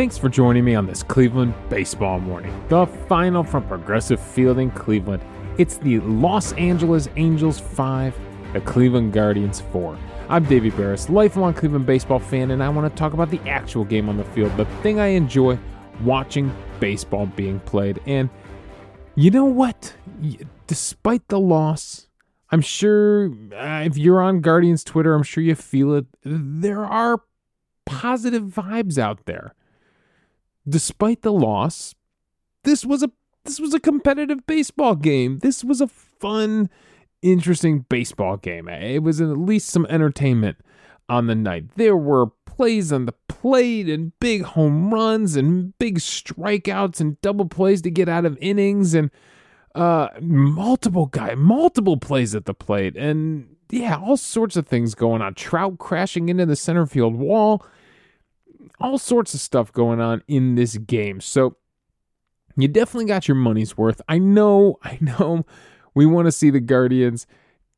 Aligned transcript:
Thanks 0.00 0.16
for 0.16 0.30
joining 0.30 0.64
me 0.64 0.74
on 0.74 0.86
this 0.86 1.02
Cleveland 1.02 1.52
baseball 1.68 2.20
morning. 2.20 2.58
The 2.70 2.86
final 2.86 3.44
from 3.44 3.68
Progressive 3.68 4.18
Field 4.18 4.56
in 4.56 4.70
Cleveland. 4.70 5.22
It's 5.58 5.76
the 5.76 6.00
Los 6.00 6.54
Angeles 6.54 7.06
Angels 7.16 7.60
5, 7.60 8.18
the 8.54 8.62
Cleveland 8.62 9.12
Guardians 9.12 9.60
4. 9.60 9.98
I'm 10.30 10.44
Davey 10.44 10.70
Berris, 10.70 11.10
lifelong 11.10 11.52
Cleveland 11.52 11.84
baseball 11.84 12.18
fan, 12.18 12.50
and 12.50 12.62
I 12.62 12.70
want 12.70 12.90
to 12.90 12.98
talk 12.98 13.12
about 13.12 13.30
the 13.30 13.40
actual 13.40 13.84
game 13.84 14.08
on 14.08 14.16
the 14.16 14.24
field, 14.24 14.56
the 14.56 14.64
thing 14.80 14.98
I 14.98 15.08
enjoy 15.08 15.58
watching 16.02 16.50
baseball 16.80 17.26
being 17.26 17.60
played. 17.60 18.00
And 18.06 18.30
you 19.16 19.30
know 19.30 19.44
what? 19.44 19.92
Despite 20.66 21.28
the 21.28 21.38
loss, 21.38 22.08
I'm 22.50 22.62
sure 22.62 23.30
uh, 23.54 23.82
if 23.84 23.98
you're 23.98 24.22
on 24.22 24.40
Guardians 24.40 24.82
Twitter, 24.82 25.14
I'm 25.14 25.24
sure 25.24 25.44
you 25.44 25.54
feel 25.54 25.94
it. 25.94 26.06
There 26.24 26.86
are 26.86 27.20
positive 27.84 28.44
vibes 28.44 28.96
out 28.96 29.26
there 29.26 29.54
despite 30.68 31.22
the 31.22 31.32
loss, 31.32 31.94
this 32.64 32.84
was 32.84 33.02
a 33.02 33.10
this 33.44 33.58
was 33.58 33.72
a 33.74 33.80
competitive 33.80 34.46
baseball 34.46 34.94
game. 34.94 35.38
This 35.38 35.64
was 35.64 35.80
a 35.80 35.86
fun, 35.86 36.68
interesting 37.22 37.86
baseball 37.88 38.36
game. 38.36 38.68
It 38.68 39.02
was 39.02 39.20
at 39.20 39.28
least 39.28 39.70
some 39.70 39.86
entertainment 39.86 40.58
on 41.08 41.26
the 41.26 41.34
night. 41.34 41.64
There 41.76 41.96
were 41.96 42.26
plays 42.60 42.92
on 42.92 43.06
the 43.06 43.14
plate 43.26 43.88
and 43.88 44.12
big 44.20 44.42
home 44.42 44.92
runs 44.92 45.34
and 45.34 45.76
big 45.78 45.98
strikeouts 45.98 47.00
and 47.00 47.18
double 47.22 47.46
plays 47.46 47.80
to 47.80 47.90
get 47.90 48.06
out 48.06 48.26
of 48.26 48.36
innings 48.38 48.92
and 48.92 49.10
uh 49.74 50.08
multiple 50.20 51.06
guy 51.06 51.34
multiple 51.36 51.96
plays 51.96 52.34
at 52.34 52.44
the 52.44 52.52
plate 52.52 52.96
and 52.96 53.56
yeah 53.70 53.96
all 53.96 54.16
sorts 54.16 54.56
of 54.56 54.66
things 54.66 54.94
going 54.94 55.22
on 55.22 55.32
trout 55.32 55.78
crashing 55.78 56.28
into 56.28 56.44
the 56.44 56.56
center 56.56 56.84
field 56.84 57.14
wall 57.14 57.64
all 58.80 58.98
sorts 58.98 59.34
of 59.34 59.40
stuff 59.40 59.72
going 59.72 60.00
on 60.00 60.22
in 60.26 60.54
this 60.54 60.76
game. 60.78 61.20
So 61.20 61.56
you 62.56 62.68
definitely 62.68 63.06
got 63.06 63.28
your 63.28 63.36
money's 63.36 63.76
worth. 63.76 64.00
I 64.08 64.18
know, 64.18 64.78
I 64.82 64.98
know 65.00 65.44
we 65.94 66.06
want 66.06 66.26
to 66.26 66.32
see 66.32 66.50
the 66.50 66.60
Guardians 66.60 67.26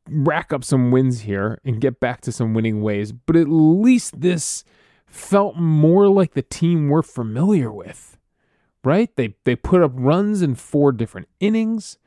rack 0.09 0.53
up 0.53 0.65
some 0.65 0.91
wins 0.91 1.21
here 1.21 1.61
and 1.65 1.81
get 1.81 2.01
back 2.01 2.21
to 2.23 2.33
some 2.33 2.55
winning 2.55 2.83
ways, 2.83 3.13
but 3.13 3.37
at 3.37 3.49
least 3.49 4.21
this 4.21 4.65
felt 5.07 5.57
more 5.57 6.09
like 6.09 6.35
the 6.35 6.43
team 6.43 6.89
we're 6.89 7.03
familiar 7.03 7.71
with. 7.71 8.19
Right? 8.85 9.15
They 9.15 9.37
they 9.45 9.55
put 9.55 9.81
up 9.81 9.93
runs 9.95 10.43
in 10.43 10.57
four 10.57 10.91
different 10.91 11.29
innings. 11.39 11.99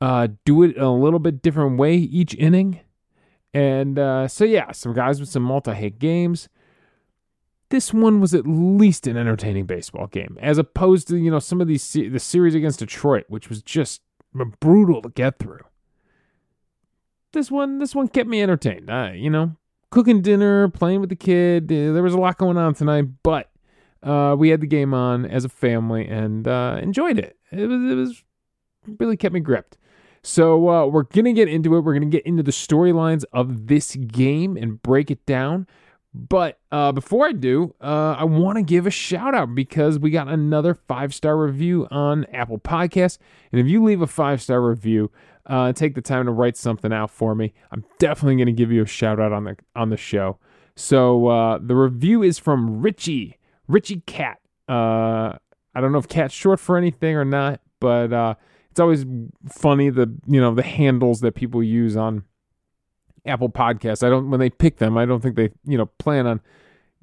Uh, 0.00 0.28
do 0.46 0.62
it 0.62 0.78
a 0.78 0.88
little 0.88 1.18
bit 1.18 1.42
different 1.42 1.78
way 1.78 1.94
each 1.94 2.34
inning. 2.36 2.80
And 3.52 3.98
uh, 3.98 4.26
so 4.26 4.44
yeah, 4.44 4.72
some 4.72 4.94
guys 4.94 5.20
with 5.20 5.28
some 5.28 5.42
multi-hit 5.42 5.98
games 5.98 6.48
this 7.70 7.94
one 7.94 8.20
was 8.20 8.34
at 8.34 8.46
least 8.46 9.06
an 9.06 9.16
entertaining 9.16 9.64
baseball 9.64 10.08
game, 10.08 10.36
as 10.40 10.58
opposed 10.58 11.08
to 11.08 11.16
you 11.16 11.30
know 11.30 11.38
some 11.38 11.60
of 11.60 11.68
these 11.68 11.92
the 11.92 12.18
series 12.18 12.54
against 12.54 12.80
Detroit, 12.80 13.24
which 13.28 13.48
was 13.48 13.62
just 13.62 14.02
brutal 14.60 15.02
to 15.02 15.08
get 15.08 15.38
through. 15.38 15.64
This 17.32 17.50
one, 17.50 17.78
this 17.78 17.94
one 17.94 18.08
kept 18.08 18.28
me 18.28 18.42
entertained. 18.42 18.90
Uh, 18.90 19.12
you 19.14 19.30
know, 19.30 19.56
cooking 19.90 20.20
dinner, 20.20 20.68
playing 20.68 21.00
with 21.00 21.10
the 21.10 21.16
kid. 21.16 21.64
Uh, 21.64 21.92
there 21.92 22.02
was 22.02 22.14
a 22.14 22.18
lot 22.18 22.38
going 22.38 22.56
on 22.56 22.74
tonight, 22.74 23.06
but 23.22 23.50
uh, 24.02 24.34
we 24.36 24.48
had 24.48 24.60
the 24.60 24.66
game 24.66 24.92
on 24.92 25.24
as 25.26 25.44
a 25.44 25.48
family 25.48 26.06
and 26.06 26.48
uh, 26.48 26.78
enjoyed 26.82 27.18
it. 27.18 27.36
It 27.52 27.66
was, 27.66 27.92
it 27.92 27.94
was 27.94 28.24
really 28.98 29.16
kept 29.16 29.32
me 29.32 29.40
gripped. 29.40 29.76
So 30.22 30.68
uh, 30.68 30.86
we're 30.86 31.04
gonna 31.04 31.32
get 31.32 31.48
into 31.48 31.76
it. 31.76 31.80
We're 31.80 31.94
gonna 31.94 32.06
get 32.06 32.26
into 32.26 32.42
the 32.42 32.50
storylines 32.50 33.24
of 33.32 33.68
this 33.68 33.94
game 33.94 34.56
and 34.56 34.82
break 34.82 35.10
it 35.10 35.24
down. 35.24 35.66
But 36.12 36.58
uh, 36.72 36.90
before 36.90 37.28
I 37.28 37.32
do, 37.32 37.74
uh, 37.80 38.16
I 38.18 38.24
want 38.24 38.56
to 38.56 38.62
give 38.62 38.86
a 38.86 38.90
shout 38.90 39.34
out 39.34 39.54
because 39.54 39.98
we 39.98 40.10
got 40.10 40.26
another 40.26 40.74
five 40.74 41.14
star 41.14 41.36
review 41.36 41.86
on 41.90 42.24
Apple 42.26 42.58
Podcasts. 42.58 43.18
And 43.52 43.60
if 43.60 43.68
you 43.68 43.82
leave 43.82 44.02
a 44.02 44.08
five 44.08 44.42
star 44.42 44.60
review, 44.60 45.12
uh, 45.46 45.72
take 45.72 45.94
the 45.94 46.00
time 46.00 46.26
to 46.26 46.32
write 46.32 46.56
something 46.56 46.92
out 46.92 47.10
for 47.10 47.34
me. 47.34 47.52
I'm 47.70 47.84
definitely 47.98 48.36
going 48.36 48.46
to 48.46 48.52
give 48.52 48.72
you 48.72 48.82
a 48.82 48.86
shout 48.86 49.20
out 49.20 49.32
on 49.32 49.44
the 49.44 49.56
on 49.76 49.90
the 49.90 49.96
show. 49.96 50.38
So 50.74 51.28
uh, 51.28 51.58
the 51.62 51.76
review 51.76 52.22
is 52.22 52.38
from 52.38 52.80
Richie 52.82 53.38
Richie 53.68 54.02
Cat. 54.06 54.40
Uh, 54.68 55.36
I 55.74 55.80
don't 55.80 55.92
know 55.92 55.98
if 55.98 56.08
Cat's 56.08 56.34
short 56.34 56.58
for 56.58 56.76
anything 56.76 57.14
or 57.14 57.24
not, 57.24 57.60
but 57.78 58.12
uh, 58.12 58.34
it's 58.70 58.80
always 58.80 59.04
funny 59.48 59.90
the 59.90 60.12
you 60.26 60.40
know 60.40 60.54
the 60.54 60.62
handles 60.62 61.20
that 61.20 61.36
people 61.36 61.62
use 61.62 61.96
on 61.96 62.24
Apple 63.26 63.50
Podcasts. 63.50 64.04
I 64.04 64.10
don't 64.10 64.30
when 64.30 64.40
they 64.40 64.50
pick 64.50 64.78
them, 64.78 64.96
I 64.96 65.04
don't 65.04 65.20
think 65.20 65.36
they 65.36 65.50
you 65.64 65.78
know 65.78 65.86
plan 65.98 66.26
on 66.26 66.40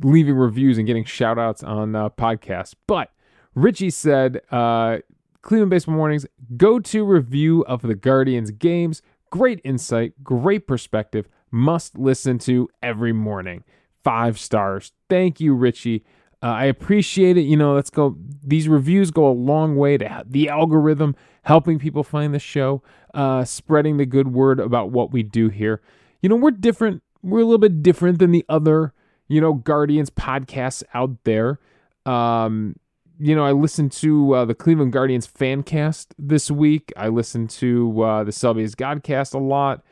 leaving 0.02 0.36
reviews 0.36 0.78
and 0.78 0.86
getting 0.86 1.04
shout 1.04 1.40
outs 1.40 1.64
on 1.64 1.96
uh, 1.96 2.10
podcasts. 2.10 2.74
But 2.86 3.12
Richie 3.56 3.90
said, 3.90 4.42
uh, 4.52 4.98
Cleveland 5.42 5.72
Baseball 5.72 5.96
Mornings, 5.96 6.26
go 6.56 6.80
to 6.80 7.04
review 7.04 7.64
of 7.66 7.82
the 7.82 7.96
Guardians 7.96 8.52
games. 8.52 9.02
Great 9.30 9.60
insight, 9.64 10.24
great 10.24 10.68
perspective. 10.68 11.28
Must 11.52 11.98
listen 11.98 12.38
to 12.40 12.70
every 12.84 13.14
morning. 13.14 13.64
Five 14.04 14.40
stars. 14.40 14.92
Thank 15.10 15.40
you, 15.40 15.54
Richie. 15.54 16.04
Uh, 16.44 16.48
I 16.48 16.66
appreciate 16.66 17.38
it. 17.38 17.42
You 17.42 17.58
know, 17.58 17.74
let's 17.74 17.90
go. 17.90 18.16
These 18.44 18.70
reviews 18.70 19.12
go 19.12 19.28
a 19.28 19.32
long 19.34 19.76
way 19.76 19.98
to 19.98 20.24
the 20.28 20.50
algorithm, 20.50 21.16
helping 21.44 21.80
people 21.80 22.04
find 22.04 22.34
the 22.34 22.40
show, 22.40 22.84
uh, 23.14 23.44
spreading 23.44 23.98
the 23.98 24.06
good 24.06 24.32
word 24.34 24.60
about 24.60 24.92
what 24.92 25.12
we 25.12 25.24
do 25.24 25.50
here 25.50 25.82
you 26.22 26.30
know, 26.30 26.36
we're 26.36 26.52
different. 26.52 27.04
We're 27.22 27.40
a 27.40 27.46
little 27.46 27.58
bit 27.58 27.84
different 27.84 28.20
than 28.20 28.32
the 28.32 28.46
other, 28.48 28.94
you 29.28 29.42
know, 29.42 29.54
Guardians 29.54 30.10
podcasts 30.10 30.84
out 30.94 31.24
there. 31.24 31.60
Um, 32.06 32.76
you 33.20 33.36
know, 33.36 33.46
I 33.46 33.52
listened 33.52 33.92
to 33.94 34.34
uh, 34.34 34.46
the 34.46 34.54
Cleveland 34.54 34.94
Guardians 34.94 35.26
fan 35.26 35.64
cast 35.64 36.14
this 36.20 36.52
week. 36.52 36.94
I 36.96 37.08
listened 37.08 37.50
to 37.52 38.04
uh, 38.04 38.24
the 38.24 38.32
Selby's 38.32 38.76
Godcast 38.76 39.34
a 39.34 39.40
lot. 39.40 39.84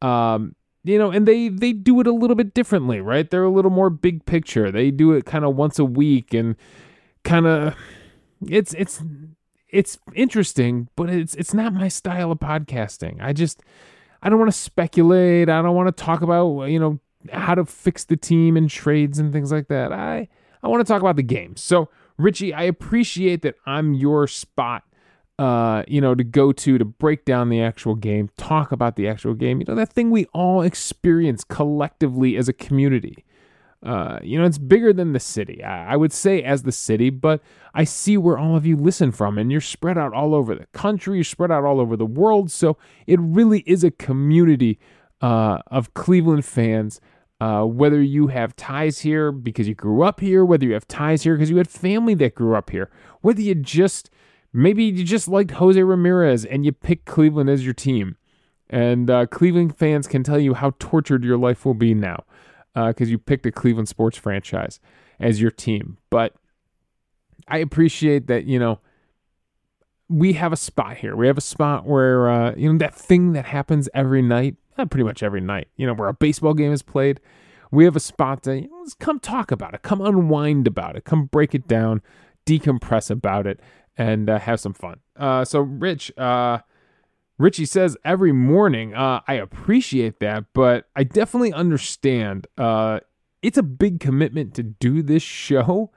Um, 0.00 0.54
you 0.82 0.98
know, 0.98 1.10
and 1.10 1.28
they 1.28 1.48
they 1.48 1.72
do 1.72 2.00
it 2.00 2.06
a 2.06 2.12
little 2.12 2.36
bit 2.36 2.54
differently, 2.54 3.00
right? 3.00 3.30
They're 3.30 3.44
a 3.44 3.50
little 3.50 3.70
more 3.70 3.90
big 3.90 4.24
picture. 4.24 4.70
They 4.70 4.90
do 4.90 5.12
it 5.12 5.26
kind 5.26 5.44
of 5.44 5.54
once 5.54 5.78
a 5.78 5.84
week 5.84 6.32
and 6.32 6.56
kind 7.22 7.46
of 7.46 7.74
it's 8.48 8.74
it's 8.74 9.02
it's 9.68 9.98
interesting, 10.14 10.88
but 10.96 11.10
it's 11.10 11.34
it's 11.34 11.52
not 11.52 11.74
my 11.74 11.88
style 11.88 12.32
of 12.32 12.38
podcasting. 12.38 13.18
I 13.20 13.34
just 13.34 13.60
I 14.22 14.28
don't 14.28 14.38
want 14.38 14.50
to 14.50 14.58
speculate. 14.58 15.48
I 15.48 15.62
don't 15.62 15.74
want 15.74 15.94
to 15.94 16.04
talk 16.04 16.22
about, 16.22 16.64
you 16.64 16.78
know, 16.78 17.00
how 17.32 17.54
to 17.54 17.64
fix 17.64 18.04
the 18.04 18.16
team 18.16 18.56
and 18.56 18.68
trades 18.68 19.18
and 19.18 19.32
things 19.32 19.52
like 19.52 19.68
that. 19.68 19.92
I 19.92 20.28
I 20.62 20.68
want 20.68 20.86
to 20.86 20.90
talk 20.90 21.00
about 21.00 21.16
the 21.16 21.22
game. 21.22 21.56
So, 21.56 21.88
Richie, 22.18 22.52
I 22.52 22.64
appreciate 22.64 23.42
that 23.42 23.54
I'm 23.66 23.94
your 23.94 24.26
spot 24.26 24.84
uh, 25.40 25.84
you 25.88 26.02
know, 26.02 26.14
to 26.14 26.22
go 26.22 26.52
to 26.52 26.76
to 26.76 26.84
break 26.84 27.24
down 27.24 27.48
the 27.48 27.62
actual 27.62 27.94
game, 27.94 28.28
talk 28.36 28.72
about 28.72 28.96
the 28.96 29.08
actual 29.08 29.32
game. 29.32 29.58
You 29.58 29.64
know, 29.66 29.74
that 29.74 29.90
thing 29.90 30.10
we 30.10 30.26
all 30.34 30.60
experience 30.60 31.44
collectively 31.44 32.36
as 32.36 32.46
a 32.46 32.52
community. 32.52 33.24
Uh, 33.82 34.18
you 34.22 34.38
know, 34.38 34.44
it's 34.44 34.58
bigger 34.58 34.92
than 34.92 35.12
the 35.12 35.20
city. 35.20 35.64
I, 35.64 35.94
I, 35.94 35.96
would 35.96 36.12
say 36.12 36.42
as 36.42 36.64
the 36.64 36.72
city, 36.72 37.08
but 37.08 37.40
I 37.72 37.84
see 37.84 38.18
where 38.18 38.36
all 38.36 38.54
of 38.54 38.66
you 38.66 38.76
listen 38.76 39.10
from, 39.10 39.38
and 39.38 39.50
you're 39.50 39.62
spread 39.62 39.96
out 39.96 40.12
all 40.12 40.34
over 40.34 40.54
the 40.54 40.66
country, 40.74 41.16
you're 41.16 41.24
spread 41.24 41.50
out 41.50 41.64
all 41.64 41.80
over 41.80 41.96
the 41.96 42.04
world. 42.04 42.50
So 42.50 42.76
it 43.06 43.18
really 43.20 43.60
is 43.60 43.82
a 43.82 43.90
community 43.90 44.78
uh, 45.22 45.60
of 45.68 45.94
Cleveland 45.94 46.44
fans. 46.44 47.00
Uh, 47.40 47.64
whether 47.64 48.02
you 48.02 48.26
have 48.26 48.54
ties 48.54 48.98
here 48.98 49.32
because 49.32 49.66
you 49.66 49.74
grew 49.74 50.02
up 50.02 50.20
here, 50.20 50.44
whether 50.44 50.66
you 50.66 50.74
have 50.74 50.86
ties 50.86 51.22
here 51.22 51.34
because 51.34 51.48
you 51.48 51.56
had 51.56 51.70
family 51.70 52.12
that 52.12 52.34
grew 52.34 52.54
up 52.54 52.68
here, 52.68 52.90
whether 53.22 53.40
you 53.40 53.54
just 53.54 54.10
maybe 54.52 54.84
you 54.84 55.02
just 55.02 55.26
liked 55.26 55.52
Jose 55.52 55.82
Ramirez 55.82 56.44
and 56.44 56.66
you 56.66 56.72
picked 56.72 57.06
Cleveland 57.06 57.48
as 57.48 57.64
your 57.64 57.72
team. 57.72 58.18
And 58.68 59.08
uh, 59.08 59.24
Cleveland 59.24 59.78
fans 59.78 60.06
can 60.06 60.22
tell 60.22 60.38
you 60.38 60.52
how 60.52 60.74
tortured 60.78 61.24
your 61.24 61.38
life 61.38 61.64
will 61.64 61.72
be 61.72 61.94
now 61.94 62.24
because 62.74 63.08
uh, 63.08 63.10
you 63.10 63.18
picked 63.18 63.46
a 63.46 63.52
Cleveland 63.52 63.88
sports 63.88 64.16
franchise 64.16 64.80
as 65.18 65.40
your 65.40 65.50
team. 65.50 65.98
But 66.10 66.34
I 67.48 67.58
appreciate 67.58 68.26
that, 68.28 68.44
you 68.44 68.58
know, 68.58 68.80
we 70.08 70.32
have 70.34 70.52
a 70.52 70.56
spot 70.56 70.96
here. 70.96 71.14
We 71.14 71.26
have 71.28 71.38
a 71.38 71.42
spot 71.42 71.86
where, 71.86 72.28
uh, 72.28 72.54
you 72.56 72.72
know, 72.72 72.78
that 72.78 72.94
thing 72.94 73.32
that 73.32 73.46
happens 73.46 73.88
every 73.94 74.22
night, 74.22 74.56
pretty 74.76 75.04
much 75.04 75.22
every 75.22 75.40
night, 75.40 75.68
you 75.76 75.86
know, 75.86 75.94
where 75.94 76.08
a 76.08 76.14
baseball 76.14 76.54
game 76.54 76.72
is 76.72 76.82
played. 76.82 77.20
We 77.70 77.84
have 77.84 77.94
a 77.94 78.00
spot 78.00 78.42
to 78.44 78.56
you 78.56 78.68
know, 78.68 78.78
let's 78.80 78.94
come 78.94 79.20
talk 79.20 79.52
about 79.52 79.74
it, 79.74 79.82
come 79.82 80.00
unwind 80.00 80.66
about 80.66 80.96
it, 80.96 81.04
come 81.04 81.26
break 81.26 81.54
it 81.54 81.68
down, 81.68 82.02
decompress 82.44 83.10
about 83.10 83.46
it, 83.46 83.60
and 83.96 84.28
uh, 84.28 84.40
have 84.40 84.58
some 84.58 84.74
fun. 84.74 84.98
Uh, 85.16 85.44
so, 85.44 85.60
Rich, 85.60 86.10
uh, 86.18 86.58
Richie 87.40 87.64
says 87.64 87.96
every 88.04 88.32
morning. 88.32 88.94
Uh, 88.94 89.20
I 89.26 89.34
appreciate 89.34 90.20
that, 90.20 90.44
but 90.52 90.88
I 90.94 91.04
definitely 91.04 91.54
understand. 91.54 92.46
Uh, 92.58 93.00
it's 93.40 93.56
a 93.56 93.62
big 93.62 93.98
commitment 93.98 94.54
to 94.56 94.62
do 94.62 95.02
this 95.02 95.22
show 95.22 95.90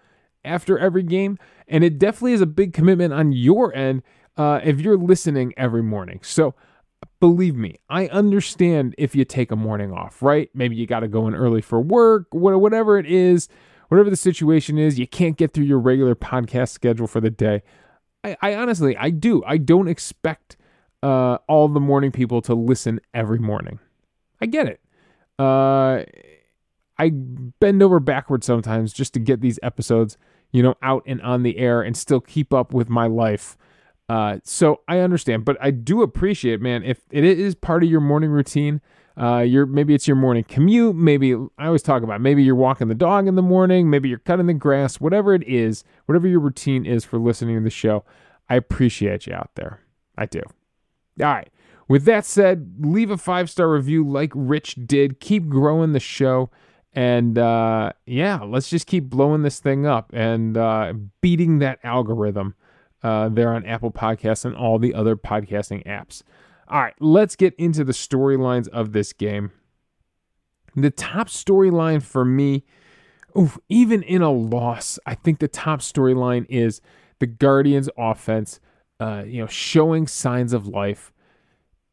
after 0.46 0.80
every 0.80 1.04
game, 1.04 1.38
and 1.68 1.84
it 1.84 2.00
definitely 2.00 2.32
is 2.32 2.40
a 2.40 2.46
big 2.46 2.72
commitment 2.72 3.14
on 3.14 3.34
your 3.34 3.76
end 3.76 4.04
uh, 4.38 4.62
if 4.64 4.80
you're 4.80 4.98
listening 4.98 5.54
every 5.58 5.84
morning. 5.84 6.22
So 6.24 6.56
believe 7.20 7.56
me, 7.56 7.76
I 7.90 8.08
understand 8.08 8.96
if 8.98 9.14
you 9.14 9.26
take 9.26 9.52
a 9.52 9.58
morning 9.58 9.92
off, 9.92 10.24
right? 10.24 10.50
Maybe 10.54 10.78
you 10.78 10.88
got 10.88 11.02
to 11.02 11.10
go 11.10 11.28
in 11.28 11.36
early 11.36 11.62
for 11.62 11.82
work, 11.82 12.28
whatever 12.32 12.98
it 12.98 13.06
is, 13.06 13.50
whatever 13.90 14.10
the 14.10 14.16
situation 14.16 14.78
is, 14.78 14.98
you 14.98 15.08
can't 15.08 15.36
get 15.36 15.54
through 15.54 15.66
your 15.66 15.80
regular 15.80 16.16
podcast 16.16 16.70
schedule 16.70 17.06
for 17.06 17.20
the 17.20 17.30
day. 17.30 17.64
I, 18.24 18.38
I 18.42 18.56
honestly, 18.56 18.96
I 18.96 19.10
do. 19.10 19.44
I 19.46 19.58
don't 19.58 19.90
expect 19.90 20.56
uh, 21.04 21.38
all 21.48 21.68
the 21.68 21.82
morning 21.82 22.12
people 22.12 22.42
to 22.42 22.56
listen 22.56 23.00
every 23.14 23.38
morning. 23.38 23.80
I 24.42 24.46
get 24.46 24.68
it. 24.68 24.80
Uh, 25.38 26.04
I 26.98 27.10
bend 27.12 27.84
over 27.84 28.00
backwards 28.00 28.46
sometimes 28.46 28.94
just 28.94 29.14
to 29.16 29.20
get 29.20 29.42
these 29.42 29.60
episodes, 29.62 30.18
you 30.52 30.64
know, 30.64 30.76
out 30.82 31.04
and 31.06 31.22
on 31.22 31.44
the 31.44 31.58
air 31.58 31.82
and 31.82 31.98
still 31.98 32.22
keep 32.22 32.54
up 32.54 32.74
with 32.74 32.90
my 32.90 33.08
life. 33.08 33.58
Uh, 34.08 34.40
so 34.44 34.82
I 34.88 35.00
understand, 35.00 35.44
but 35.44 35.58
I 35.60 35.72
do 35.72 36.02
appreciate, 36.02 36.62
man, 36.62 36.84
if 36.84 37.02
it 37.12 37.24
is 37.24 37.56
part 37.56 37.84
of 37.84 37.90
your 37.90 38.02
morning 38.02 38.30
routine, 38.30 38.80
uh, 39.18 39.40
you're 39.40 39.66
maybe 39.66 39.94
it's 39.94 40.08
your 40.08 40.18
morning 40.18 40.44
commute. 40.44 40.96
Maybe 40.96 41.34
I 41.34 41.68
always 41.68 41.84
talk 41.84 42.04
about 42.04 42.22
maybe 42.22 42.44
you're 42.44 42.56
walking 42.56 42.88
the 42.88 42.96
dog 42.96 43.28
in 43.28 43.36
the 43.36 43.42
morning. 43.42 43.90
Maybe 43.90 44.10
you're 44.10 44.20
cutting 44.20 44.48
the 44.48 44.54
grass. 44.54 45.00
Whatever 45.00 45.34
it 45.34 45.48
is, 45.48 45.84
whatever 46.06 46.28
your 46.28 46.40
routine 46.40 46.86
is 46.86 47.04
for 47.06 47.20
listening 47.20 47.58
to 47.58 47.64
the 47.64 47.70
show, 47.70 48.04
I 48.50 48.56
appreciate 48.56 49.28
you 49.28 49.34
out 49.34 49.52
there. 49.56 49.82
I 50.18 50.26
do. 50.26 50.42
All 51.20 51.28
right. 51.28 51.50
With 51.88 52.06
that 52.06 52.26
said, 52.26 52.76
leave 52.80 53.12
a 53.12 53.18
five 53.18 53.50
star 53.50 53.70
review 53.72 54.08
like 54.08 54.32
Rich 54.34 54.78
did. 54.86 55.20
Keep 55.20 55.50
growing 55.50 55.94
the 55.94 56.00
show. 56.00 56.50
And 56.94 57.38
uh, 57.38 57.94
yeah, 58.06 58.42
let's 58.44 58.70
just 58.70 58.88
keep 58.88 59.06
blowing 59.06 59.42
this 59.42 59.60
thing 59.60 59.86
up 59.86 60.12
and 60.14 60.58
uh, 60.58 60.94
beating 61.22 61.60
that 61.60 61.80
algorithm 61.84 62.56
uh, 63.02 63.30
there 63.30 63.54
on 63.54 63.66
Apple 63.66 63.92
Podcasts 63.92 64.46
and 64.46 64.56
all 64.56 64.80
the 64.80 64.94
other 64.94 65.16
podcasting 65.16 65.86
apps. 65.86 66.22
All 66.68 66.82
right, 66.82 66.96
let's 67.00 67.36
get 67.36 67.54
into 67.56 67.84
the 67.84 67.92
storylines 67.92 68.68
of 68.70 68.94
this 68.94 69.12
game. 69.12 69.52
The 70.76 70.90
top 70.90 71.28
storyline 71.28 72.02
for 72.02 72.24
me, 72.24 72.64
oof, 73.38 73.60
even 73.70 74.02
in 74.04 74.22
a 74.22 74.32
loss, 74.32 74.98
I 75.06 75.16
think 75.16 75.40
the 75.40 75.48
top 75.48 75.82
storyline 75.82 76.46
is 76.50 76.82
the 77.20 77.28
Guardians 77.28 77.90
offense, 77.98 78.60
uh, 79.04 79.24
you 79.24 79.42
know, 79.42 79.48
showing 79.48 80.08
signs 80.08 80.54
of 80.54 80.66
life, 80.66 81.12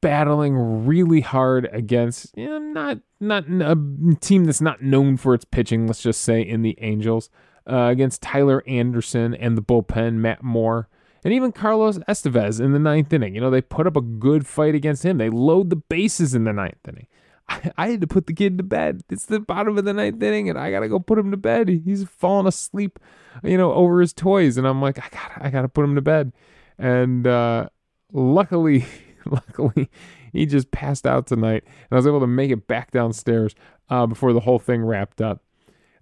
battling 0.00 0.86
really 0.86 1.20
hard 1.20 1.68
against 1.72 2.36
you 2.36 2.46
know, 2.46 2.58
not 2.58 2.98
not 3.18 3.44
a 3.48 3.76
team 4.20 4.44
that's 4.44 4.60
not 4.60 4.80
known 4.80 5.16
for 5.16 5.34
its 5.34 5.44
pitching. 5.44 5.88
Let's 5.88 6.02
just 6.02 6.20
say 6.20 6.40
in 6.40 6.62
the 6.62 6.78
Angels 6.80 7.28
uh, 7.68 7.86
against 7.86 8.22
Tyler 8.22 8.62
Anderson 8.66 9.34
and 9.34 9.58
the 9.58 9.62
bullpen 9.62 10.14
Matt 10.14 10.44
Moore 10.44 10.88
and 11.24 11.34
even 11.34 11.50
Carlos 11.50 11.98
Estevez 12.08 12.60
in 12.60 12.72
the 12.72 12.78
ninth 12.78 13.12
inning. 13.12 13.34
You 13.34 13.40
know, 13.40 13.50
they 13.50 13.60
put 13.60 13.88
up 13.88 13.96
a 13.96 14.00
good 14.00 14.46
fight 14.46 14.76
against 14.76 15.04
him. 15.04 15.18
They 15.18 15.30
load 15.30 15.70
the 15.70 15.76
bases 15.76 16.32
in 16.32 16.44
the 16.44 16.52
ninth 16.52 16.86
inning. 16.88 17.08
I, 17.48 17.72
I 17.76 17.88
had 17.88 18.00
to 18.02 18.06
put 18.06 18.28
the 18.28 18.34
kid 18.34 18.56
to 18.58 18.64
bed. 18.64 19.02
It's 19.10 19.26
the 19.26 19.40
bottom 19.40 19.76
of 19.76 19.84
the 19.84 19.92
ninth 19.92 20.22
inning, 20.22 20.48
and 20.48 20.56
I 20.56 20.70
gotta 20.70 20.88
go 20.88 21.00
put 21.00 21.18
him 21.18 21.32
to 21.32 21.36
bed. 21.36 21.68
He's 21.68 22.04
falling 22.04 22.46
asleep, 22.46 23.00
you 23.42 23.58
know, 23.58 23.72
over 23.72 24.00
his 24.00 24.12
toys, 24.12 24.56
and 24.56 24.64
I'm 24.64 24.80
like, 24.80 25.00
I 25.00 25.08
gotta, 25.10 25.46
I 25.46 25.50
gotta 25.50 25.68
put 25.68 25.84
him 25.84 25.96
to 25.96 26.02
bed. 26.02 26.32
And 26.80 27.26
uh, 27.26 27.68
luckily, 28.12 28.86
luckily, 29.26 29.90
he 30.32 30.46
just 30.46 30.70
passed 30.70 31.06
out 31.06 31.26
tonight, 31.26 31.62
and 31.64 31.92
I 31.92 31.96
was 31.96 32.06
able 32.06 32.20
to 32.20 32.26
make 32.26 32.50
it 32.50 32.66
back 32.66 32.90
downstairs 32.90 33.54
uh, 33.90 34.06
before 34.06 34.32
the 34.32 34.40
whole 34.40 34.58
thing 34.58 34.82
wrapped 34.82 35.20
up. 35.20 35.44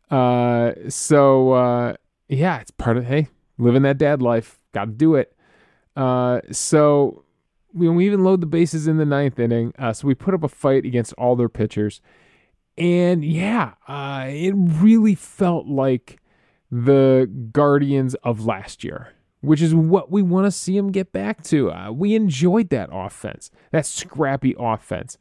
Uh, 0.09 0.73
so 0.89 1.53
uh, 1.53 1.95
yeah, 2.29 2.61
it's 2.61 2.71
part 2.71 2.97
of 2.97 3.07
hey, 3.07 3.29
living 3.59 3.83
that 3.83 3.99
dad 3.99 4.23
life 4.23 4.61
got 4.73 4.87
to 4.87 4.93
do 4.93 5.17
it. 5.17 5.35
Uh, 5.97 6.41
so 6.53 7.25
we, 7.75 7.89
we 7.89 8.07
even 8.07 8.23
load 8.23 8.41
the 8.41 8.47
bases 8.47 8.87
in 8.87 8.99
the 8.99 9.05
ninth 9.05 9.39
inning. 9.39 9.73
Uh, 9.79 9.93
so 9.93 10.07
we 10.07 10.15
put 10.15 10.33
up 10.33 10.45
a 10.45 10.49
fight 10.49 10.85
against 10.85 11.13
all 11.15 11.35
their 11.35 11.49
pitchers. 11.49 12.01
And 12.77 13.25
yeah, 13.25 13.73
it 13.89 14.55
really 14.57 15.17
felt 15.17 15.67
like 15.67 16.21
the 16.71 17.29
Guardians 17.51 18.15
of 18.17 18.47
last 18.47 18.85
year, 18.85 19.13
which 19.41 19.63
is 19.63 19.75
what 19.75 20.11
we 20.11 20.23
want 20.23 20.47
to 20.47 20.51
see 20.51 20.77
them 20.77 20.91
get 20.91 21.13
back 21.13 21.43
to. 21.45 21.71
Uh, 21.71 21.91
we 21.93 22.15
enjoyed 22.15 22.71
that 22.71 22.89
offense, 22.93 23.51
that 23.73 23.87
scrappy 23.87 24.55
offense. 24.59 25.19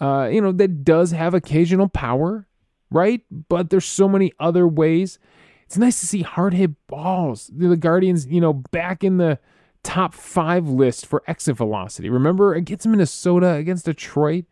Uh, 0.00 0.28
you 0.30 0.40
know, 0.40 0.52
that 0.52 0.84
does 0.84 1.12
have 1.12 1.34
occasional 1.34 1.88
power, 1.88 2.46
right? 2.90 3.22
But 3.48 3.70
there's 3.70 3.84
so 3.84 4.08
many 4.08 4.32
other 4.38 4.66
ways 4.66 5.18
it's 5.66 5.78
nice 5.78 5.98
to 6.00 6.06
see 6.06 6.22
hard 6.22 6.54
hit 6.54 6.70
balls. 6.86 7.50
The 7.52 7.76
Guardians, 7.76 8.26
you 8.26 8.40
know, 8.40 8.52
back 8.52 9.02
in 9.02 9.16
the 9.16 9.38
top 9.82 10.14
five 10.14 10.68
list 10.68 11.06
for 11.06 11.22
exit 11.26 11.56
velocity. 11.56 12.08
Remember 12.08 12.54
against 12.54 12.86
Minnesota, 12.86 13.54
against 13.54 13.86
Detroit, 13.86 14.44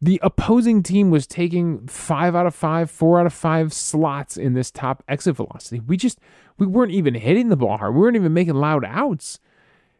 the 0.00 0.20
opposing 0.22 0.82
team 0.82 1.10
was 1.10 1.26
taking 1.26 1.86
five 1.88 2.36
out 2.36 2.46
of 2.46 2.54
five, 2.54 2.90
four 2.90 3.18
out 3.18 3.26
of 3.26 3.32
five 3.32 3.72
slots 3.72 4.36
in 4.36 4.54
this 4.54 4.70
top 4.70 5.02
exit 5.08 5.36
velocity. 5.36 5.80
We 5.80 5.96
just 5.96 6.20
we 6.56 6.66
weren't 6.66 6.92
even 6.92 7.14
hitting 7.14 7.48
the 7.48 7.56
ball 7.56 7.78
hard. 7.78 7.94
We 7.94 8.00
weren't 8.00 8.16
even 8.16 8.32
making 8.32 8.54
loud 8.54 8.84
outs. 8.84 9.40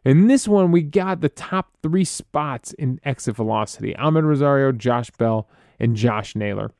In 0.05 0.29
this 0.29 0.47
one, 0.47 0.71
we 0.71 0.83
got 0.83 1.21
the 1.21 1.29
top 1.29 1.73
three 1.83 2.05
spots 2.05 2.73
in 2.75 3.01
exit 3.05 3.35
velocity: 3.37 3.95
Amed 3.95 4.25
Rosario, 4.25 4.71
Josh 4.71 5.11
Bell, 5.11 5.49
and 5.81 5.97
Josh 5.97 6.37
Naylor. 6.37 6.71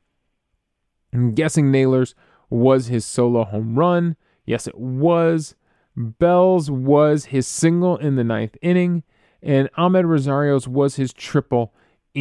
I'm 1.13 1.33
guessing 1.33 1.71
Naylor's 1.71 2.15
was 2.49 2.87
his 2.87 3.05
solo 3.05 3.43
home 3.43 3.77
run. 3.77 4.15
Yes, 4.45 4.65
it 4.65 4.77
was. 4.77 5.55
Bell's 5.95 6.71
was 6.71 7.25
his 7.25 7.45
single 7.45 7.97
in 7.97 8.15
the 8.15 8.23
ninth 8.23 8.55
inning, 8.61 9.03
and 9.43 9.69
Amed 9.77 10.05
Rosario's 10.05 10.67
was 10.67 10.95
his 10.95 11.11
triple 11.11 11.73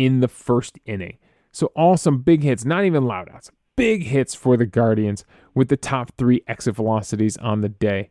in 0.05 0.21
the 0.21 0.29
first 0.29 0.79
inning. 0.85 1.19
So, 1.51 1.67
all 1.75 1.97
some 1.97 2.19
big 2.19 2.43
hits, 2.43 2.65
not 2.65 2.85
even 2.85 3.05
loud 3.05 3.29
outs, 3.29 3.51
big 3.77 4.05
hits 4.05 4.35
for 4.35 4.57
the 4.57 4.67
Guardians 4.67 5.25
with 5.55 5.69
the 5.69 5.77
top 5.77 6.13
three 6.17 6.43
exit 6.47 6.77
velocities 6.77 7.37
on 7.39 7.63
the 7.63 7.69
day. 7.69 8.11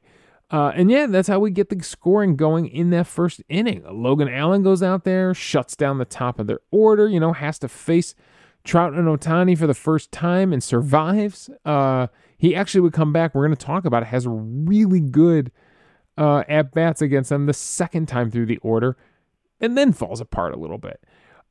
Uh, 0.49 0.71
and 0.75 0.89
yeah, 0.89 1.05
that's 1.07 1.27
how 1.27 1.39
we 1.39 1.51
get 1.51 1.69
the 1.69 1.83
scoring 1.83 2.35
going 2.35 2.67
in 2.67 2.89
that 2.91 3.05
first 3.05 3.41
inning. 3.49 3.83
Logan 3.89 4.29
Allen 4.29 4.63
goes 4.63 4.81
out 4.81 5.03
there, 5.03 5.33
shuts 5.33 5.75
down 5.75 5.97
the 5.97 6.05
top 6.05 6.39
of 6.39 6.47
their 6.47 6.59
order, 6.71 7.07
you 7.07 7.19
know, 7.19 7.33
has 7.33 7.59
to 7.59 7.67
face 7.67 8.15
Trout 8.63 8.93
and 8.93 9.07
Ohtani 9.07 9.57
for 9.57 9.67
the 9.67 9.73
first 9.73 10.11
time 10.11 10.53
and 10.53 10.63
survives. 10.63 11.49
Uh, 11.65 12.07
he 12.37 12.55
actually 12.55 12.81
would 12.81 12.93
come 12.93 13.11
back. 13.11 13.35
We're 13.35 13.45
going 13.45 13.57
to 13.57 13.65
talk 13.65 13.85
about 13.85 14.03
it. 14.03 14.07
Has 14.07 14.25
really 14.27 15.01
good 15.01 15.51
uh, 16.17 16.43
at 16.47 16.73
bats 16.73 17.01
against 17.01 17.29
them 17.29 17.45
the 17.45 17.53
second 17.53 18.07
time 18.07 18.31
through 18.31 18.45
the 18.45 18.57
order, 18.57 18.97
and 19.59 19.77
then 19.77 19.91
falls 19.91 20.21
apart 20.21 20.53
a 20.53 20.57
little 20.57 20.77
bit. 20.77 21.03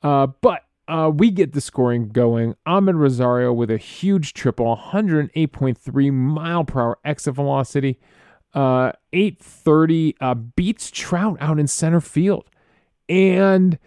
Uh, 0.03 0.29
but 0.41 0.63
uh, 0.89 1.11
we 1.15 1.31
get 1.31 1.53
the 1.53 1.61
scoring 1.61 2.09
going. 2.09 2.55
Amed 2.67 2.99
Rosario 2.99 3.53
with 3.53 3.71
a 3.71 3.79
huge 3.79 4.35
triple, 4.35 4.77
108.3 4.77 6.13
mile 6.13 6.65
per 6.65 6.81
hour 6.81 6.99
exit 7.05 7.35
velocity. 7.35 7.99
Uh, 8.55 8.93
830 9.13 10.17
uh, 10.21 10.35
beats 10.35 10.91
Trout 10.91 11.37
out 11.41 11.59
in 11.59 11.67
center 11.67 12.01
field. 12.01 12.49
And 13.09 13.79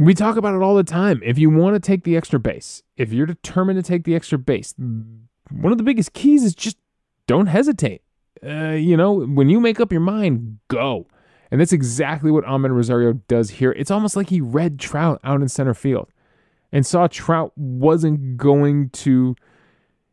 we 0.00 0.14
talk 0.14 0.36
about 0.36 0.54
it 0.54 0.62
all 0.62 0.74
the 0.74 0.84
time. 0.84 1.20
If 1.24 1.38
you 1.38 1.50
want 1.50 1.74
to 1.74 1.80
take 1.80 2.04
the 2.04 2.16
extra 2.16 2.38
base, 2.38 2.82
if 2.96 3.12
you're 3.12 3.26
determined 3.26 3.82
to 3.82 3.88
take 3.88 4.04
the 4.04 4.14
extra 4.14 4.38
base, 4.38 4.74
one 4.78 5.72
of 5.72 5.78
the 5.78 5.84
biggest 5.84 6.12
keys 6.12 6.42
is 6.44 6.54
just 6.54 6.76
don't 7.26 7.46
hesitate. 7.46 8.02
Uh, 8.44 8.70
you 8.70 8.96
know, 8.96 9.12
when 9.12 9.48
you 9.48 9.60
make 9.60 9.80
up 9.80 9.92
your 9.92 10.00
mind, 10.00 10.58
go. 10.68 11.06
And 11.50 11.60
that's 11.60 11.72
exactly 11.72 12.30
what 12.30 12.44
Amed 12.44 12.74
Rosario 12.74 13.14
does 13.14 13.50
here. 13.50 13.72
It's 13.72 13.90
almost 13.90 14.16
like 14.16 14.28
he 14.28 14.40
read 14.40 14.78
Trout 14.78 15.20
out 15.24 15.40
in 15.40 15.48
center 15.48 15.74
field 15.74 16.08
and 16.72 16.84
saw 16.84 17.06
Trout 17.06 17.52
wasn't 17.56 18.36
going 18.36 18.90
to, 18.90 19.34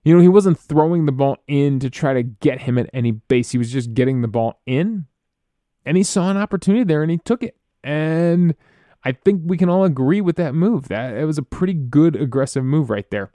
you 0.03 0.15
know, 0.15 0.21
he 0.21 0.29
wasn't 0.29 0.57
throwing 0.57 1.05
the 1.05 1.11
ball 1.11 1.37
in 1.47 1.79
to 1.79 1.89
try 1.89 2.13
to 2.13 2.23
get 2.23 2.61
him 2.61 2.77
at 2.77 2.89
any 2.93 3.11
base. 3.11 3.51
He 3.51 3.57
was 3.57 3.71
just 3.71 3.93
getting 3.93 4.21
the 4.21 4.27
ball 4.27 4.61
in. 4.65 5.05
And 5.85 5.97
he 5.97 6.03
saw 6.03 6.29
an 6.31 6.37
opportunity 6.37 6.83
there 6.83 7.01
and 7.01 7.11
he 7.11 7.17
took 7.17 7.43
it. 7.43 7.57
And 7.83 8.55
I 9.03 9.11
think 9.11 9.41
we 9.45 9.57
can 9.57 9.69
all 9.69 9.83
agree 9.83 10.21
with 10.21 10.37
that 10.37 10.55
move. 10.55 10.87
That 10.87 11.15
it 11.15 11.25
was 11.25 11.37
a 11.37 11.43
pretty 11.43 11.73
good 11.73 12.15
aggressive 12.15 12.63
move 12.63 12.89
right 12.89 13.09
there. 13.11 13.31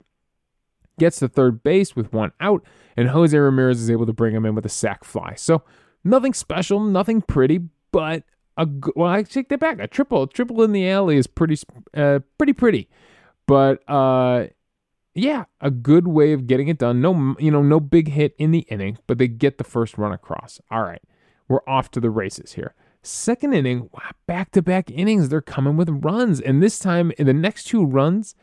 Gets 0.99 1.19
to 1.19 1.29
third 1.29 1.63
base 1.63 1.95
with 1.95 2.11
one 2.11 2.33
out, 2.41 2.63
and 2.97 3.07
Jose 3.07 3.35
Ramirez 3.35 3.81
is 3.81 3.89
able 3.89 4.05
to 4.05 4.13
bring 4.13 4.35
him 4.35 4.45
in 4.45 4.53
with 4.53 4.65
a 4.65 4.69
sac 4.69 5.05
fly. 5.05 5.33
So 5.35 5.63
nothing 6.03 6.33
special, 6.33 6.81
nothing 6.81 7.21
pretty, 7.21 7.61
but 7.91 8.23
a 8.57 8.67
well, 8.95 9.09
I 9.09 9.23
take 9.23 9.49
that 9.49 9.59
back. 9.59 9.79
A 9.79 9.87
triple, 9.87 10.23
a 10.23 10.27
triple 10.27 10.61
in 10.63 10.71
the 10.71 10.89
alley 10.89 11.17
is 11.17 11.27
pretty, 11.27 11.57
uh, 11.95 12.19
pretty 12.37 12.53
pretty, 12.53 12.89
but 13.47 13.87
uh, 13.89 14.47
yeah, 15.13 15.45
a 15.59 15.71
good 15.71 16.07
way 16.07 16.33
of 16.33 16.47
getting 16.47 16.67
it 16.67 16.77
done. 16.77 17.01
No, 17.01 17.35
you 17.39 17.51
know, 17.51 17.61
no 17.61 17.79
big 17.79 18.09
hit 18.09 18.35
in 18.37 18.51
the 18.51 18.65
inning, 18.69 18.97
but 19.07 19.17
they 19.17 19.27
get 19.27 19.57
the 19.57 19.63
first 19.63 19.97
run 19.97 20.11
across. 20.11 20.59
All 20.69 20.83
right, 20.83 21.01
we're 21.47 21.67
off 21.67 21.91
to 21.91 21.99
the 21.99 22.09
races 22.09 22.53
here. 22.53 22.75
Second 23.03 23.53
inning, 23.53 23.89
back 24.27 24.51
to 24.51 24.61
back 24.61 24.91
innings, 24.91 25.29
they're 25.29 25.41
coming 25.41 25.75
with 25.75 25.89
runs. 25.89 26.39
And 26.39 26.61
this 26.61 26.77
time, 26.77 27.11
in 27.17 27.25
the 27.25 27.33
next 27.33 27.63
two 27.63 27.83
runs, 27.83 28.35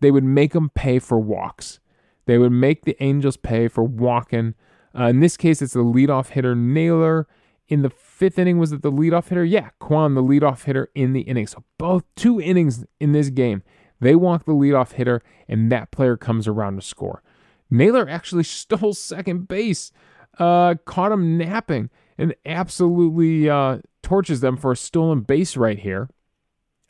they 0.00 0.10
would 0.10 0.24
make 0.24 0.52
them 0.52 0.68
pay 0.68 0.98
for 0.98 1.18
walks. 1.18 1.80
They 2.26 2.36
would 2.36 2.52
make 2.52 2.84
the 2.84 3.02
Angels 3.02 3.36
pay 3.36 3.68
for 3.68 3.82
walking. 3.82 4.54
Uh, 4.96 5.04
in 5.04 5.20
this 5.20 5.36
case, 5.38 5.62
it's 5.62 5.72
the 5.72 5.80
leadoff 5.80 6.30
hitter 6.30 6.54
Naylor. 6.54 7.26
In 7.72 7.80
the 7.80 7.88
fifth 7.88 8.38
inning, 8.38 8.58
was 8.58 8.70
it 8.70 8.82
the 8.82 8.92
leadoff 8.92 9.28
hitter? 9.28 9.46
Yeah, 9.46 9.70
Kwan, 9.78 10.14
the 10.14 10.22
leadoff 10.22 10.64
hitter 10.64 10.90
in 10.94 11.14
the 11.14 11.22
inning. 11.22 11.46
So 11.46 11.64
both 11.78 12.04
two 12.16 12.38
innings 12.38 12.84
in 13.00 13.12
this 13.12 13.30
game, 13.30 13.62
they 13.98 14.14
walk 14.14 14.44
the 14.44 14.52
leadoff 14.52 14.92
hitter, 14.92 15.22
and 15.48 15.72
that 15.72 15.90
player 15.90 16.18
comes 16.18 16.46
around 16.46 16.76
to 16.76 16.82
score. 16.82 17.22
Naylor 17.70 18.06
actually 18.06 18.44
stole 18.60 18.92
second 18.92 19.48
base, 19.48 19.90
uh, 20.38 20.74
caught 20.84 21.12
him 21.12 21.38
napping, 21.38 21.88
and 22.18 22.34
absolutely 22.44 23.48
uh, 23.48 23.78
torches 24.02 24.42
them 24.42 24.58
for 24.58 24.72
a 24.72 24.76
stolen 24.76 25.20
base 25.20 25.56
right 25.56 25.78
here. 25.78 26.10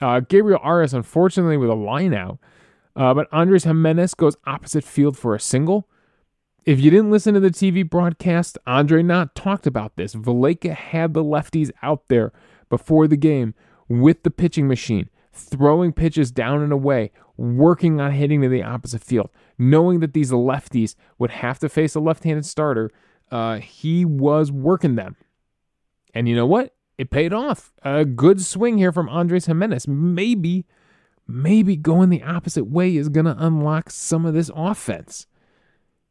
Uh, 0.00 0.18
Gabriel 0.18 0.58
Arias, 0.64 0.92
unfortunately, 0.92 1.58
with 1.58 1.70
a 1.70 1.74
line 1.74 2.12
out. 2.12 2.40
Uh, 2.96 3.14
but 3.14 3.28
Andres 3.30 3.62
Gimenez 3.62 4.14
goes 4.14 4.36
opposite 4.46 4.82
field 4.82 5.16
for 5.16 5.36
a 5.36 5.40
single. 5.40 5.88
If 6.64 6.78
you 6.78 6.92
didn't 6.92 7.10
listen 7.10 7.34
to 7.34 7.40
the 7.40 7.50
TV 7.50 7.88
broadcast, 7.88 8.56
Andre 8.68 9.02
Knott 9.02 9.34
talked 9.34 9.66
about 9.66 9.96
this. 9.96 10.14
Valaika 10.14 10.72
had 10.72 11.12
the 11.12 11.24
lefties 11.24 11.72
out 11.82 12.06
there 12.06 12.32
before 12.70 13.08
the 13.08 13.16
game 13.16 13.54
with 13.88 14.22
the 14.22 14.30
pitching 14.30 14.68
machine, 14.68 15.10
throwing 15.32 15.92
pitches 15.92 16.30
down 16.30 16.62
and 16.62 16.72
away, 16.72 17.10
working 17.36 18.00
on 18.00 18.12
hitting 18.12 18.42
to 18.42 18.48
the 18.48 18.62
opposite 18.62 19.02
field, 19.02 19.28
knowing 19.58 19.98
that 20.00 20.14
these 20.14 20.30
lefties 20.30 20.94
would 21.18 21.30
have 21.30 21.58
to 21.58 21.68
face 21.68 21.96
a 21.96 22.00
left 22.00 22.22
handed 22.22 22.46
starter. 22.46 22.92
Uh, 23.28 23.58
he 23.58 24.04
was 24.04 24.52
working 24.52 24.94
them. 24.94 25.16
And 26.14 26.28
you 26.28 26.36
know 26.36 26.46
what? 26.46 26.76
It 26.96 27.10
paid 27.10 27.32
off. 27.32 27.72
A 27.82 28.04
good 28.04 28.40
swing 28.40 28.78
here 28.78 28.92
from 28.92 29.08
Andres 29.08 29.46
Gimenez. 29.46 29.88
Maybe, 29.88 30.66
maybe 31.26 31.74
going 31.74 32.10
the 32.10 32.22
opposite 32.22 32.66
way 32.66 32.94
is 32.94 33.08
going 33.08 33.26
to 33.26 33.34
unlock 33.36 33.90
some 33.90 34.24
of 34.24 34.34
this 34.34 34.50
offense. 34.54 35.26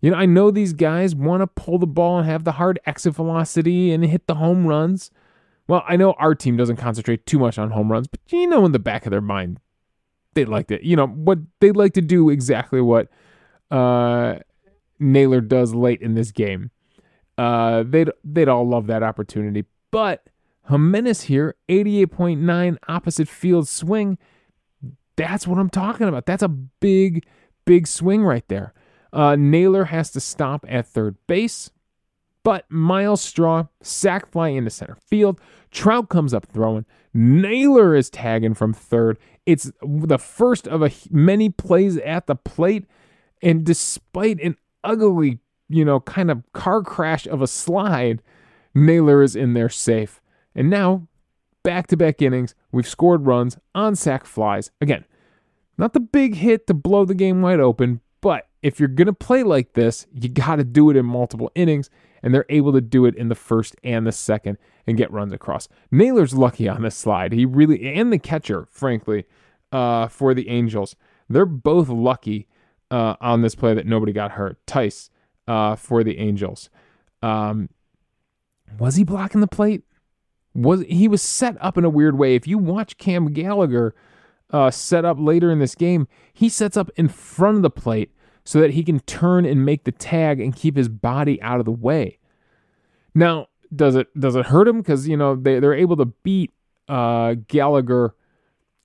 You 0.01 0.11
know, 0.11 0.17
I 0.17 0.25
know 0.25 0.49
these 0.49 0.73
guys 0.73 1.13
want 1.15 1.41
to 1.41 1.47
pull 1.47 1.77
the 1.77 1.87
ball 1.87 2.17
and 2.17 2.27
have 2.27 2.43
the 2.43 2.53
hard 2.53 2.79
exit 2.85 3.13
velocity 3.13 3.91
and 3.91 4.03
hit 4.03 4.27
the 4.27 4.35
home 4.35 4.65
runs. 4.65 5.11
Well, 5.67 5.83
I 5.87 5.95
know 5.95 6.13
our 6.13 6.33
team 6.33 6.57
doesn't 6.57 6.77
concentrate 6.77 7.25
too 7.25 7.37
much 7.37 7.59
on 7.59 7.71
home 7.71 7.91
runs, 7.91 8.07
but 8.07 8.19
you 8.27 8.47
know, 8.47 8.65
in 8.65 8.71
the 8.71 8.79
back 8.79 9.05
of 9.05 9.11
their 9.11 9.21
mind, 9.21 9.59
they'd 10.33 10.49
like 10.49 10.67
to, 10.67 10.85
you 10.85 10.95
know, 10.95 11.07
what 11.07 11.37
they'd 11.59 11.77
like 11.77 11.93
to 11.93 12.01
do 12.01 12.29
exactly 12.29 12.81
what 12.81 13.09
uh, 13.69 14.39
Naylor 14.99 15.39
does 15.39 15.73
late 15.73 16.01
in 16.01 16.15
this 16.15 16.31
game. 16.31 16.71
Uh, 17.37 17.83
they'd 17.87 18.09
they'd 18.23 18.49
all 18.49 18.67
love 18.67 18.87
that 18.87 19.03
opportunity, 19.03 19.65
but 19.91 20.27
Gimenez 20.69 21.23
here, 21.23 21.55
88.9 21.69 22.77
opposite 22.87 23.27
field 23.27 23.67
swing. 23.67 24.17
That's 25.15 25.45
what 25.45 25.59
I'm 25.59 25.69
talking 25.69 26.07
about. 26.07 26.25
That's 26.25 26.43
a 26.43 26.47
big, 26.47 27.25
big 27.65 27.87
swing 27.87 28.23
right 28.23 28.47
there. 28.47 28.73
Uh, 29.13 29.35
Naylor 29.35 29.85
has 29.85 30.11
to 30.11 30.19
stop 30.19 30.65
at 30.69 30.87
third 30.87 31.15
base, 31.27 31.69
but 32.43 32.65
Myles 32.69 33.21
Straw 33.21 33.67
sac 33.81 34.31
fly 34.31 34.49
into 34.49 34.69
center 34.69 34.97
field. 35.07 35.39
Trout 35.69 36.09
comes 36.09 36.33
up 36.33 36.45
throwing. 36.45 36.85
Naylor 37.13 37.95
is 37.95 38.09
tagging 38.09 38.53
from 38.53 38.73
third. 38.73 39.17
It's 39.45 39.71
the 39.81 40.17
first 40.17 40.67
of 40.67 40.81
a 40.81 40.91
many 41.09 41.49
plays 41.49 41.97
at 41.97 42.27
the 42.27 42.35
plate, 42.35 42.85
and 43.41 43.65
despite 43.65 44.39
an 44.41 44.55
ugly, 44.83 45.39
you 45.67 45.83
know, 45.83 45.99
kind 45.99 46.31
of 46.31 46.43
car 46.53 46.81
crash 46.81 47.27
of 47.27 47.41
a 47.41 47.47
slide, 47.47 48.21
Naylor 48.73 49.21
is 49.21 49.35
in 49.35 49.53
there 49.53 49.69
safe. 49.69 50.21
And 50.55 50.69
now, 50.69 51.07
back 51.63 51.87
to 51.87 51.97
back 51.97 52.21
innings, 52.21 52.55
we've 52.71 52.87
scored 52.87 53.25
runs 53.25 53.57
on 53.75 53.95
sac 53.95 54.25
flies. 54.25 54.71
Again, 54.79 55.05
not 55.77 55.93
the 55.93 55.99
big 55.99 56.35
hit 56.35 56.67
to 56.67 56.73
blow 56.73 57.05
the 57.05 57.15
game 57.15 57.41
wide 57.41 57.59
open, 57.59 58.01
if 58.61 58.79
you're 58.79 58.89
going 58.89 59.07
to 59.07 59.13
play 59.13 59.43
like 59.43 59.73
this, 59.73 60.07
you 60.13 60.29
got 60.29 60.57
to 60.57 60.63
do 60.63 60.89
it 60.89 60.97
in 60.97 61.05
multiple 61.05 61.51
innings, 61.55 61.89
and 62.21 62.33
they're 62.33 62.45
able 62.49 62.71
to 62.73 62.81
do 62.81 63.05
it 63.05 63.15
in 63.15 63.29
the 63.29 63.35
first 63.35 63.75
and 63.83 64.05
the 64.05 64.11
second 64.11 64.57
and 64.85 64.97
get 64.97 65.11
runs 65.11 65.33
across. 65.33 65.67
Naylor's 65.89 66.33
lucky 66.33 66.67
on 66.67 66.83
this 66.83 66.95
slide. 66.95 67.33
He 67.33 67.45
really, 67.45 67.93
and 67.93 68.13
the 68.13 68.19
catcher, 68.19 68.67
frankly, 68.69 69.25
uh, 69.71 70.07
for 70.07 70.33
the 70.33 70.49
Angels, 70.49 70.95
they're 71.29 71.45
both 71.45 71.89
lucky 71.89 72.47
uh, 72.91 73.15
on 73.21 73.41
this 73.41 73.55
play 73.55 73.73
that 73.73 73.85
nobody 73.85 74.11
got 74.11 74.31
hurt. 74.31 74.63
Thaiss 74.65 75.09
uh, 75.47 75.75
for 75.75 76.03
the 76.03 76.19
Angels. 76.19 76.69
Um, 77.21 77.69
was 78.79 78.95
he 78.95 79.03
blocking 79.03 79.41
the 79.41 79.47
plate? 79.47 79.83
Was 80.53 80.83
he 80.83 81.07
was 81.07 81.21
set 81.21 81.55
up 81.61 81.77
in 81.77 81.85
a 81.85 81.89
weird 81.89 82.17
way? 82.17 82.35
If 82.35 82.47
you 82.47 82.57
watch 82.57 82.97
Cam 82.97 83.31
Gallagher 83.31 83.95
uh, 84.49 84.69
set 84.69 85.05
up 85.05 85.17
later 85.19 85.49
in 85.49 85.59
this 85.59 85.75
game, 85.75 86.07
he 86.33 86.49
sets 86.49 86.75
up 86.75 86.89
in 86.95 87.07
front 87.07 87.57
of 87.57 87.63
the 87.63 87.69
plate 87.69 88.11
so 88.43 88.59
that 88.59 88.71
he 88.71 88.83
can 88.83 88.99
turn 89.01 89.45
and 89.45 89.65
make 89.65 89.83
the 89.83 89.91
tag 89.91 90.39
and 90.39 90.55
keep 90.55 90.75
his 90.75 90.89
body 90.89 91.41
out 91.41 91.59
of 91.59 91.65
the 91.65 91.71
way. 91.71 92.17
Now, 93.13 93.47
does 93.75 93.95
it 93.95 94.07
does 94.19 94.35
it 94.35 94.47
hurt 94.47 94.67
him? 94.67 94.79
Because 94.79 95.07
you 95.07 95.17
know 95.17 95.35
they 95.35 95.59
they're 95.59 95.73
able 95.73 95.97
to 95.97 96.05
beat 96.05 96.51
uh, 96.87 97.35
Gallagher. 97.47 98.15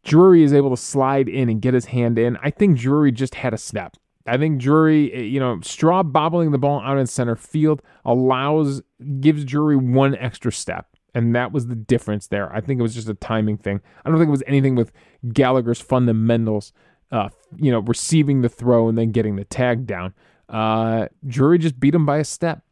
Drury 0.04 0.44
is 0.44 0.52
able 0.52 0.70
to 0.70 0.76
slide 0.76 1.28
in 1.28 1.48
and 1.48 1.60
get 1.60 1.74
his 1.74 1.86
hand 1.86 2.18
in. 2.18 2.36
I 2.40 2.50
think 2.50 2.78
Drury 2.78 3.10
just 3.10 3.34
had 3.34 3.52
a 3.52 3.58
step. 3.58 3.96
I 4.26 4.36
think 4.36 4.60
Drury, 4.60 5.12
eh, 5.12 5.20
you 5.20 5.40
know, 5.40 5.60
Straw 5.62 6.02
bobbling 6.02 6.50
the 6.50 6.58
ball 6.58 6.80
out 6.80 6.98
in 6.98 7.06
center 7.06 7.36
field 7.36 7.82
allows 8.04 8.82
gives 9.20 9.44
Drury 9.44 9.76
one 9.76 10.14
extra 10.16 10.52
step. 10.52 10.88
And 11.14 11.34
that 11.34 11.50
was 11.50 11.68
the 11.68 11.74
difference 11.74 12.26
there. 12.26 12.54
I 12.54 12.60
think 12.60 12.78
it 12.78 12.82
was 12.82 12.94
just 12.94 13.08
a 13.08 13.14
timing 13.14 13.56
thing. 13.56 13.80
I 14.04 14.10
don't 14.10 14.18
think 14.18 14.28
it 14.28 14.32
was 14.32 14.42
anything 14.46 14.74
with 14.74 14.92
Gallagher's 15.32 15.80
fundamentals 15.80 16.72
uh, 17.12 17.28
you 17.56 17.70
know, 17.70 17.80
receiving 17.80 18.42
the 18.42 18.48
throw 18.48 18.88
and 18.88 18.96
then 18.96 19.12
getting 19.12 19.36
the 19.36 19.44
tag 19.44 19.86
down. 19.86 20.14
Uh, 20.48 21.06
Drury 21.26 21.58
just 21.58 21.78
beat 21.78 21.94
him 21.94 22.06
by 22.06 22.18
a 22.18 22.24
step. 22.24 22.62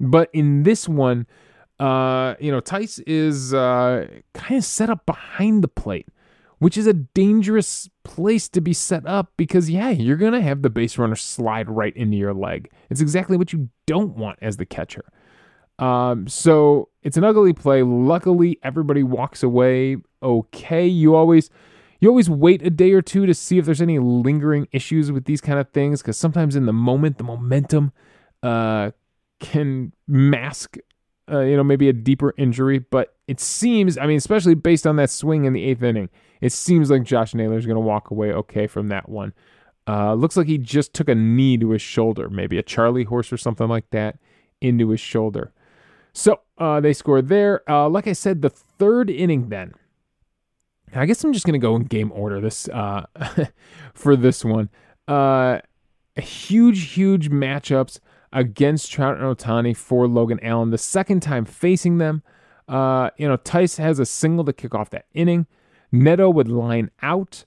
But 0.00 0.30
in 0.32 0.64
this 0.64 0.88
one, 0.88 1.26
uh, 1.78 2.34
you 2.40 2.50
know, 2.50 2.60
Thaiss 2.60 3.02
is 3.06 3.54
uh, 3.54 4.06
kind 4.34 4.58
of 4.58 4.64
set 4.64 4.90
up 4.90 5.06
behind 5.06 5.62
the 5.62 5.68
plate, 5.68 6.08
which 6.58 6.76
is 6.76 6.86
a 6.86 6.92
dangerous 6.92 7.88
place 8.04 8.48
to 8.50 8.60
be 8.60 8.72
set 8.72 9.06
up 9.06 9.32
because, 9.36 9.70
yeah, 9.70 9.90
you're 9.90 10.16
going 10.16 10.32
to 10.32 10.40
have 10.40 10.62
the 10.62 10.70
base 10.70 10.98
runner 10.98 11.16
slide 11.16 11.68
right 11.68 11.96
into 11.96 12.16
your 12.16 12.34
leg. 12.34 12.70
It's 12.90 13.00
exactly 13.00 13.36
what 13.36 13.52
you 13.52 13.68
don't 13.86 14.16
want 14.16 14.38
as 14.42 14.56
the 14.56 14.66
catcher. 14.66 15.04
Um, 15.78 16.28
so 16.28 16.88
it's 17.02 17.16
an 17.16 17.24
ugly 17.24 17.52
play. 17.52 17.82
Luckily, 17.82 18.58
everybody 18.62 19.02
walks 19.02 19.42
away 19.42 19.96
okay. 20.22 20.86
You 20.86 21.16
always 21.16 21.50
you 22.02 22.08
always 22.08 22.28
wait 22.28 22.66
a 22.66 22.70
day 22.70 22.92
or 22.92 23.00
two 23.00 23.26
to 23.26 23.32
see 23.32 23.58
if 23.58 23.64
there's 23.64 23.80
any 23.80 24.00
lingering 24.00 24.66
issues 24.72 25.12
with 25.12 25.24
these 25.24 25.40
kind 25.40 25.60
of 25.60 25.70
things 25.70 26.02
because 26.02 26.18
sometimes 26.18 26.56
in 26.56 26.66
the 26.66 26.72
moment, 26.72 27.16
the 27.16 27.22
momentum 27.22 27.92
uh, 28.42 28.90
can 29.38 29.92
mask, 30.08 30.78
uh, 31.30 31.42
you 31.42 31.56
know, 31.56 31.62
maybe 31.62 31.88
a 31.88 31.92
deeper 31.92 32.34
injury. 32.36 32.80
But 32.80 33.14
it 33.28 33.38
seems, 33.38 33.96
I 33.96 34.06
mean, 34.06 34.16
especially 34.16 34.56
based 34.56 34.84
on 34.84 34.96
that 34.96 35.10
swing 35.10 35.44
in 35.44 35.52
the 35.52 35.62
eighth 35.62 35.84
inning, 35.84 36.10
it 36.40 36.50
seems 36.50 36.90
like 36.90 37.04
Josh 37.04 37.36
Naylor 37.36 37.56
is 37.56 37.66
going 37.66 37.76
to 37.76 37.80
walk 37.80 38.10
away 38.10 38.32
okay 38.32 38.66
from 38.66 38.88
that 38.88 39.08
one. 39.08 39.32
Uh, 39.86 40.14
looks 40.14 40.36
like 40.36 40.48
he 40.48 40.58
just 40.58 40.94
took 40.94 41.08
a 41.08 41.14
knee 41.14 41.56
to 41.56 41.70
his 41.70 41.82
shoulder, 41.82 42.28
maybe 42.28 42.58
a 42.58 42.64
Charlie 42.64 43.04
horse 43.04 43.32
or 43.32 43.36
something 43.36 43.68
like 43.68 43.88
that 43.90 44.18
into 44.60 44.88
his 44.88 45.00
shoulder. 45.00 45.52
So 46.12 46.40
uh, 46.58 46.80
they 46.80 46.94
scored 46.94 47.28
there. 47.28 47.62
Uh, 47.70 47.88
like 47.88 48.08
I 48.08 48.12
said, 48.12 48.42
the 48.42 48.50
third 48.50 49.08
inning 49.08 49.50
then 49.50 49.74
I 50.94 51.06
guess 51.06 51.22
I'm 51.24 51.32
just 51.32 51.46
gonna 51.46 51.58
go 51.58 51.76
in 51.76 51.84
game 51.84 52.12
order 52.12 52.40
this 52.40 52.68
uh, 52.68 53.06
for 53.94 54.16
this 54.16 54.44
one. 54.44 54.68
Uh, 55.08 55.60
huge, 56.16 56.92
huge 56.92 57.30
matchups 57.30 57.98
against 58.32 58.90
Trout 58.90 59.18
and 59.18 59.24
Ohtani 59.24 59.76
for 59.76 60.06
Logan 60.06 60.40
Allen. 60.42 60.70
The 60.70 60.78
second 60.78 61.20
time 61.20 61.44
facing 61.44 61.98
them, 61.98 62.22
uh, 62.68 63.10
you 63.16 63.28
know, 63.28 63.36
Thaiss 63.36 63.78
has 63.78 63.98
a 63.98 64.06
single 64.06 64.44
to 64.44 64.52
kick 64.52 64.74
off 64.74 64.90
that 64.90 65.06
inning. 65.12 65.46
Neto 65.90 66.30
would 66.30 66.48
line 66.48 66.90
out. 67.02 67.44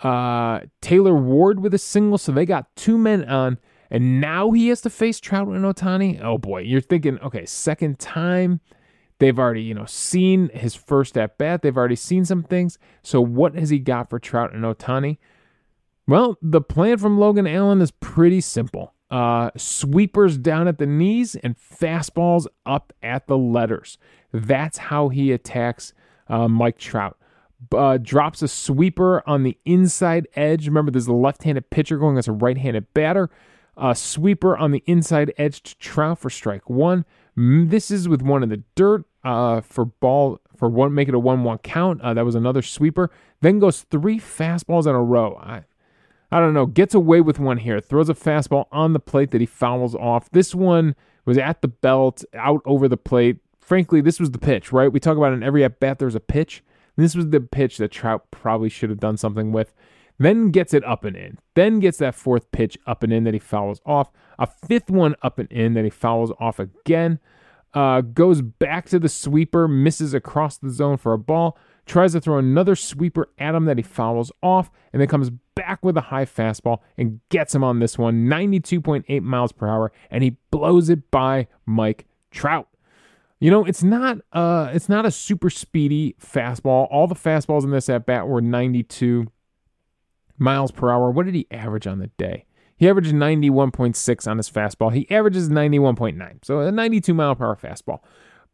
Uh, 0.00 0.60
Taylor 0.80 1.14
Ward 1.14 1.60
with 1.60 1.74
a 1.74 1.78
single, 1.78 2.16
so 2.16 2.32
they 2.32 2.46
got 2.46 2.74
two 2.74 2.96
men 2.96 3.24
on, 3.28 3.58
and 3.90 4.20
now 4.20 4.50
he 4.52 4.68
has 4.68 4.80
to 4.82 4.90
face 4.90 5.20
Trout 5.20 5.48
and 5.48 5.64
Ohtani. 5.64 6.22
Oh 6.22 6.38
boy, 6.38 6.60
you're 6.62 6.80
thinking, 6.80 7.18
okay, 7.18 7.44
second 7.44 7.98
time 7.98 8.60
They've 9.20 9.38
already, 9.38 9.62
you 9.62 9.74
know, 9.74 9.84
seen 9.84 10.48
his 10.48 10.74
first 10.74 11.16
at 11.16 11.36
bat. 11.38 11.60
They've 11.60 11.76
already 11.76 11.94
seen 11.94 12.24
some 12.24 12.42
things. 12.42 12.78
So 13.02 13.20
what 13.20 13.54
has 13.54 13.68
he 13.68 13.78
got 13.78 14.10
for 14.10 14.18
Trout 14.18 14.54
and 14.54 14.64
Ohtani? 14.64 15.18
Well, 16.08 16.38
the 16.42 16.62
plan 16.62 16.96
from 16.96 17.18
Logan 17.18 17.46
Allen 17.46 17.82
is 17.82 17.90
pretty 17.92 18.40
simple. 18.40 18.94
Uh, 19.10 19.50
sweepers 19.56 20.38
down 20.38 20.68
at 20.68 20.78
the 20.78 20.86
knees 20.86 21.36
and 21.36 21.56
fastballs 21.58 22.46
up 22.64 22.92
at 23.02 23.26
the 23.26 23.36
letters. 23.36 23.98
That's 24.32 24.78
how 24.78 25.10
he 25.10 25.32
attacks 25.32 25.92
uh, 26.28 26.48
Mike 26.48 26.78
Trout. 26.78 27.18
Uh, 27.76 27.98
drops 27.98 28.40
a 28.40 28.48
sweeper 28.48 29.22
on 29.28 29.42
the 29.42 29.58
inside 29.66 30.28
edge. 30.34 30.66
Remember, 30.66 30.90
there's 30.90 31.08
a 31.08 31.12
left-handed 31.12 31.68
pitcher 31.68 31.98
going 31.98 32.16
as 32.16 32.26
a 32.26 32.32
right-handed 32.32 32.94
batter. 32.94 33.28
A 33.76 33.94
sweeper 33.94 34.56
on 34.56 34.70
the 34.70 34.82
inside 34.86 35.34
edge 35.36 35.62
to 35.62 35.78
Trout 35.78 36.18
for 36.18 36.30
strike 36.30 36.70
one. 36.70 37.04
This 37.36 37.90
is 37.90 38.08
with 38.08 38.22
one 38.22 38.42
in 38.42 38.48
the 38.48 38.62
dirt 38.74 39.04
uh, 39.24 39.60
for 39.60 39.84
ball 39.84 40.40
for 40.56 40.68
one, 40.68 40.94
make 40.94 41.08
it 41.08 41.14
a 41.14 41.18
one-one 41.18 41.58
count. 41.58 42.00
Uh, 42.02 42.14
that 42.14 42.24
was 42.24 42.34
another 42.34 42.62
sweeper. 42.62 43.10
Then 43.40 43.58
goes 43.58 43.82
three 43.82 44.18
fastballs 44.18 44.86
in 44.86 44.94
a 44.94 45.02
row. 45.02 45.40
I, 45.42 45.64
I 46.30 46.38
don't 46.38 46.54
know. 46.54 46.66
Gets 46.66 46.94
away 46.94 47.20
with 47.20 47.38
one 47.38 47.58
here. 47.58 47.80
Throws 47.80 48.08
a 48.08 48.14
fastball 48.14 48.66
on 48.70 48.92
the 48.92 49.00
plate 49.00 49.30
that 49.30 49.40
he 49.40 49.46
fouls 49.46 49.94
off. 49.94 50.30
This 50.30 50.54
one 50.54 50.94
was 51.24 51.38
at 51.38 51.62
the 51.62 51.68
belt, 51.68 52.24
out 52.34 52.60
over 52.64 52.88
the 52.88 52.96
plate. 52.96 53.38
Frankly, 53.58 54.00
this 54.00 54.20
was 54.20 54.32
the 54.32 54.38
pitch, 54.38 54.72
right? 54.72 54.92
We 54.92 55.00
talk 55.00 55.16
about 55.16 55.32
in 55.32 55.42
every 55.42 55.64
at 55.64 55.80
bat 55.80 55.98
there's 55.98 56.14
a 56.14 56.20
pitch. 56.20 56.62
This 56.96 57.14
was 57.14 57.28
the 57.28 57.40
pitch 57.40 57.78
that 57.78 57.90
Trout 57.90 58.30
probably 58.30 58.68
should 58.68 58.90
have 58.90 59.00
done 59.00 59.16
something 59.16 59.52
with. 59.52 59.72
then 60.18 60.50
gets 60.50 60.74
it 60.74 60.84
up 60.84 61.04
and 61.04 61.16
in, 61.16 61.38
then 61.54 61.80
gets 61.80 61.96
that 61.98 62.14
fourth 62.14 62.52
pitch 62.52 62.76
up 62.86 63.02
and 63.02 63.12
in 63.12 63.24
that 63.24 63.32
he 63.32 63.40
fouls 63.40 63.80
off, 63.86 64.10
a 64.38 64.46
fifth 64.46 64.90
one 64.90 65.16
up 65.22 65.38
and 65.38 65.50
in 65.50 65.72
that 65.74 65.84
he 65.84 65.90
fouls 65.90 66.30
off 66.38 66.58
again, 66.58 67.18
uh, 67.74 68.00
goes 68.00 68.42
back 68.42 68.88
to 68.88 68.98
the 68.98 69.08
sweeper, 69.08 69.68
misses 69.68 70.14
across 70.14 70.58
the 70.58 70.70
zone 70.70 70.96
for 70.96 71.12
a 71.12 71.18
ball, 71.18 71.56
tries 71.86 72.12
to 72.12 72.20
throw 72.20 72.38
another 72.38 72.74
sweeper 72.74 73.28
at 73.38 73.54
him 73.54 73.64
that 73.66 73.76
he 73.76 73.82
fouls 73.82 74.32
off, 74.42 74.70
and 74.92 75.00
then 75.00 75.08
comes 75.08 75.30
back 75.54 75.84
with 75.84 75.96
a 75.96 76.02
high 76.02 76.24
fastball 76.24 76.78
and 76.96 77.20
gets 77.28 77.54
him 77.54 77.62
on 77.62 77.78
this 77.78 77.98
one, 77.98 78.26
92.8 78.26 79.22
miles 79.22 79.52
per 79.52 79.68
hour, 79.68 79.92
and 80.10 80.22
he 80.24 80.36
blows 80.50 80.88
it 80.90 81.10
by 81.10 81.46
Mike 81.66 82.06
Trout. 82.30 82.68
You 83.40 83.50
know, 83.50 83.64
it's 83.64 83.82
not 83.82 84.18
uh 84.32 84.70
it's 84.74 84.88
not 84.90 85.06
a 85.06 85.10
super 85.10 85.48
speedy 85.48 86.14
fastball. 86.20 86.86
All 86.90 87.06
the 87.06 87.14
fastballs 87.14 87.64
in 87.64 87.70
this 87.70 87.88
at 87.88 88.04
bat 88.04 88.28
were 88.28 88.42
92 88.42 89.28
miles 90.36 90.70
per 90.70 90.90
hour. 90.90 91.10
What 91.10 91.24
did 91.24 91.34
he 91.34 91.46
average 91.50 91.86
on 91.86 92.00
the 92.00 92.08
day? 92.18 92.44
He 92.80 92.88
averaged 92.88 93.12
91.6 93.12 94.26
on 94.26 94.38
his 94.38 94.50
fastball. 94.50 94.90
He 94.90 95.08
averages 95.10 95.50
91.9. 95.50 96.42
So 96.42 96.60
a 96.60 96.72
92 96.72 97.12
mile 97.12 97.34
per 97.34 97.44
hour 97.44 97.54
fastball. 97.54 98.00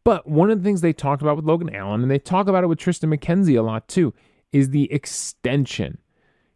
But 0.03 0.27
one 0.27 0.51
of 0.51 0.57
the 0.59 0.65
things 0.65 0.81
they 0.81 0.91
talked 0.91 1.21
about 1.21 1.37
with 1.37 1.45
Logan 1.45 1.73
Allen, 1.73 2.01
and 2.01 2.11
they 2.11 2.19
talk 2.19 2.49
about 2.49 2.65
it 2.65 2.67
with 2.67 2.77
Triston 2.77 3.15
McKenzie 3.15 3.57
a 3.57 3.61
lot 3.61 3.87
too, 3.87 4.13
is 4.51 4.71
the 4.71 4.91
extension. 4.91 5.99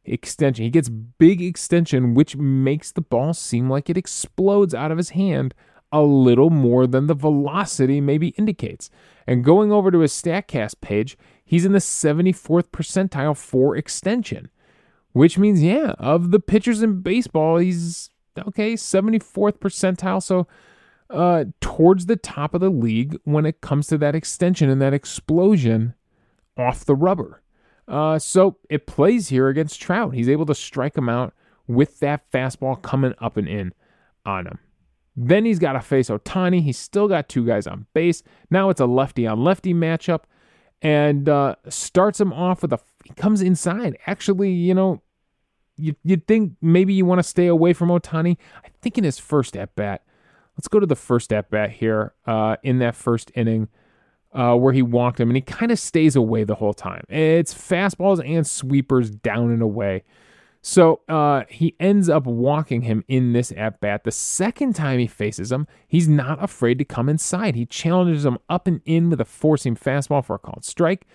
Extension. 0.03 0.65
He 0.65 0.69
gets 0.69 0.89
big 0.89 1.41
extension, 1.41 2.13
which 2.13 2.35
makes 2.35 2.91
the 2.91 2.99
ball 2.99 3.33
seem 3.33 3.69
like 3.69 3.89
it 3.89 3.95
explodes 3.95 4.75
out 4.75 4.91
of 4.91 4.97
his 4.97 5.11
hand 5.11 5.55
a 5.93 6.01
little 6.01 6.49
more 6.49 6.85
than 6.85 7.07
the 7.07 7.13
velocity 7.13 8.01
maybe 8.01 8.29
indicates. 8.29 8.89
And 9.25 9.45
going 9.45 9.71
over 9.71 9.91
to 9.91 9.99
his 9.99 10.11
StatCast 10.11 10.81
page, 10.81 11.17
he's 11.45 11.63
in 11.63 11.71
the 11.71 11.79
74th 11.79 12.67
percentile 12.73 13.37
for 13.37 13.77
extension, 13.77 14.49
which 15.13 15.37
means, 15.37 15.61
yeah, 15.61 15.93
of 15.99 16.31
the 16.31 16.39
pitchers 16.39 16.81
in 16.81 17.01
baseball, 17.01 17.57
he's 17.57 18.09
okay, 18.37 18.73
74th 18.73 19.59
percentile. 19.59 20.21
So, 20.21 20.47
uh, 21.09 21.45
towards 21.59 22.05
the 22.05 22.15
top 22.15 22.53
of 22.53 22.61
the 22.61 22.69
league 22.69 23.19
when 23.25 23.45
it 23.45 23.61
comes 23.61 23.87
to 23.87 23.97
that 23.97 24.15
extension 24.15 24.69
and 24.69 24.81
that 24.81 24.93
explosion 24.93 25.93
off 26.57 26.85
the 26.85 26.95
rubber. 26.95 27.41
Uh, 27.87 28.17
so 28.17 28.57
it 28.69 28.87
plays 28.87 29.27
here 29.27 29.49
against 29.49 29.81
Trout. 29.81 30.13
He's 30.13 30.29
able 30.29 30.45
to 30.45 30.55
strike 30.55 30.95
him 30.97 31.09
out 31.09 31.33
with 31.67 31.99
that 31.99 32.31
fastball 32.31 32.81
coming 32.81 33.13
up 33.19 33.37
and 33.37 33.47
in 33.47 33.73
on 34.25 34.47
him. 34.47 34.59
Then 35.15 35.43
he's 35.43 35.59
got 35.59 35.73
to 35.73 35.81
face 35.81 36.09
Ohtani. 36.09 36.61
He's 36.61 36.77
still 36.77 37.07
got 37.07 37.27
two 37.27 37.45
guys 37.45 37.67
on 37.67 37.87
base. 37.93 38.23
Now 38.49 38.69
it's 38.69 38.79
a 38.79 38.85
lefty 38.85 39.27
on 39.27 39.43
lefty 39.43 39.73
matchup 39.73 40.21
and 40.81 41.27
uh, 41.27 41.55
starts 41.67 42.19
him 42.19 42.31
off 42.33 42.61
with 42.61 42.73
a. 42.73 42.79
He 43.03 43.13
comes 43.13 43.41
inside. 43.41 43.97
Actually, 44.07 44.51
you 44.51 44.73
know, 44.73 45.01
you, 45.77 45.95
you'd 46.03 46.27
think 46.27 46.53
maybe 46.61 46.93
you 46.93 47.05
want 47.05 47.19
to 47.19 47.23
stay 47.23 47.47
away 47.47 47.73
from 47.73 47.89
Ohtani. 47.89 48.37
I 48.63 48.69
think 48.81 48.97
in 48.97 49.03
his 49.03 49.19
first 49.19 49.57
at 49.57 49.75
bat, 49.75 50.03
let's 50.57 50.67
go 50.67 50.79
to 50.79 50.85
the 50.85 50.95
first 50.95 51.33
at 51.33 51.49
bat 51.49 51.71
here 51.71 52.13
uh, 52.25 52.57
in 52.63 52.79
that 52.79 52.95
first 52.95 53.31
inning. 53.35 53.69
Uh, 54.33 54.55
where 54.55 54.71
he 54.71 54.81
walked 54.81 55.19
him, 55.19 55.29
and 55.29 55.35
he 55.35 55.41
kind 55.41 55.73
of 55.73 55.77
stays 55.77 56.15
away 56.15 56.45
the 56.45 56.55
whole 56.55 56.73
time. 56.73 57.03
It's 57.09 57.53
fastballs 57.53 58.25
and 58.25 58.47
sweepers 58.47 59.09
down 59.09 59.51
and 59.51 59.61
away. 59.61 60.05
So 60.61 61.01
uh, 61.09 61.43
he 61.49 61.75
ends 61.79 62.07
up 62.07 62.25
walking 62.25 62.83
him 62.83 63.03
in 63.07 63.33
this 63.33 63.51
at 63.57 63.81
bat. 63.81 64.03
The 64.03 64.11
second 64.11 64.73
time 64.73 64.99
he 64.99 65.07
faces 65.07 65.51
him, 65.51 65.67
he's 65.87 66.07
not 66.07 66.41
afraid 66.41 66.77
to 66.77 66.85
come 66.85 67.09
inside. 67.09 67.55
He 67.55 67.65
challenges 67.65 68.25
him 68.25 68.37
up 68.47 68.67
and 68.67 68.81
in 68.85 69.09
with 69.09 69.19
a 69.19 69.25
four 69.25 69.57
seam 69.57 69.75
fastball 69.75 70.23
for 70.23 70.35
a 70.35 70.39
called 70.39 70.63
strike, 70.63 71.07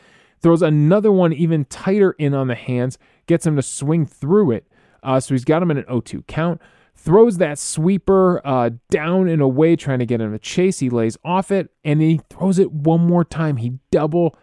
throws 0.46 0.62
another 0.62 1.10
one 1.10 1.32
even 1.32 1.64
tighter 1.64 2.12
in 2.12 2.32
on 2.32 2.46
the 2.46 2.54
hands, 2.54 2.98
gets 3.26 3.44
him 3.44 3.56
to 3.56 3.62
swing 3.62 4.06
through 4.06 4.52
it. 4.52 4.64
Uh, 5.02 5.18
so 5.18 5.34
he's 5.34 5.44
got 5.44 5.60
him 5.60 5.72
in 5.72 5.78
an 5.78 5.84
0 5.86 6.02
2 6.02 6.22
count. 6.28 6.62
Throws 6.94 7.38
that 7.38 7.58
sweeper 7.58 8.40
uh, 8.46 8.70
down 8.88 9.26
and 9.28 9.42
away, 9.42 9.74
trying 9.74 9.98
to 9.98 10.06
get 10.06 10.20
him 10.20 10.30
to 10.30 10.38
chase. 10.38 10.78
He 10.78 10.88
lays 10.88 11.18
off 11.24 11.50
it, 11.50 11.70
and 11.84 12.00
he 12.00 12.20
throws 12.30 12.60
it 12.60 12.70
one 12.70 13.00
more 13.00 13.24
time. 13.24 13.56
He 13.56 13.80
double 13.90 14.38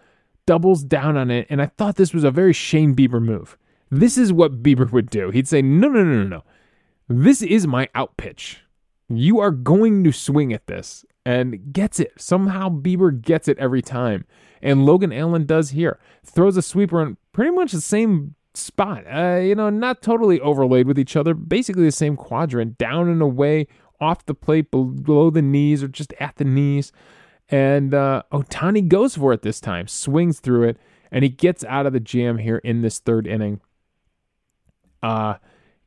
doubles 0.45 0.83
down 0.83 1.15
on 1.15 1.31
it, 1.31 1.47
and 1.49 1.61
I 1.61 1.67
thought 1.67 1.95
this 1.95 2.13
was 2.13 2.25
a 2.25 2.31
very 2.31 2.51
Shane 2.51 2.93
Bieber 2.93 3.23
move. 3.23 3.57
This 3.89 4.17
is 4.17 4.33
what 4.33 4.61
Bieber 4.61 4.91
would 4.91 5.09
do. 5.09 5.29
He'd 5.29 5.47
say, 5.47 5.61
No, 5.61 5.87
no, 5.87 6.03
no, 6.03 6.23
no, 6.23 6.27
no. 6.27 6.43
This 7.07 7.41
is 7.41 7.65
my 7.65 7.87
out 7.95 8.17
pitch. 8.17 8.61
You 9.07 9.39
are 9.39 9.51
going 9.51 10.03
to 10.03 10.11
swing 10.11 10.51
at 10.51 10.67
this 10.67 11.05
and 11.25 11.73
gets 11.73 11.99
it. 11.99 12.13
Somehow 12.17 12.69
Bieber 12.69 13.19
gets 13.19 13.47
it 13.47 13.57
every 13.57 13.81
time. 13.81 14.25
And 14.61 14.85
Logan 14.85 15.11
Allen 15.11 15.45
does 15.45 15.71
here. 15.71 15.99
Throws 16.25 16.57
a 16.57 16.61
sweeper 16.61 17.01
in 17.01 17.17
pretty 17.31 17.51
much 17.51 17.71
the 17.71 17.81
same 17.81 18.35
spot. 18.53 19.05
Uh, 19.11 19.39
you 19.39 19.55
know, 19.55 19.69
not 19.69 20.01
totally 20.01 20.39
overlaid 20.39 20.87
with 20.87 20.99
each 20.99 21.15
other, 21.15 21.33
basically 21.33 21.83
the 21.83 21.91
same 21.91 22.15
quadrant, 22.15 22.77
down 22.77 23.09
and 23.09 23.21
away, 23.21 23.67
off 23.99 24.25
the 24.25 24.33
plate, 24.33 24.71
below 24.71 25.29
the 25.29 25.41
knees, 25.41 25.83
or 25.83 25.87
just 25.87 26.13
at 26.19 26.35
the 26.35 26.45
knees. 26.45 26.91
And 27.49 27.93
uh, 27.93 28.23
Ohtani 28.31 28.87
goes 28.87 29.15
for 29.15 29.33
it 29.33 29.41
this 29.41 29.59
time, 29.59 29.87
swings 29.87 30.39
through 30.39 30.69
it, 30.69 30.77
and 31.11 31.23
he 31.23 31.29
gets 31.29 31.63
out 31.65 31.85
of 31.85 31.93
the 31.93 31.99
jam 31.99 32.37
here 32.37 32.57
in 32.57 32.81
this 32.81 32.99
third 32.99 33.27
inning 33.27 33.59
uh, 35.03 35.35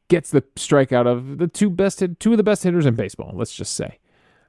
gets 0.08 0.30
the 0.30 0.42
strikeout 0.54 1.06
of 1.06 1.38
the 1.38 1.48
two 1.48 1.70
best 1.70 2.00
hit, 2.00 2.20
two 2.20 2.32
of 2.32 2.36
the 2.36 2.44
best 2.44 2.62
hitters 2.62 2.86
in 2.86 2.94
baseball. 2.94 3.32
Let's 3.34 3.54
just 3.54 3.72
say. 3.72 3.98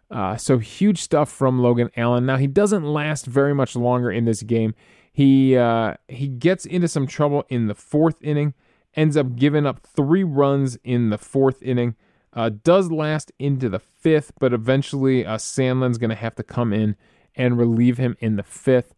Uh, 0.10 0.38
so 0.38 0.58
huge 0.58 1.02
stuff 1.02 1.30
from 1.30 1.60
Logan 1.60 1.90
Allen. 1.98 2.26
Now 2.26 2.38
he 2.38 2.48
doesn't 2.48 2.86
last 2.86 3.26
very 3.26 3.54
much 3.54 3.76
longer 3.76 4.12
in 4.12 4.26
this 4.26 4.42
game. 4.42 4.74
He 5.12 5.58
uh, 5.58 5.96
he 6.08 6.28
gets 6.28 6.66
into 6.66 6.88
some 6.88 7.08
trouble 7.08 7.44
in 7.50 7.68
the 7.68 7.76
fourth 7.76 8.22
inning, 8.22 8.54
ends 8.96 9.18
up 9.18 9.36
giving 9.36 9.66
up 9.66 9.82
three 9.86 10.24
runs 10.24 10.78
in 10.84 11.10
the 11.10 11.18
fourth 11.18 11.62
inning. 11.62 11.96
Uh, 12.34 12.52
does 12.64 12.92
last 12.92 13.32
into 13.40 13.68
the 13.68 13.80
fifth, 13.80 14.32
but 14.40 14.54
eventually 14.54 15.26
uh, 15.26 15.38
Sandlin's 15.38 15.98
going 15.98 16.12
to 16.12 16.16
have 16.16 16.36
to 16.36 16.44
come 16.44 16.72
in 16.72 16.96
and 17.36 17.58
relieve 17.58 17.98
him 17.98 18.16
in 18.20 18.36
the 18.36 18.44
fifth. 18.44 18.94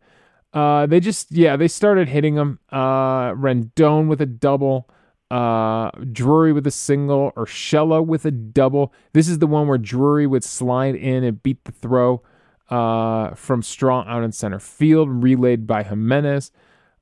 Uh, 0.52 0.86
they 0.86 1.00
just 1.00 1.32
yeah 1.32 1.56
they 1.56 1.68
started 1.68 2.10
hitting 2.10 2.36
him. 2.36 2.60
Uh, 2.72 3.32
Rendon 3.32 4.08
with 4.08 4.22
a 4.22 4.26
double 4.26 4.90
uh, 5.32 5.92
Drury 6.12 6.54
with 6.54 6.66
a 6.66 6.72
single, 6.72 7.32
or 7.36 7.46
Urshela 7.46 8.06
with 8.06 8.26
a 8.26 8.32
double. 8.32 8.94
This 9.14 9.28
is 9.28 9.40
the 9.40 9.48
one 9.48 9.68
where 9.68 9.78
Drury 9.78 10.28
would 10.28 10.44
slide 10.44 10.96
in 10.96 11.24
and 11.24 11.42
beat 11.42 11.64
the 11.66 11.72
throw 11.72 12.24
uh, 12.70 13.36
from 13.36 13.62
Straw 13.62 14.04
out 14.08 14.24
in 14.24 14.32
center 14.32 14.60
field, 14.60 15.10
relayed 15.10 15.68
by 15.68 15.84
Gimenez. 15.84 16.52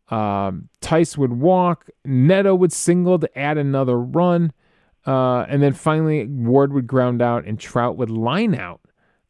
Um, 0.10 0.70
Thaiss 0.82 1.18
would 1.18 1.34
walk. 1.34 1.90
Neto 2.06 2.56
would 2.56 2.72
single 2.72 3.20
to 3.20 3.38
add 3.38 3.58
another 3.58 4.00
run. 4.00 4.54
Uh, 5.06 5.42
and 5.44 5.62
then 5.62 5.74
finally, 5.74 6.26
Ward 6.26 6.74
would 6.74 6.88
ground 6.88 7.22
out 7.22 7.46
and 7.46 7.60
Trout 7.60 7.98
would 7.98 8.10
line 8.10 8.56
out 8.56 8.82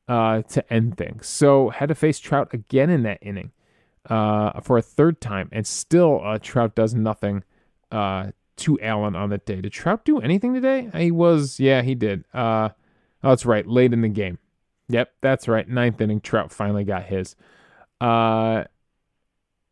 uh, 0.07 0.41
to 0.43 0.73
end 0.73 0.97
things. 0.97 1.27
So 1.27 1.69
had 1.69 1.89
to 1.89 1.95
face 1.95 2.19
Trout 2.19 2.49
again 2.51 2.89
in 2.89 3.03
that 3.03 3.19
inning 3.21 3.51
uh, 4.09 4.59
for 4.61 4.77
a 4.77 4.81
third 4.81 5.21
time. 5.21 5.49
And 5.51 5.67
still, 5.67 6.21
uh, 6.23 6.39
Trout 6.41 6.75
does 6.75 6.95
nothing 6.95 7.43
uh, 7.91 8.31
to 8.57 8.79
Allen 8.81 9.15
on 9.15 9.29
that 9.29 9.45
day. 9.45 9.61
Did 9.61 9.71
Trout 9.71 10.05
do 10.05 10.19
anything 10.19 10.53
today? 10.53 10.89
He 10.95 11.11
was, 11.11 11.59
yeah, 11.59 11.81
he 11.81 11.95
did. 11.95 12.25
Uh, 12.33 12.69
oh, 13.23 13.29
that's 13.29 13.45
right, 13.45 13.65
late 13.65 13.93
in 13.93 14.01
the 14.01 14.09
game. 14.09 14.39
Yep, 14.89 15.13
that's 15.21 15.47
right. 15.47 15.67
Ninth 15.67 15.99
inning, 16.01 16.21
Trout 16.21 16.51
finally 16.51 16.83
got 16.83 17.03
his. 17.05 17.35
Uh, 17.99 18.65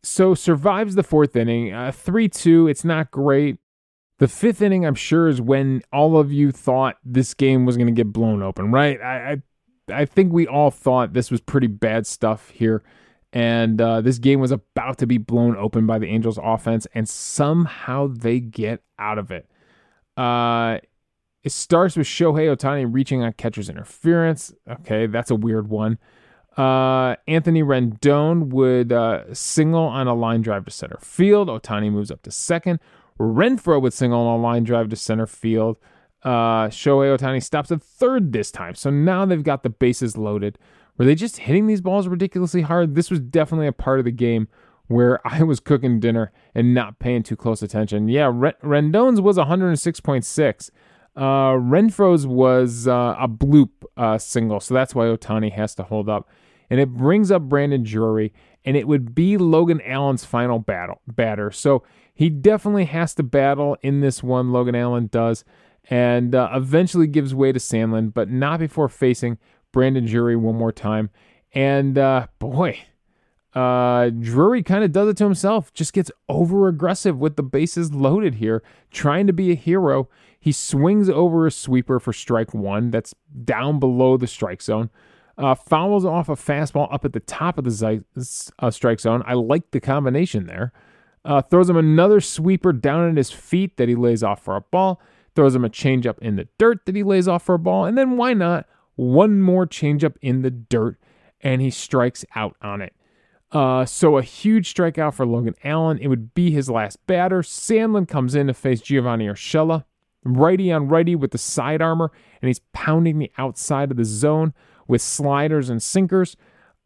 so 0.03 0.33
survives 0.33 0.95
the 0.95 1.03
fourth 1.03 1.35
inning, 1.35 1.73
uh, 1.73 1.91
three 1.91 2.29
two. 2.29 2.67
It's 2.67 2.83
not 2.85 3.11
great. 3.11 3.57
The 4.17 4.27
fifth 4.27 4.61
inning, 4.61 4.85
I'm 4.85 4.95
sure, 4.95 5.27
is 5.27 5.41
when 5.41 5.81
all 5.91 6.17
of 6.17 6.31
you 6.31 6.51
thought 6.51 6.97
this 7.03 7.33
game 7.33 7.65
was 7.65 7.75
going 7.75 7.87
to 7.87 7.93
get 7.93 8.13
blown 8.13 8.41
open, 8.41 8.71
right? 8.71 9.01
I, 9.01 9.41
I, 9.89 10.01
I 10.01 10.05
think 10.05 10.31
we 10.31 10.47
all 10.47 10.71
thought 10.71 11.13
this 11.13 11.31
was 11.31 11.41
pretty 11.41 11.67
bad 11.67 12.07
stuff 12.07 12.49
here 12.49 12.83
and 13.35 13.81
uh, 13.81 13.99
this 13.99 14.17
game 14.17 14.39
was 14.39 14.51
about 14.51 14.97
to 14.99 15.05
be 15.05 15.17
blown 15.17 15.57
open 15.57 15.85
by 15.85 15.99
the 15.99 16.07
Angels 16.07 16.39
offense, 16.41 16.87
and 16.95 17.07
somehow 17.07 18.07
they 18.07 18.39
get 18.39 18.81
out 18.97 19.17
of 19.17 19.29
it. 19.29 19.47
Uh, 20.15 20.77
it 21.43 21.51
starts 21.51 21.97
with 21.97 22.07
Shohei 22.07 22.55
Ohtani 22.55 22.87
reaching 22.89 23.21
on 23.21 23.33
catcher's 23.33 23.69
interference. 23.69 24.53
Okay, 24.67 25.05
that's 25.07 25.31
a 25.31 25.35
weird 25.35 25.69
one. 25.69 25.99
Uh, 26.55 27.17
Anthony 27.27 27.61
Rendon 27.61 28.47
would 28.47 28.93
uh, 28.93 29.33
single 29.33 29.83
on 29.83 30.07
a 30.07 30.15
line 30.15 30.41
drive 30.41 30.63
to 30.63 30.71
center 30.71 30.97
field. 31.01 31.49
Ohtani 31.49 31.91
moves 31.91 32.09
up 32.11 32.21
to 32.21 32.31
second. 32.31 32.79
Renfroe 33.19 33.81
would 33.81 33.93
single 33.93 34.21
on 34.21 34.39
a 34.39 34.41
line 34.41 34.63
drive 34.63 34.87
to 34.89 34.95
center 34.95 35.27
field. 35.27 35.77
Uh, 36.23 36.69
Shohei 36.69 37.15
Ohtani 37.15 37.43
stops 37.43 37.69
at 37.69 37.83
third 37.83 38.31
this 38.31 38.49
time. 38.49 38.75
So 38.75 38.89
now 38.89 39.25
they've 39.25 39.43
got 39.43 39.63
the 39.63 39.69
bases 39.69 40.15
loaded. 40.15 40.57
Were 40.97 41.05
they 41.05 41.15
just 41.15 41.37
hitting 41.37 41.67
these 41.67 41.81
balls 41.81 42.07
ridiculously 42.07 42.61
hard? 42.61 42.95
This 42.95 43.09
was 43.09 43.19
definitely 43.19 43.67
a 43.67 43.73
part 43.73 43.99
of 43.99 44.05
the 44.05 44.11
game 44.11 44.47
where 44.87 45.25
I 45.27 45.43
was 45.43 45.59
cooking 45.59 45.99
dinner 45.99 46.31
and 46.53 46.73
not 46.73 46.99
paying 46.99 47.23
too 47.23 47.35
close 47.35 47.61
attention. 47.61 48.07
Yeah, 48.07 48.31
Rendon's 48.31 49.21
was 49.21 49.37
106.6. 49.37 50.69
Uh, 51.15 51.21
Renfroe's 51.21 52.27
was 52.27 52.87
uh, 52.87 53.15
a 53.17 53.27
bloop 53.27 53.69
uh, 53.95 54.17
single, 54.17 54.59
so 54.59 54.73
that's 54.73 54.93
why 54.93 55.05
Ohtani 55.05 55.51
has 55.53 55.73
to 55.75 55.83
hold 55.83 56.09
up. 56.09 56.29
And 56.69 56.79
it 56.79 56.89
brings 56.89 57.31
up 57.31 57.43
Brandon 57.43 57.83
Drury, 57.83 58.33
and 58.65 58.75
it 58.75 58.87
would 58.87 59.15
be 59.15 59.37
Logan 59.37 59.79
Allen's 59.81 60.25
final 60.25 60.59
battle 60.59 60.99
batter. 61.07 61.51
So 61.51 61.83
he 62.13 62.29
definitely 62.29 62.85
has 62.85 63.13
to 63.15 63.23
battle 63.23 63.77
in 63.81 64.01
this 64.01 64.23
one. 64.23 64.51
Logan 64.51 64.75
Allen 64.75 65.07
does, 65.07 65.45
and 65.89 66.35
uh, 66.35 66.49
eventually 66.53 67.07
gives 67.07 67.33
way 67.33 67.51
to 67.51 67.59
Sandlin, 67.59 68.13
but 68.13 68.29
not 68.29 68.59
before 68.59 68.89
facing 68.89 69.37
Brandon 69.75 70.05
Drury 70.05 70.37
one 70.37 70.55
more 70.55 70.71
time. 70.71 71.09
And 71.53 71.97
uh, 71.97 72.27
boy, 72.39 72.79
uh, 73.53 74.09
Drury 74.09 74.63
kind 74.63 74.85
of 74.85 74.93
does 74.93 75.09
it 75.09 75.17
to 75.17 75.25
himself, 75.25 75.73
just 75.73 75.91
gets 75.91 76.09
over 76.29 76.69
aggressive 76.69 77.19
with 77.19 77.35
the 77.35 77.43
bases 77.43 77.93
loaded 77.93 78.35
here, 78.35 78.63
trying 78.89 79.27
to 79.27 79.33
be 79.33 79.51
a 79.51 79.55
hero. 79.55 80.07
He 80.39 80.53
swings 80.53 81.09
over 81.09 81.45
a 81.45 81.51
sweeper 81.51 81.99
for 81.99 82.13
strike 82.13 82.53
one 82.53 82.89
that's 82.89 83.13
down 83.43 83.81
below 83.81 84.15
the 84.15 84.27
strike 84.27 84.61
zone. 84.61 84.91
Uh, 85.37 85.55
fouls 85.55 86.05
off 86.05 86.29
a 86.29 86.35
fastball 86.35 86.87
up 86.93 87.03
at 87.03 87.11
the 87.11 87.19
top 87.19 87.57
of 87.57 87.65
the 87.65 88.03
uh, 88.59 88.71
strike 88.71 89.01
zone. 89.01 89.23
I 89.25 89.33
like 89.33 89.71
the 89.71 89.81
combination 89.81 90.45
there. 90.45 90.71
Uh, 91.25 91.41
throws 91.41 91.69
him 91.69 91.75
another 91.75 92.21
sweeper 92.21 92.71
down 92.71 93.09
at 93.09 93.17
his 93.17 93.29
feet 93.29 93.75
that 93.75 93.89
he 93.89 93.95
lays 93.95 94.23
off 94.23 94.41
for 94.41 94.55
a 94.55 94.61
ball. 94.61 95.01
Throws 95.35 95.53
him 95.53 95.65
a 95.65 95.69
changeup 95.69 96.17
in 96.19 96.37
the 96.37 96.47
dirt 96.57 96.85
that 96.85 96.95
he 96.95 97.03
lays 97.03 97.27
off 97.27 97.43
for 97.43 97.55
a 97.55 97.59
ball. 97.59 97.83
And 97.83 97.97
then 97.97 98.15
why 98.15 98.33
not 98.33 98.67
one 98.95 99.41
more 99.41 99.65
changeup 99.65 100.15
in 100.21 100.41
the 100.41 100.51
dirt 100.51 100.97
and 101.41 101.61
he 101.61 101.69
strikes 101.69 102.25
out 102.35 102.55
on 102.61 102.81
it. 102.81 102.93
Uh, 103.51 103.85
so 103.85 104.17
a 104.17 104.21
huge 104.21 104.73
strikeout 104.73 105.13
for 105.13 105.25
Logan 105.25 105.55
Allen. 105.63 105.97
It 105.99 106.07
would 106.07 106.33
be 106.33 106.51
his 106.51 106.69
last 106.69 106.97
batter. 107.07 107.41
Sandlin 107.41 108.07
comes 108.07 108.35
in 108.35 108.47
to 108.47 108.53
face 108.53 108.81
Giovanni 108.81 109.27
Urshela, 109.27 109.85
righty 110.23 110.71
on 110.71 110.87
righty 110.87 111.15
with 111.15 111.31
the 111.31 111.37
side 111.37 111.81
armor, 111.81 112.11
and 112.41 112.47
he's 112.47 112.59
pounding 112.73 113.19
the 113.19 113.31
outside 113.37 113.91
of 113.91 113.97
the 113.97 114.03
zone 114.03 114.53
with 114.87 115.01
sliders 115.01 115.69
and 115.69 115.81
sinkers, 115.81 116.35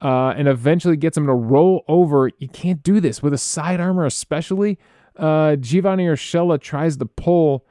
uh, 0.02 0.34
and 0.38 0.48
eventually 0.48 0.96
gets 0.96 1.18
him 1.18 1.26
to 1.26 1.34
roll 1.34 1.84
over. 1.88 2.30
You 2.38 2.50
can't 2.50 2.84
do 2.84 3.00
this 3.00 3.24
with 3.24 3.34
a 3.34 3.38
side 3.38 3.80
armor, 3.80 4.06
especially. 4.06 4.78
Uh, 5.16 5.56
Giovanni 5.56 6.06
Urshela 6.06 6.62
tries 6.62 6.98
to 6.98 7.06
pull. 7.06 7.66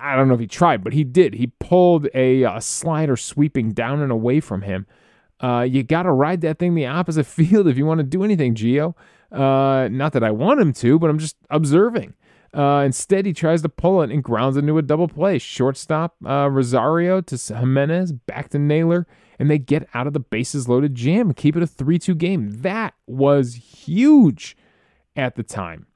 I 0.00 0.16
don't 0.16 0.28
know 0.28 0.34
if 0.34 0.40
he 0.40 0.46
tried, 0.46 0.82
but 0.82 0.92
he 0.92 1.04
did. 1.04 1.34
He 1.34 1.48
pulled 1.58 2.08
a, 2.14 2.42
a 2.42 2.60
slider 2.60 3.16
sweeping 3.16 3.72
down 3.72 4.00
and 4.00 4.10
away 4.10 4.40
from 4.40 4.62
him. 4.62 4.86
Uh, 5.42 5.62
you 5.62 5.82
got 5.82 6.04
to 6.04 6.12
ride 6.12 6.40
that 6.42 6.58
thing 6.58 6.74
the 6.74 6.86
opposite 6.86 7.26
field 7.26 7.68
if 7.68 7.76
you 7.76 7.86
want 7.86 7.98
to 7.98 8.04
do 8.04 8.22
anything, 8.22 8.54
Geo. 8.54 8.96
Uh, 9.30 9.88
not 9.90 10.12
that 10.12 10.22
I 10.22 10.30
want 10.30 10.60
him 10.60 10.72
to, 10.74 10.98
but 10.98 11.10
I'm 11.10 11.18
just 11.18 11.36
observing. 11.50 12.14
Uh, 12.54 12.82
instead, 12.86 13.26
he 13.26 13.32
tries 13.32 13.62
to 13.62 13.68
pull 13.68 14.00
it 14.02 14.10
and 14.10 14.22
grounds 14.22 14.56
into 14.56 14.78
a 14.78 14.82
double 14.82 15.08
play. 15.08 15.38
Shortstop 15.38 16.14
uh, 16.24 16.48
Rosario 16.48 17.20
to 17.20 17.36
Gimenez, 17.36 18.12
back 18.12 18.48
to 18.50 18.60
Naylor, 18.60 19.08
and 19.40 19.50
they 19.50 19.58
get 19.58 19.88
out 19.92 20.06
of 20.06 20.12
the 20.12 20.20
bases 20.20 20.68
loaded 20.68 20.94
jam, 20.94 21.34
keep 21.34 21.56
it 21.56 21.64
a 21.64 21.66
3 21.66 21.98
2 21.98 22.14
game. 22.14 22.62
That 22.62 22.94
was 23.06 23.54
huge 23.54 24.56
at 25.16 25.34
the 25.34 25.42
time. 25.42 25.86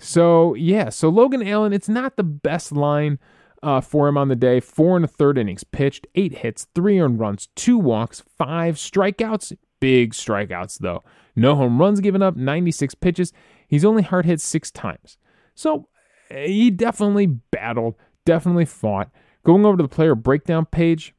So, 0.00 0.54
yeah, 0.54 0.90
so 0.90 1.08
Logan 1.08 1.46
Allen, 1.46 1.72
it's 1.72 1.88
not 1.88 2.16
the 2.16 2.24
best 2.24 2.72
line 2.72 3.18
uh, 3.62 3.80
for 3.80 4.08
him 4.08 4.16
on 4.16 4.28
the 4.28 4.36
day. 4.36 4.60
Four 4.60 4.96
and 4.96 5.04
a 5.04 5.08
third 5.08 5.38
innings 5.38 5.64
pitched, 5.64 6.06
eight 6.14 6.38
hits, 6.38 6.66
three 6.74 7.00
earned 7.00 7.18
runs, 7.18 7.48
two 7.56 7.78
walks, 7.78 8.22
five 8.36 8.76
strikeouts. 8.76 9.56
Big 9.80 10.12
strikeouts, 10.12 10.78
though. 10.78 11.02
No 11.36 11.54
home 11.54 11.80
runs 11.80 12.00
given 12.00 12.22
up, 12.22 12.36
96 12.36 12.94
pitches. 12.96 13.32
He's 13.66 13.84
only 13.84 14.02
hard 14.02 14.26
hit 14.26 14.40
six 14.40 14.70
times. 14.70 15.18
So 15.54 15.88
he 16.30 16.70
definitely 16.70 17.26
battled, 17.26 17.94
definitely 18.24 18.64
fought. 18.64 19.10
Going 19.44 19.64
over 19.64 19.76
to 19.76 19.82
the 19.82 19.88
player 19.88 20.14
breakdown 20.14 20.66
page, 20.66 21.14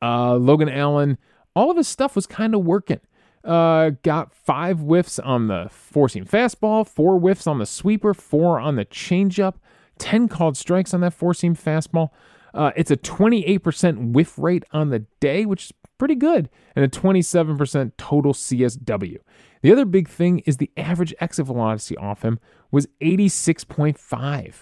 uh, 0.00 0.34
Logan 0.36 0.68
Allen, 0.68 1.18
all 1.54 1.70
of 1.70 1.76
his 1.76 1.88
stuff 1.88 2.16
was 2.16 2.26
kind 2.26 2.54
of 2.54 2.64
working. 2.64 3.00
Uh, 3.44 3.90
got 4.02 4.32
five 4.32 4.78
whiffs 4.78 5.18
on 5.18 5.48
the 5.48 5.66
four 5.70 6.08
seam 6.08 6.24
fastball, 6.24 6.86
four 6.86 7.18
whiffs 7.18 7.46
on 7.46 7.58
the 7.58 7.66
sweeper, 7.66 8.14
four 8.14 8.60
on 8.60 8.76
the 8.76 8.84
changeup. 8.84 9.54
10 9.98 10.28
called 10.28 10.56
strikes 10.56 10.94
on 10.94 11.00
that 11.00 11.12
four 11.12 11.34
seam 11.34 11.54
fastball. 11.54 12.10
Uh, 12.54 12.70
it's 12.76 12.90
a 12.90 12.96
28% 12.96 14.12
whiff 14.12 14.38
rate 14.38 14.64
on 14.72 14.90
the 14.90 15.00
day, 15.20 15.46
which 15.46 15.66
is 15.66 15.72
pretty 15.98 16.14
good, 16.14 16.50
and 16.76 16.84
a 16.84 16.88
27% 16.88 17.92
total 17.96 18.32
CSW. 18.32 19.18
The 19.62 19.72
other 19.72 19.84
big 19.84 20.08
thing 20.08 20.40
is 20.40 20.56
the 20.56 20.70
average 20.76 21.14
exit 21.20 21.46
velocity 21.46 21.96
off 21.96 22.22
him 22.22 22.38
was 22.70 22.86
86.5. 23.00 24.54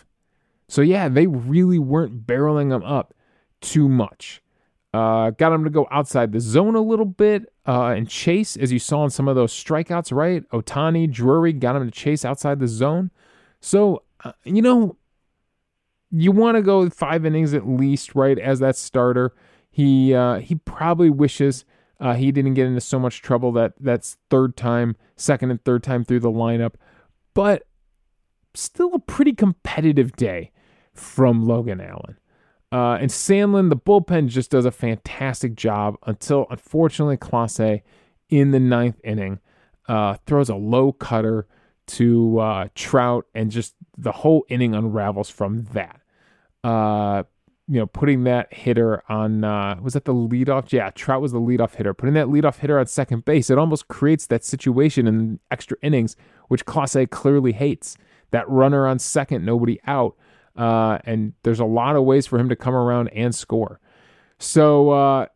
So, 0.68 0.82
yeah, 0.82 1.08
they 1.08 1.26
really 1.26 1.78
weren't 1.78 2.26
barreling 2.26 2.72
him 2.74 2.84
up 2.84 3.14
too 3.60 3.88
much. 3.88 4.42
Uh, 4.92 5.30
got 5.30 5.52
him 5.52 5.64
to 5.64 5.70
go 5.70 5.86
outside 5.90 6.32
the 6.32 6.40
zone 6.40 6.74
a 6.74 6.80
little 6.80 7.04
bit 7.04 7.46
uh, 7.70 7.92
and 7.92 8.08
chase, 8.08 8.56
as 8.56 8.72
you 8.72 8.80
saw 8.80 9.04
in 9.04 9.10
some 9.10 9.28
of 9.28 9.36
those 9.36 9.52
strikeouts, 9.52 10.12
right? 10.12 10.42
Ohtani, 10.50 11.08
Drury 11.08 11.52
got 11.52 11.76
him 11.76 11.84
to 11.84 11.90
chase 11.92 12.24
outside 12.24 12.58
the 12.58 12.66
zone. 12.66 13.12
So, 13.60 14.02
uh, 14.24 14.32
you 14.42 14.60
know, 14.60 14.96
you 16.10 16.32
want 16.32 16.56
to 16.56 16.62
go 16.62 16.90
five 16.90 17.24
innings 17.24 17.54
at 17.54 17.68
least, 17.68 18.16
right? 18.16 18.36
As 18.40 18.58
that 18.58 18.74
starter, 18.74 19.34
he 19.70 20.12
uh, 20.12 20.40
he 20.40 20.56
probably 20.56 21.10
wishes 21.10 21.64
uh, 22.00 22.14
he 22.14 22.32
didn't 22.32 22.54
get 22.54 22.66
into 22.66 22.80
so 22.80 22.98
much 22.98 23.22
trouble 23.22 23.52
that 23.52 23.74
that's 23.78 24.16
third 24.30 24.56
time, 24.56 24.96
second 25.14 25.52
and 25.52 25.64
third 25.64 25.84
time 25.84 26.04
through 26.04 26.20
the 26.20 26.32
lineup, 26.32 26.74
but 27.34 27.68
still 28.52 28.94
a 28.94 28.98
pretty 28.98 29.32
competitive 29.32 30.16
day 30.16 30.50
from 30.92 31.46
Logan 31.46 31.80
Allen. 31.80 32.16
Uh, 32.72 32.98
and 33.00 33.10
Sandlin, 33.10 33.68
the 33.68 33.76
bullpen 33.76 34.28
just 34.28 34.50
does 34.50 34.64
a 34.64 34.70
fantastic 34.70 35.54
job 35.54 35.96
until, 36.06 36.46
unfortunately, 36.50 37.16
Clase 37.16 37.82
in 38.28 38.52
the 38.52 38.60
ninth 38.60 39.00
inning 39.02 39.40
uh, 39.88 40.16
throws 40.26 40.48
a 40.48 40.54
low 40.54 40.92
cutter 40.92 41.46
to 41.86 42.38
uh, 42.38 42.68
Trout, 42.76 43.26
and 43.34 43.50
just 43.50 43.74
the 43.98 44.12
whole 44.12 44.44
inning 44.48 44.74
unravels 44.74 45.28
from 45.28 45.64
that. 45.72 46.00
Uh, 46.62 47.24
you 47.66 47.78
know, 47.78 47.86
putting 47.86 48.24
that 48.24 48.52
hitter 48.52 49.02
on 49.08 49.44
uh, 49.44 49.76
was 49.80 49.94
that 49.94 50.04
the 50.04 50.14
leadoff? 50.14 50.72
Yeah, 50.72 50.90
Trout 50.90 51.20
was 51.20 51.32
the 51.32 51.40
leadoff 51.40 51.74
hitter. 51.74 51.94
Putting 51.94 52.14
that 52.14 52.26
leadoff 52.26 52.58
hitter 52.58 52.78
on 52.78 52.86
second 52.86 53.24
base, 53.24 53.50
it 53.50 53.58
almost 53.58 53.88
creates 53.88 54.26
that 54.26 54.44
situation 54.44 55.06
in 55.06 55.40
extra 55.50 55.76
innings, 55.82 56.16
which 56.48 56.64
Clase 56.64 57.10
clearly 57.10 57.52
hates. 57.52 57.96
That 58.30 58.48
runner 58.48 58.86
on 58.86 59.00
second, 59.00 59.44
nobody 59.44 59.80
out, 59.86 60.16
uh, 60.56 60.98
and 61.04 61.32
there's 61.42 61.60
a 61.60 61.64
lot 61.64 61.96
of 61.96 62.04
ways 62.04 62.26
for 62.26 62.38
him 62.38 62.48
to 62.48 62.56
come 62.56 62.74
around 62.74 63.08
and 63.08 63.34
score. 63.34 63.80
So 64.38 64.90
uh, 64.90 65.26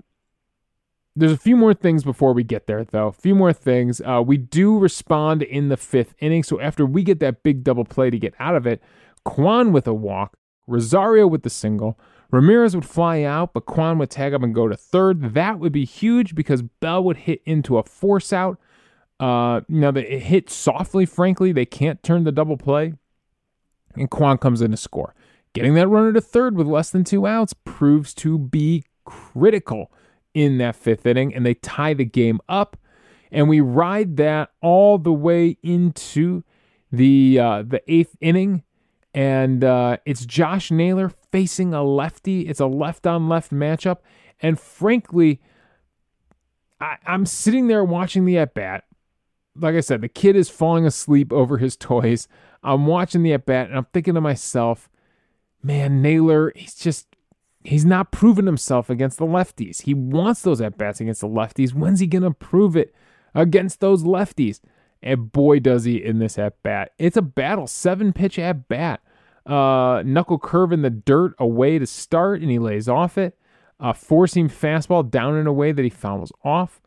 there's 1.16 1.32
a 1.32 1.36
few 1.36 1.56
more 1.56 1.74
things 1.74 2.04
before 2.04 2.32
we 2.32 2.42
get 2.42 2.66
there, 2.66 2.84
though. 2.84 3.08
A 3.08 3.12
few 3.12 3.34
more 3.34 3.52
things. 3.52 4.00
Uh, 4.00 4.22
we 4.24 4.36
do 4.36 4.78
respond 4.78 5.42
in 5.42 5.68
the 5.68 5.76
fifth 5.76 6.14
inning. 6.18 6.42
So 6.42 6.60
after 6.60 6.84
we 6.84 7.02
get 7.02 7.20
that 7.20 7.42
big 7.42 7.62
double 7.62 7.84
play 7.84 8.10
to 8.10 8.18
get 8.18 8.34
out 8.38 8.56
of 8.56 8.66
it, 8.66 8.82
Kwan 9.24 9.72
with 9.72 9.86
a 9.86 9.94
walk, 9.94 10.36
Rosario 10.66 11.26
with 11.26 11.42
the 11.42 11.50
single. 11.50 11.98
Ramirez 12.30 12.74
would 12.74 12.84
fly 12.84 13.22
out, 13.22 13.52
but 13.52 13.66
Kwan 13.66 13.98
would 13.98 14.10
tag 14.10 14.34
up 14.34 14.42
and 14.42 14.54
go 14.54 14.66
to 14.66 14.76
third. 14.76 15.34
That 15.34 15.60
would 15.60 15.72
be 15.72 15.84
huge 15.84 16.34
because 16.34 16.62
Bell 16.62 17.04
would 17.04 17.18
hit 17.18 17.42
into 17.44 17.78
a 17.78 17.84
force 17.84 18.32
out. 18.32 18.58
Uh, 19.20 19.60
now, 19.68 19.90
it 19.90 20.22
hit 20.22 20.50
softly, 20.50 21.06
frankly. 21.06 21.52
They 21.52 21.64
can't 21.64 22.02
turn 22.02 22.24
the 22.24 22.32
double 22.32 22.56
play. 22.56 22.94
And 23.96 24.10
Kwan 24.10 24.38
comes 24.38 24.60
in 24.60 24.70
to 24.70 24.76
score. 24.76 25.14
Getting 25.52 25.74
that 25.74 25.88
runner 25.88 26.12
to 26.12 26.20
third 26.20 26.56
with 26.56 26.66
less 26.66 26.90
than 26.90 27.04
two 27.04 27.26
outs 27.26 27.54
proves 27.64 28.12
to 28.14 28.38
be 28.38 28.84
critical 29.04 29.92
in 30.32 30.58
that 30.58 30.74
fifth 30.74 31.06
inning, 31.06 31.32
and 31.32 31.46
they 31.46 31.54
tie 31.54 31.94
the 31.94 32.04
game 32.04 32.40
up. 32.48 32.76
And 33.30 33.48
we 33.48 33.60
ride 33.60 34.16
that 34.16 34.50
all 34.60 34.98
the 34.98 35.12
way 35.12 35.56
into 35.62 36.42
the 36.90 37.38
uh, 37.38 37.62
the 37.62 37.82
eighth 37.92 38.16
inning 38.20 38.62
and 39.14 39.62
uh, 39.62 39.98
it's 40.04 40.26
Josh 40.26 40.72
Naylor 40.72 41.08
facing 41.08 41.72
a 41.72 41.84
lefty. 41.84 42.48
It's 42.48 42.60
a 42.60 42.66
left 42.66 43.06
on 43.06 43.28
left 43.28 43.52
matchup. 43.52 43.98
And 44.40 44.58
frankly, 44.58 45.40
I, 46.80 46.96
I'm 47.06 47.24
sitting 47.24 47.68
there 47.68 47.84
watching 47.84 48.24
the 48.24 48.38
at 48.38 48.54
bat. 48.54 48.84
Like 49.56 49.74
I 49.74 49.80
said, 49.80 50.00
the 50.00 50.08
kid 50.08 50.36
is 50.36 50.48
falling 50.48 50.84
asleep 50.84 51.32
over 51.32 51.58
his 51.58 51.76
toys. 51.76 52.28
I'm 52.62 52.86
watching 52.86 53.22
the 53.22 53.32
at 53.32 53.46
bat 53.46 53.68
and 53.68 53.78
I'm 53.78 53.86
thinking 53.92 54.14
to 54.14 54.20
myself, 54.20 54.88
man, 55.62 56.02
Naylor, 56.02 56.52
he's 56.56 56.74
just, 56.74 57.06
he's 57.62 57.84
not 57.84 58.10
proven 58.10 58.46
himself 58.46 58.90
against 58.90 59.18
the 59.18 59.26
lefties. 59.26 59.82
He 59.82 59.94
wants 59.94 60.42
those 60.42 60.60
at 60.60 60.76
bats 60.76 61.00
against 61.00 61.20
the 61.20 61.28
lefties. 61.28 61.72
When's 61.72 62.00
he 62.00 62.06
going 62.06 62.22
to 62.22 62.32
prove 62.32 62.76
it 62.76 62.94
against 63.34 63.80
those 63.80 64.02
lefties? 64.02 64.60
And 65.02 65.30
boy, 65.30 65.60
does 65.60 65.84
he 65.84 66.02
in 66.02 66.18
this 66.18 66.38
at 66.38 66.62
bat. 66.62 66.92
It's 66.98 67.16
a 67.16 67.22
battle, 67.22 67.66
seven 67.66 68.12
pitch 68.12 68.38
at 68.38 68.68
bat. 68.68 69.02
Uh, 69.46 70.02
knuckle 70.04 70.38
curve 70.38 70.72
in 70.72 70.80
the 70.80 70.88
dirt 70.88 71.34
away 71.38 71.78
to 71.78 71.86
start, 71.86 72.40
and 72.40 72.50
he 72.50 72.58
lays 72.58 72.88
off 72.88 73.18
it. 73.18 73.38
Uh, 73.78 73.92
four 73.92 74.26
seam 74.26 74.48
fastball 74.48 75.08
down 75.08 75.36
in 75.36 75.46
a 75.46 75.52
way 75.52 75.72
that 75.72 75.82
he 75.82 75.90
fouls 75.90 76.32
off. 76.42 76.80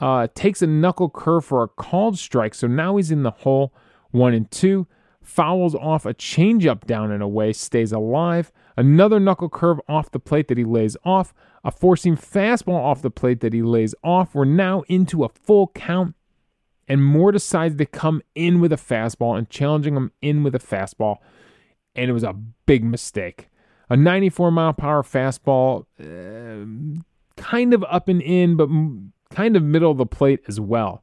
Uh, 0.00 0.26
takes 0.34 0.60
a 0.60 0.66
knuckle 0.66 1.08
curve 1.08 1.44
for 1.44 1.62
a 1.62 1.68
called 1.68 2.18
strike, 2.18 2.54
so 2.54 2.66
now 2.66 2.96
he's 2.96 3.10
in 3.10 3.22
the 3.22 3.30
hole. 3.30 3.72
One 4.10 4.34
and 4.34 4.50
two. 4.50 4.86
Fouls 5.22 5.74
off 5.74 6.04
a 6.04 6.12
changeup 6.12 6.84
down 6.84 7.10
in 7.10 7.22
a 7.22 7.28
way, 7.28 7.52
stays 7.52 7.92
alive. 7.92 8.52
Another 8.76 9.18
knuckle 9.18 9.48
curve 9.48 9.80
off 9.88 10.10
the 10.10 10.18
plate 10.18 10.48
that 10.48 10.58
he 10.58 10.64
lays 10.64 10.96
off. 11.04 11.32
A 11.64 11.72
seam 11.96 12.16
fastball 12.16 12.74
off 12.74 13.00
the 13.00 13.10
plate 13.10 13.40
that 13.40 13.54
he 13.54 13.62
lays 13.62 13.94
off. 14.04 14.34
We're 14.34 14.44
now 14.44 14.82
into 14.88 15.24
a 15.24 15.30
full 15.30 15.68
count 15.68 16.14
and 16.88 17.04
Moore 17.04 17.32
decides 17.32 17.76
to 17.76 17.86
come 17.86 18.22
in 18.34 18.60
with 18.60 18.72
a 18.72 18.76
fastball 18.76 19.38
and 19.38 19.48
challenging 19.48 19.96
him 19.96 20.12
in 20.20 20.42
with 20.42 20.54
a 20.54 20.58
fastball. 20.58 21.18
And 21.94 22.10
it 22.10 22.12
was 22.12 22.24
a 22.24 22.32
big 22.32 22.84
mistake. 22.84 23.48
A 23.88 23.96
94 23.96 24.50
mile 24.50 24.72
per 24.72 24.86
hour 24.86 25.02
fastball, 25.02 25.86
uh, 26.00 27.00
kind 27.36 27.74
of 27.74 27.84
up 27.88 28.08
and 28.08 28.20
in, 28.22 28.56
but 28.56 28.68
kind 29.34 29.56
of 29.56 29.62
middle 29.62 29.90
of 29.90 29.98
the 29.98 30.06
plate 30.06 30.40
as 30.48 30.60
well. 30.60 31.02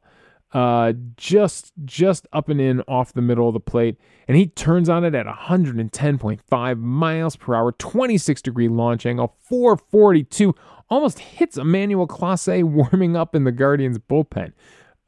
Uh, 0.54 0.92
just 1.16 1.72
just 1.86 2.28
up 2.34 2.50
and 2.50 2.60
in 2.60 2.82
off 2.82 3.14
the 3.14 3.22
middle 3.22 3.48
of 3.48 3.54
the 3.54 3.60
plate, 3.60 3.98
and 4.28 4.36
he 4.36 4.48
turns 4.48 4.90
on 4.90 5.06
it 5.06 5.16
at 5.16 5.26
110.5 5.26 6.78
miles 6.78 7.36
per 7.38 7.56
hour, 7.56 7.72
26 7.72 8.42
degree 8.42 8.68
launch 8.68 9.06
angle, 9.06 9.34
442, 9.40 10.54
almost 10.90 11.20
hits 11.20 11.58
Emmanuel 11.58 12.06
Clase 12.06 12.64
warming 12.64 13.16
up 13.16 13.34
in 13.34 13.46
the 13.46 13.52
Guardians 13.52 13.98
bullpen. 13.98 14.52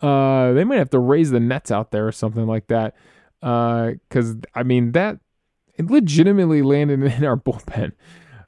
Uh, 0.01 0.53
they 0.53 0.63
might 0.63 0.77
have 0.77 0.89
to 0.91 0.99
raise 0.99 1.31
the 1.31 1.39
nets 1.39 1.71
out 1.71 1.91
there 1.91 2.07
or 2.07 2.11
something 2.11 2.47
like 2.47 2.67
that. 2.67 2.95
Because, 3.39 4.31
uh, 4.31 4.47
I 4.55 4.63
mean, 4.63 4.93
that 4.93 5.19
it 5.75 5.89
legitimately 5.89 6.61
landed 6.61 7.03
in 7.03 7.25
our 7.25 7.37
bullpen. 7.37 7.91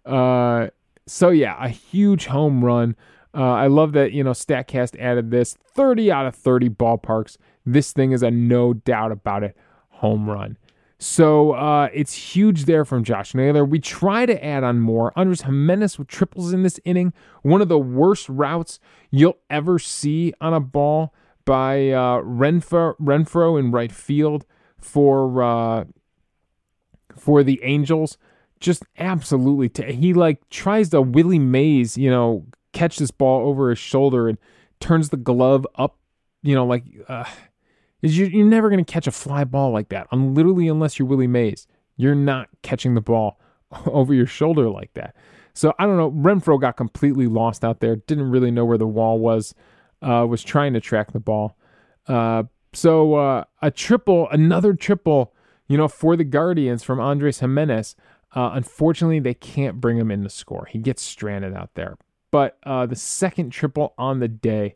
Uh, 0.06 0.70
so, 1.08 1.30
yeah, 1.30 1.56
a 1.64 1.70
huge 1.70 2.28
home 2.28 2.64
run. 2.64 2.96
Uh, 3.36 3.42
I 3.42 3.68
love 3.68 3.92
that, 3.94 4.14
you 4.14 4.24
know, 4.24 4.32
StatCast 4.32 5.00
added 5.00 5.30
this 5.30 5.56
30 5.74 6.12
out 6.12 6.26
of 6.26 6.36
30 6.36 6.70
ballparks. 6.70 7.38
This 7.66 7.92
thing 7.92 8.12
is 8.12 8.24
a 8.24 8.32
no 8.32 8.74
doubt 8.74 9.12
about 9.12 9.44
it 9.44 9.58
home 9.90 10.30
run. 10.30 10.58
So 10.98 11.52
uh, 11.52 11.90
it's 11.94 12.14
huge 12.14 12.66
there 12.66 12.86
from 12.86 13.04
Josh 13.04 13.36
Naylor. 13.36 13.66
We 13.66 13.80
try 13.80 14.26
to 14.26 14.44
add 14.44 14.64
on 14.64 14.80
more. 14.80 15.12
Andres 15.18 15.42
Gimenez 15.42 16.00
with 16.00 16.08
triples 16.08 16.54
in 16.54 16.64
this 16.64 16.80
inning. 16.86 17.14
One 17.42 17.62
of 17.62 17.68
the 17.68 17.78
worst 17.80 18.30
routes 18.30 18.80
you'll 19.12 19.38
ever 19.50 19.78
see 19.78 20.34
on 20.40 20.54
a 20.54 20.62
ball 20.62 21.14
by 21.44 21.90
uh, 21.90 22.22
Renfroe, 22.22 22.96
Renfroe 22.98 23.60
in 23.60 23.72
right 23.72 23.92
field 23.92 24.46
for 24.80 25.44
uh, 25.44 25.84
for 27.16 27.44
the 27.44 27.60
Angels. 27.64 28.18
Just 28.62 28.84
absolutely, 28.98 29.68
t- 29.68 29.92
he 29.92 30.14
like 30.14 30.50
tries 30.50 30.90
to 30.90 31.02
Willie 31.02 31.40
Mays, 31.40 31.98
you 31.98 32.10
know, 32.10 32.46
catch 32.76 32.98
this 32.98 33.12
ball 33.12 33.48
over 33.48 33.70
his 33.70 33.80
shoulder 33.80 34.28
and 34.28 34.38
turns 34.80 35.10
the 35.10 35.18
glove 35.18 35.66
up, 35.76 35.98
you 36.44 36.56
know, 36.56 36.66
like. 36.66 36.84
Uh, 37.08 37.26
you're 38.02 38.46
never 38.46 38.70
going 38.70 38.84
to 38.84 38.92
catch 38.92 39.08
a 39.08 39.12
fly 39.12 39.44
ball 39.44 39.72
like 39.72 39.90
that. 39.90 40.08
I'm 40.12 40.36
literally, 40.36 40.68
unless 40.68 41.00
you're 41.00 41.08
Willie 41.08 41.28
Mays, 41.28 41.66
you're 41.98 42.16
not 42.16 42.50
catching 42.62 42.94
the 42.94 43.02
ball 43.02 43.40
over 43.88 44.14
your 44.14 44.28
shoulder 44.28 44.70
like 44.70 44.94
that. 44.94 45.16
So 45.54 45.74
I 45.80 45.86
don't 45.86 45.98
know. 45.98 46.12
Renfroe 46.12 46.60
got 46.60 46.78
completely 46.78 47.28
lost 47.28 47.64
out 47.64 47.80
there. 47.80 47.96
Didn't 47.96 48.30
really 48.30 48.52
know 48.52 48.66
where 48.66 48.78
the 48.78 48.88
wall 48.88 49.20
was. 49.20 49.56
Uh, 50.02 50.26
was 50.30 50.44
trying 50.44 50.74
to 50.74 50.82
track 50.82 51.14
the 51.14 51.20
ball. 51.20 51.58
Uh, 52.08 52.44
so 52.74 53.16
uh, 53.16 53.46
a 53.62 53.72
triple, 53.72 54.28
another 54.30 54.74
triple, 54.74 55.34
you 55.68 55.78
know, 55.78 55.88
for 55.88 56.16
the 56.16 56.26
Guardians 56.26 56.84
from 56.84 57.00
Andres 57.00 57.40
Gimenez. 57.40 57.96
Uh, 58.36 58.52
unfortunately, 58.54 59.20
they 59.20 59.34
can't 59.34 59.80
bring 59.80 59.98
him 59.98 60.12
in 60.12 60.22
to 60.24 60.30
score. 60.30 60.68
He 60.70 60.78
gets 60.78 61.02
stranded 61.02 61.56
out 61.56 61.72
there. 61.76 61.98
But 62.36 62.58
uh, 62.64 62.86
the 62.86 62.98
second 62.98 63.52
triple 63.52 63.94
on 63.98 64.20
the 64.20 64.28
day 64.28 64.76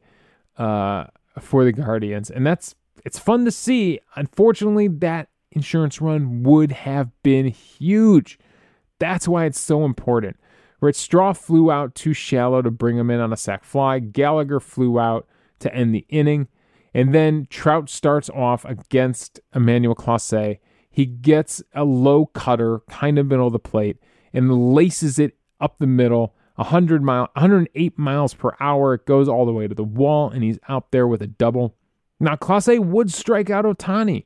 uh, 0.58 1.08
for 1.42 1.66
the 1.66 1.74
Guardians, 1.74 2.32
and 2.32 2.48
that's 2.48 2.74
it's 3.04 3.20
fun 3.20 3.44
to 3.44 3.52
see. 3.52 4.00
Unfortunately, 4.16 4.88
that 4.88 5.28
insurance 5.52 6.00
run 6.00 6.44
would 6.44 6.72
have 6.72 7.10
been 7.22 7.48
huge. 7.48 8.40
That's 8.98 9.28
why 9.28 9.44
it's 9.44 9.60
so 9.60 9.84
important. 9.84 10.38
Right, 10.80 10.96
Straw 10.96 11.34
flew 11.34 11.70
out 11.70 11.96
too 11.96 12.14
shallow 12.14 12.62
to 12.62 12.72
bring 12.72 12.98
him 12.98 13.12
in 13.12 13.20
on 13.20 13.34
a 13.34 13.36
sac 13.36 13.66
fly. 13.66 14.00
Gallagher 14.00 14.62
flew 14.62 14.98
out 14.98 15.28
to 15.60 15.76
end 15.76 15.94
the 15.94 16.06
inning. 16.08 16.48
And 16.94 17.14
then 17.14 17.46
Trout 17.50 17.90
starts 17.90 18.30
off 18.30 18.64
against 18.64 19.42
Emmanuel 19.54 19.96
Clase. 19.96 20.60
He 20.90 21.06
gets 21.06 21.62
a 21.76 21.84
low 21.84 22.28
cutter, 22.28 22.84
kind 22.90 23.20
of 23.20 23.26
middle 23.26 23.48
of 23.48 23.52
the 23.52 23.60
plate, 23.60 23.98
and 24.32 24.74
laces 24.74 25.20
it 25.20 25.36
up 25.60 25.80
the 25.80 25.88
middle, 25.88 26.36
100 26.60 27.02
mile, 27.02 27.30
108 27.36 27.98
miles 27.98 28.34
per 28.34 28.52
hour. 28.60 28.94
It 28.94 29.06
goes 29.06 29.30
all 29.30 29.46
the 29.46 29.54
way 29.54 29.68
to 29.68 29.74
the 29.74 29.84
wall, 29.84 30.30
and 30.30 30.44
he's 30.44 30.60
out 30.68 30.92
there 30.92 31.08
with 31.08 31.22
a 31.22 31.28
double. 31.28 31.76
Now, 32.20 32.36
Clase 32.36 32.78
would 32.78 33.14
strike 33.14 33.50
out 33.50 33.64
Ohtani. 33.64 34.26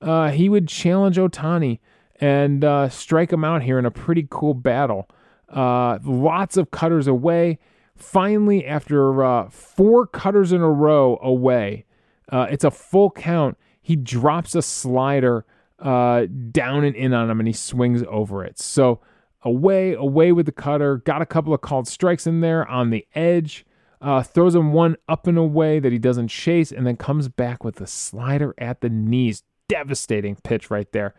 Uh, 0.00 0.30
he 0.30 0.48
would 0.48 0.66
challenge 0.66 1.16
Ohtani 1.16 1.78
and 2.20 2.64
uh, 2.64 2.88
strike 2.88 3.32
him 3.32 3.44
out 3.44 3.62
here 3.62 3.78
in 3.78 3.86
a 3.86 3.90
pretty 3.90 4.26
cool 4.28 4.52
battle. 4.52 5.08
Uh, 5.48 6.00
lots 6.04 6.56
of 6.56 6.72
cutters 6.72 7.06
away. 7.06 7.60
Finally, 7.94 8.66
after 8.66 9.22
uh, 9.22 9.48
four 9.48 10.08
cutters 10.08 10.52
in 10.52 10.60
a 10.62 10.70
row 10.70 11.20
away, 11.22 11.84
uh, 12.30 12.48
it's 12.50 12.64
a 12.64 12.70
full 12.70 13.12
count. 13.12 13.56
He 13.80 13.94
drops 13.94 14.56
a 14.56 14.62
slider 14.62 15.44
uh, 15.78 16.26
down 16.50 16.82
and 16.82 16.96
in 16.96 17.12
on 17.12 17.30
him, 17.30 17.38
and 17.38 17.46
he 17.46 17.52
swings 17.52 18.02
over 18.08 18.44
it. 18.44 18.58
So 18.58 19.00
away, 19.42 19.94
away 19.94 20.32
with 20.32 20.46
the 20.46 20.52
cutter. 20.52 20.98
Got 20.98 21.22
a 21.22 21.26
couple 21.26 21.54
of 21.54 21.60
called 21.60 21.88
strikes 21.88 22.26
in 22.26 22.40
there 22.40 22.66
on 22.68 22.90
the 22.90 23.06
edge 23.14 23.64
uh, 24.00 24.22
throws 24.22 24.54
him 24.54 24.72
one 24.72 24.96
up 25.08 25.26
and 25.26 25.36
away 25.36 25.78
that 25.78 25.92
he 25.92 25.98
doesn't 25.98 26.28
chase, 26.28 26.72
and 26.72 26.86
then 26.86 26.96
comes 26.96 27.28
back 27.28 27.62
with 27.62 27.80
a 27.80 27.86
slider 27.86 28.54
at 28.58 28.80
the 28.80 28.88
knees. 28.88 29.42
Devastating 29.68 30.36
pitch 30.36 30.70
right 30.70 30.90
there. 30.92 31.14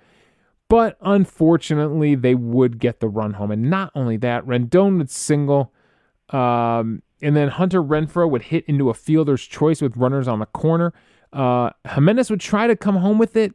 But 0.68 0.98
unfortunately, 1.02 2.16
they 2.16 2.34
would 2.34 2.80
get 2.80 3.00
the 3.00 3.08
run 3.08 3.34
home. 3.34 3.52
And 3.52 3.70
not 3.70 3.92
only 3.94 4.18
that, 4.18 4.46
Rendon 4.46 4.98
would 4.98 5.12
single, 5.12 5.74
um, 6.30 7.04
and 7.22 7.36
then 7.36 7.50
Hunter 7.50 7.84
Renfroe 7.84 8.30
would 8.30 8.44
hit 8.44 8.66
into 8.66 8.90
a 8.90 8.94
fielder's 8.94 9.44
choice 9.44 9.82
with 9.82 9.96
runners 9.96 10.28
on 10.28 10.40
the 10.40 10.46
corner. 10.48 10.94
Uh, 11.32 11.70
Gimenez 11.88 12.30
would 12.30 12.42
try 12.42 12.68
to 12.68 12.76
come 12.76 12.98
home 12.98 13.18
with 13.18 13.36
it. 13.36 13.54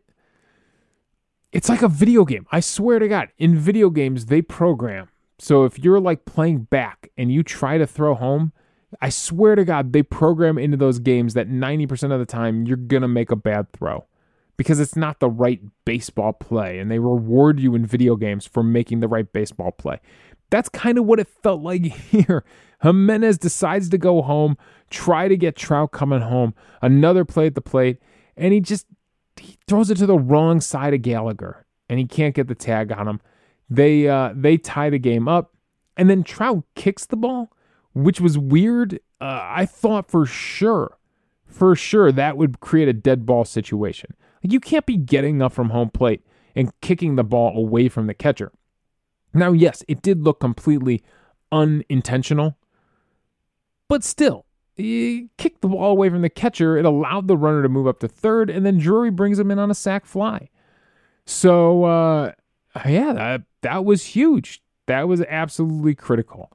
It's 1.52 1.68
like 1.68 1.82
a 1.82 1.88
video 1.88 2.24
game. 2.24 2.46
I 2.50 2.60
swear 2.60 2.98
to 2.98 3.08
God, 3.08 3.28
in 3.38 3.56
video 3.56 3.90
games, 3.90 4.26
they 4.26 4.42
program. 4.42 5.08
So 5.38 5.64
if 5.64 5.78
you're 5.78 6.00
like 6.00 6.24
playing 6.24 6.64
back 6.64 7.10
and 7.16 7.30
you 7.30 7.42
try 7.42 7.78
to 7.78 7.86
throw 7.86 8.14
home, 8.14 8.52
I 9.00 9.10
swear 9.10 9.54
to 9.54 9.64
God, 9.64 9.92
they 9.92 10.02
program 10.02 10.58
into 10.58 10.76
those 10.76 10.98
games 10.98 11.34
that 11.34 11.48
90% 11.48 12.12
of 12.12 12.18
the 12.18 12.26
time 12.26 12.66
you're 12.66 12.76
going 12.76 13.02
to 13.02 13.08
make 13.08 13.30
a 13.30 13.36
bad 13.36 13.72
throw 13.72 14.06
because 14.56 14.80
it's 14.80 14.96
not 14.96 15.20
the 15.20 15.28
right 15.28 15.60
baseball 15.84 16.32
play. 16.32 16.78
And 16.78 16.90
they 16.90 16.98
reward 16.98 17.60
you 17.60 17.74
in 17.74 17.84
video 17.84 18.16
games 18.16 18.46
for 18.46 18.62
making 18.62 19.00
the 19.00 19.08
right 19.08 19.30
baseball 19.30 19.72
play. 19.72 20.00
That's 20.50 20.68
kind 20.68 20.98
of 20.98 21.04
what 21.04 21.20
it 21.20 21.28
felt 21.42 21.62
like 21.62 21.82
here. 22.10 22.44
Gimenez 22.82 23.38
decides 23.38 23.88
to 23.90 23.98
go 23.98 24.22
home, 24.22 24.56
try 24.90 25.28
to 25.28 25.36
get 25.36 25.56
Trout 25.56 25.92
coming 25.92 26.20
home, 26.20 26.54
another 26.82 27.24
play 27.24 27.46
at 27.46 27.54
the 27.54 27.60
plate, 27.60 27.98
and 28.36 28.52
he 28.52 28.60
just 28.60 28.86
he 29.38 29.58
throws 29.66 29.90
it 29.90 29.96
to 29.98 30.06
the 30.06 30.18
wrong 30.18 30.60
side 30.60 30.94
of 30.94 31.02
Gallagher, 31.02 31.66
and 31.88 31.98
he 31.98 32.06
can't 32.06 32.34
get 32.34 32.48
the 32.48 32.54
tag 32.54 32.92
on 32.92 33.08
him. 33.08 33.20
They 33.68 34.08
uh, 34.08 34.32
they 34.34 34.56
tie 34.56 34.90
the 34.90 34.98
game 34.98 35.28
up, 35.28 35.54
and 35.96 36.08
then 36.08 36.22
Trout 36.22 36.64
kicks 36.74 37.06
the 37.06 37.16
ball 37.16 37.50
which 37.96 38.20
was 38.20 38.36
weird. 38.36 39.00
Uh, 39.20 39.40
I 39.42 39.64
thought 39.64 40.10
for 40.10 40.26
sure, 40.26 40.98
for 41.46 41.74
sure, 41.74 42.12
that 42.12 42.36
would 42.36 42.60
create 42.60 42.88
a 42.88 42.92
dead 42.92 43.24
ball 43.24 43.46
situation. 43.46 44.14
Like 44.44 44.52
you 44.52 44.60
can't 44.60 44.84
be 44.84 44.98
getting 44.98 45.40
up 45.40 45.52
from 45.52 45.70
home 45.70 45.88
plate 45.90 46.22
and 46.54 46.78
kicking 46.82 47.16
the 47.16 47.24
ball 47.24 47.56
away 47.56 47.88
from 47.88 48.06
the 48.06 48.14
catcher. 48.14 48.52
Now, 49.32 49.52
yes, 49.52 49.82
it 49.88 50.02
did 50.02 50.22
look 50.22 50.40
completely 50.40 51.02
unintentional, 51.50 52.58
but 53.88 54.04
still, 54.04 54.44
he 54.76 55.30
kicked 55.38 55.62
the 55.62 55.68
ball 55.68 55.92
away 55.92 56.10
from 56.10 56.22
the 56.22 56.30
catcher. 56.30 56.76
It 56.76 56.84
allowed 56.84 57.28
the 57.28 57.36
runner 57.36 57.62
to 57.62 57.68
move 57.68 57.86
up 57.86 58.00
to 58.00 58.08
third, 58.08 58.50
and 58.50 58.64
then 58.64 58.78
Drury 58.78 59.10
brings 59.10 59.38
him 59.38 59.50
in 59.50 59.58
on 59.58 59.70
a 59.70 59.74
sac 59.74 60.06
fly. 60.06 60.50
So, 61.24 61.84
uh, 61.84 62.32
yeah, 62.86 63.12
that, 63.12 63.42
that 63.62 63.84
was 63.84 64.04
huge. 64.04 64.62
That 64.86 65.08
was 65.08 65.22
absolutely 65.22 65.94
critical 65.94 66.52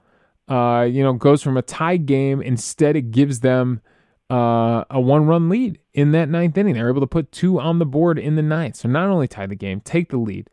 uh, 0.52 0.84
you 0.84 1.02
know, 1.02 1.14
goes 1.14 1.42
from 1.42 1.56
a 1.56 1.62
tie 1.62 1.98
game. 1.98 2.42
Instead, 2.42 2.98
it 2.98 3.12
gives 3.12 3.40
them 3.40 3.82
uh, 4.30 4.84
a 4.90 5.00
one 5.00 5.26
run 5.26 5.48
lead 5.48 5.80
in 5.94 6.12
that 6.12 6.28
ninth 6.28 6.58
inning. 6.58 6.74
They're 6.74 6.90
able 6.90 7.00
to 7.00 7.08
put 7.08 7.32
two 7.32 7.60
on 7.60 7.80
the 7.80 7.86
board 7.86 8.20
in 8.20 8.36
the 8.36 8.42
ninth. 8.42 8.76
So 8.76 8.90
not 8.90 9.08
only 9.08 9.30
tie 9.30 9.46
the 9.46 9.56
game, 9.56 9.80
take 9.80 10.10
the 10.10 10.18
lead. 10.18 10.50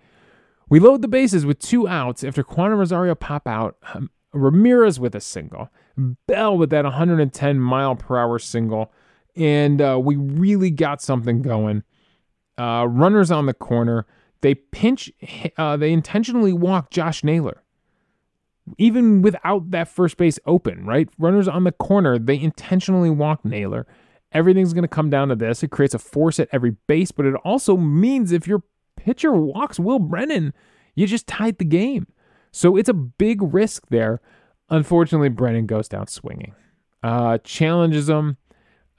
We 0.68 0.78
load 0.78 1.02
the 1.02 1.08
bases 1.08 1.44
with 1.44 1.58
two 1.58 1.88
outs 1.88 2.22
after 2.22 2.42
Juan 2.42 2.72
Rosario 2.74 3.16
pop 3.16 3.48
out. 3.48 3.76
Um, 3.92 4.10
Ramirez 4.32 5.00
with 5.00 5.16
a 5.16 5.20
single, 5.20 5.70
Bell 6.26 6.56
with 6.56 6.70
that 6.70 6.84
110 6.84 7.60
mile 7.60 7.96
per 7.96 8.18
hour 8.18 8.38
single, 8.38 8.92
and 9.36 9.80
uh, 9.80 9.98
we 10.02 10.16
really 10.16 10.70
got 10.70 11.02
something 11.02 11.42
going. 11.42 11.82
Uh, 12.56 12.86
runners 12.88 13.30
on 13.30 13.46
the 13.46 13.54
corner. 13.54 14.06
They 14.40 14.54
pinch. 14.54 15.10
Uh, 15.56 15.76
they 15.76 15.92
intentionally 15.92 16.52
walk 16.52 16.90
Josh 16.90 17.24
Naylor 17.24 17.62
even 18.76 19.22
without 19.22 19.70
that 19.70 19.88
first 19.88 20.16
base 20.16 20.38
open, 20.44 20.84
right? 20.84 21.08
Runners 21.18 21.48
on 21.48 21.64
the 21.64 21.72
corner, 21.72 22.18
they 22.18 22.38
intentionally 22.38 23.10
walk 23.10 23.44
Naylor. 23.44 23.86
Everything's 24.32 24.74
going 24.74 24.82
to 24.82 24.88
come 24.88 25.08
down 25.08 25.28
to 25.28 25.36
this. 25.36 25.62
It 25.62 25.70
creates 25.70 25.94
a 25.94 25.98
force 25.98 26.38
at 26.38 26.48
every 26.52 26.76
base, 26.86 27.10
but 27.10 27.24
it 27.24 27.34
also 27.36 27.76
means 27.76 28.32
if 28.32 28.46
your 28.46 28.62
pitcher 28.96 29.32
walks 29.32 29.78
Will 29.78 29.98
Brennan, 29.98 30.52
you 30.94 31.06
just 31.06 31.26
tied 31.26 31.58
the 31.58 31.64
game. 31.64 32.06
So 32.50 32.76
it's 32.76 32.88
a 32.88 32.94
big 32.94 33.40
risk 33.42 33.86
there. 33.88 34.20
Unfortunately, 34.70 35.28
Brennan 35.28 35.66
goes 35.66 35.88
down 35.88 36.06
swinging. 36.06 36.54
Uh, 37.02 37.38
challenges 37.38 38.08
him. 38.08 38.36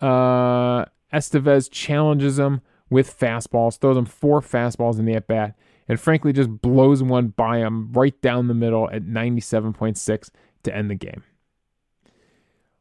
Uh, 0.02 0.86
Estevez 1.14 1.70
challenges 1.70 2.40
him 2.40 2.62
with 2.90 3.18
fastballs, 3.18 3.78
throws 3.78 3.98
him 3.98 4.06
four 4.06 4.42
fastballs 4.42 5.00
in 5.00 5.06
the 5.06 5.14
at 5.14 5.28
bat, 5.28 5.56
and 5.88 6.00
frankly 6.00 6.34
just 6.34 6.50
blows 6.62 7.04
one 7.04 7.28
by 7.28 7.60
him 7.60 7.92
right 7.92 8.20
down 8.22 8.48
the 8.48 8.54
middle 8.54 8.90
at 8.90 9.04
97.6 9.04 10.30
to 10.64 10.76
end 10.76 10.90
the 10.90 10.96
game. 10.96 11.24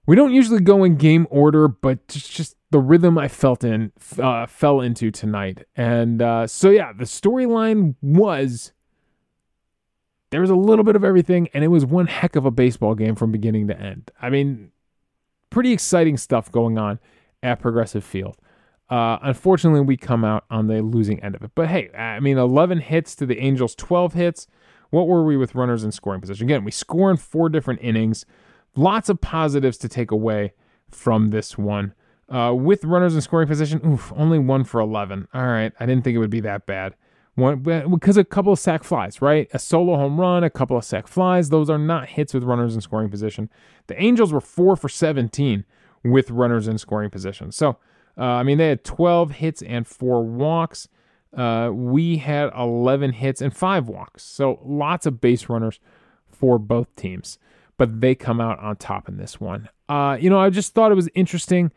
We 0.06 0.16
don't 0.16 0.32
usually 0.32 0.60
go 0.60 0.84
in 0.84 0.96
game 0.96 1.26
order, 1.30 1.68
but 1.68 2.08
just, 2.08 2.56
the 2.70 2.78
rhythm 2.78 3.18
I 3.18 3.28
felt 3.28 3.64
in 3.64 3.92
uh, 4.18 4.46
fell 4.46 4.82
into 4.82 5.10
tonight, 5.10 5.64
and 5.74 6.20
uh, 6.20 6.46
so 6.46 6.68
yeah, 6.68 6.92
the 6.92 7.04
storyline 7.04 7.94
was 8.02 8.72
there 10.30 10.40
was 10.40 10.50
a 10.50 10.56
little 10.56 10.84
bit 10.84 10.96
of 10.96 11.04
everything, 11.04 11.48
and 11.54 11.64
it 11.64 11.68
was 11.68 11.86
one 11.86 12.06
heck 12.06 12.36
of 12.36 12.44
a 12.44 12.50
baseball 12.50 12.94
game 12.94 13.14
from 13.14 13.32
beginning 13.32 13.68
to 13.68 13.78
end. 13.78 14.10
I 14.20 14.30
mean, 14.30 14.72
pretty 15.50 15.72
exciting 15.72 16.16
stuff 16.16 16.52
going 16.52 16.78
on 16.78 16.98
at 17.42 17.60
Progressive 17.60 18.04
Field. 18.04 18.36
Uh, 18.90 19.18
unfortunately, 19.22 19.80
we 19.80 19.96
come 19.96 20.24
out 20.24 20.44
on 20.50 20.66
the 20.66 20.82
losing 20.82 21.22
end 21.22 21.34
of 21.34 21.42
it. 21.42 21.50
But 21.54 21.68
hey, 21.68 21.90
I 21.92 22.20
mean, 22.20 22.38
11 22.38 22.80
hits 22.80 23.14
to 23.16 23.26
the 23.26 23.38
Angels, 23.38 23.74
12 23.74 24.14
hits. 24.14 24.46
What 24.90 25.06
were 25.06 25.24
we 25.24 25.36
with 25.36 25.54
runners 25.54 25.84
in 25.84 25.92
scoring 25.92 26.20
position? 26.20 26.46
Again, 26.46 26.64
we 26.64 26.70
score 26.70 27.10
in 27.10 27.18
four 27.18 27.50
different 27.50 27.80
innings. 27.82 28.24
Lots 28.74 29.10
of 29.10 29.20
positives 29.20 29.76
to 29.78 29.88
take 29.88 30.10
away 30.10 30.52
from 30.90 31.28
this 31.28 31.58
one. 31.58 31.94
Uh, 32.30 32.54
with 32.54 32.84
runners 32.84 33.14
in 33.14 33.20
scoring 33.20 33.48
position, 33.48 33.80
oof, 33.86 34.12
only 34.16 34.38
one 34.38 34.64
for 34.64 34.80
11. 34.80 35.28
All 35.34 35.46
right, 35.46 35.72
I 35.78 35.86
didn't 35.86 36.04
think 36.04 36.14
it 36.14 36.18
would 36.18 36.30
be 36.30 36.40
that 36.40 36.66
bad. 36.66 36.94
One 37.38 37.60
because 37.60 38.16
a 38.16 38.24
couple 38.24 38.52
of 38.52 38.58
sac 38.58 38.82
flies, 38.82 39.22
right? 39.22 39.48
A 39.52 39.60
solo 39.60 39.94
home 39.94 40.18
run, 40.18 40.42
a 40.42 40.50
couple 40.50 40.76
of 40.76 40.84
sac 40.84 41.06
flies. 41.06 41.50
Those 41.50 41.70
are 41.70 41.78
not 41.78 42.08
hits 42.08 42.34
with 42.34 42.42
runners 42.42 42.74
in 42.74 42.80
scoring 42.80 43.10
position. 43.10 43.48
The 43.86 44.02
Angels 44.02 44.32
were 44.32 44.40
four 44.40 44.74
for 44.74 44.88
17 44.88 45.64
with 46.02 46.32
runners 46.32 46.66
in 46.66 46.78
scoring 46.78 47.10
position. 47.10 47.52
So, 47.52 47.78
uh, 48.18 48.24
I 48.24 48.42
mean, 48.42 48.58
they 48.58 48.66
had 48.66 48.82
12 48.82 49.30
hits 49.30 49.62
and 49.62 49.86
four 49.86 50.24
walks. 50.24 50.88
Uh, 51.36 51.70
we 51.72 52.16
had 52.16 52.50
11 52.58 53.12
hits 53.12 53.40
and 53.40 53.56
five 53.56 53.86
walks. 53.86 54.24
So, 54.24 54.58
lots 54.64 55.06
of 55.06 55.20
base 55.20 55.48
runners 55.48 55.78
for 56.26 56.58
both 56.58 56.92
teams, 56.96 57.38
but 57.76 58.00
they 58.00 58.16
come 58.16 58.40
out 58.40 58.58
on 58.58 58.74
top 58.76 59.08
in 59.08 59.16
this 59.16 59.40
one. 59.40 59.68
Uh, 59.88 60.18
you 60.20 60.28
know, 60.28 60.40
I 60.40 60.50
just 60.50 60.74
thought 60.74 60.90
it 60.90 60.96
was 60.96 61.08
interesting. 61.14 61.70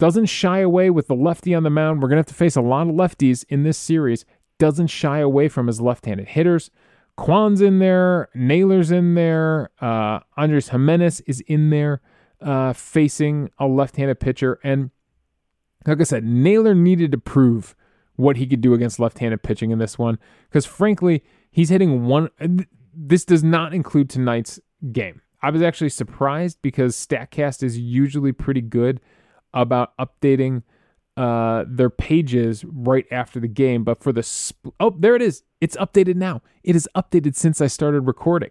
Doesn't 0.00 0.26
shy 0.26 0.58
away 0.58 0.90
with 0.90 1.06
the 1.06 1.14
lefty 1.14 1.54
on 1.54 1.62
the 1.62 1.70
mound. 1.70 2.02
We're 2.02 2.08
going 2.08 2.16
to 2.16 2.20
have 2.20 2.26
to 2.26 2.34
face 2.34 2.56
a 2.56 2.60
lot 2.60 2.88
of 2.88 2.94
lefties 2.94 3.44
in 3.48 3.62
this 3.62 3.78
series 3.78 4.24
doesn't 4.58 4.88
shy 4.88 5.18
away 5.18 5.48
from 5.48 5.66
his 5.66 5.80
left-handed 5.80 6.28
hitters. 6.28 6.70
Kwan's 7.16 7.60
in 7.60 7.78
there, 7.78 8.28
Naylor's 8.34 8.90
in 8.90 9.14
there, 9.14 9.70
uh, 9.80 10.20
Andres 10.36 10.68
Gimenez 10.68 11.20
is 11.22 11.40
in 11.42 11.70
there, 11.70 12.00
uh, 12.40 12.72
facing 12.72 13.50
a 13.58 13.66
left-handed 13.66 14.20
pitcher. 14.20 14.60
And 14.62 14.90
like 15.86 16.00
I 16.00 16.04
said, 16.04 16.24
Naylor 16.24 16.74
needed 16.74 17.10
to 17.12 17.18
prove 17.18 17.74
what 18.16 18.36
he 18.36 18.46
could 18.46 18.60
do 18.60 18.74
against 18.74 19.00
left-handed 19.00 19.42
pitching 19.42 19.70
in 19.70 19.78
this 19.78 19.98
one, 19.98 20.18
because 20.48 20.66
frankly, 20.66 21.24
he's 21.50 21.70
hitting 21.70 22.04
one. 22.06 22.28
This 22.94 23.24
does 23.24 23.42
not 23.42 23.72
include 23.72 24.10
tonight's 24.10 24.60
game. 24.92 25.22
I 25.40 25.50
was 25.50 25.62
actually 25.62 25.90
surprised 25.90 26.58
because 26.62 26.96
Statcast 26.96 27.62
is 27.62 27.78
usually 27.78 28.32
pretty 28.32 28.60
good 28.60 29.00
about 29.54 29.96
updating 29.98 30.62
uh, 31.18 31.64
their 31.66 31.90
pages 31.90 32.64
right 32.64 33.04
after 33.10 33.40
the 33.40 33.48
game. 33.48 33.82
But 33.82 34.00
for 34.00 34.12
the 34.12 34.22
sp- 34.22 34.70
oh, 34.78 34.94
there 34.96 35.16
it 35.16 35.22
is. 35.22 35.42
It's 35.60 35.76
updated 35.76 36.14
now. 36.14 36.42
It 36.62 36.76
is 36.76 36.88
updated 36.94 37.34
since 37.34 37.60
I 37.60 37.66
started 37.66 38.02
recording. 38.02 38.50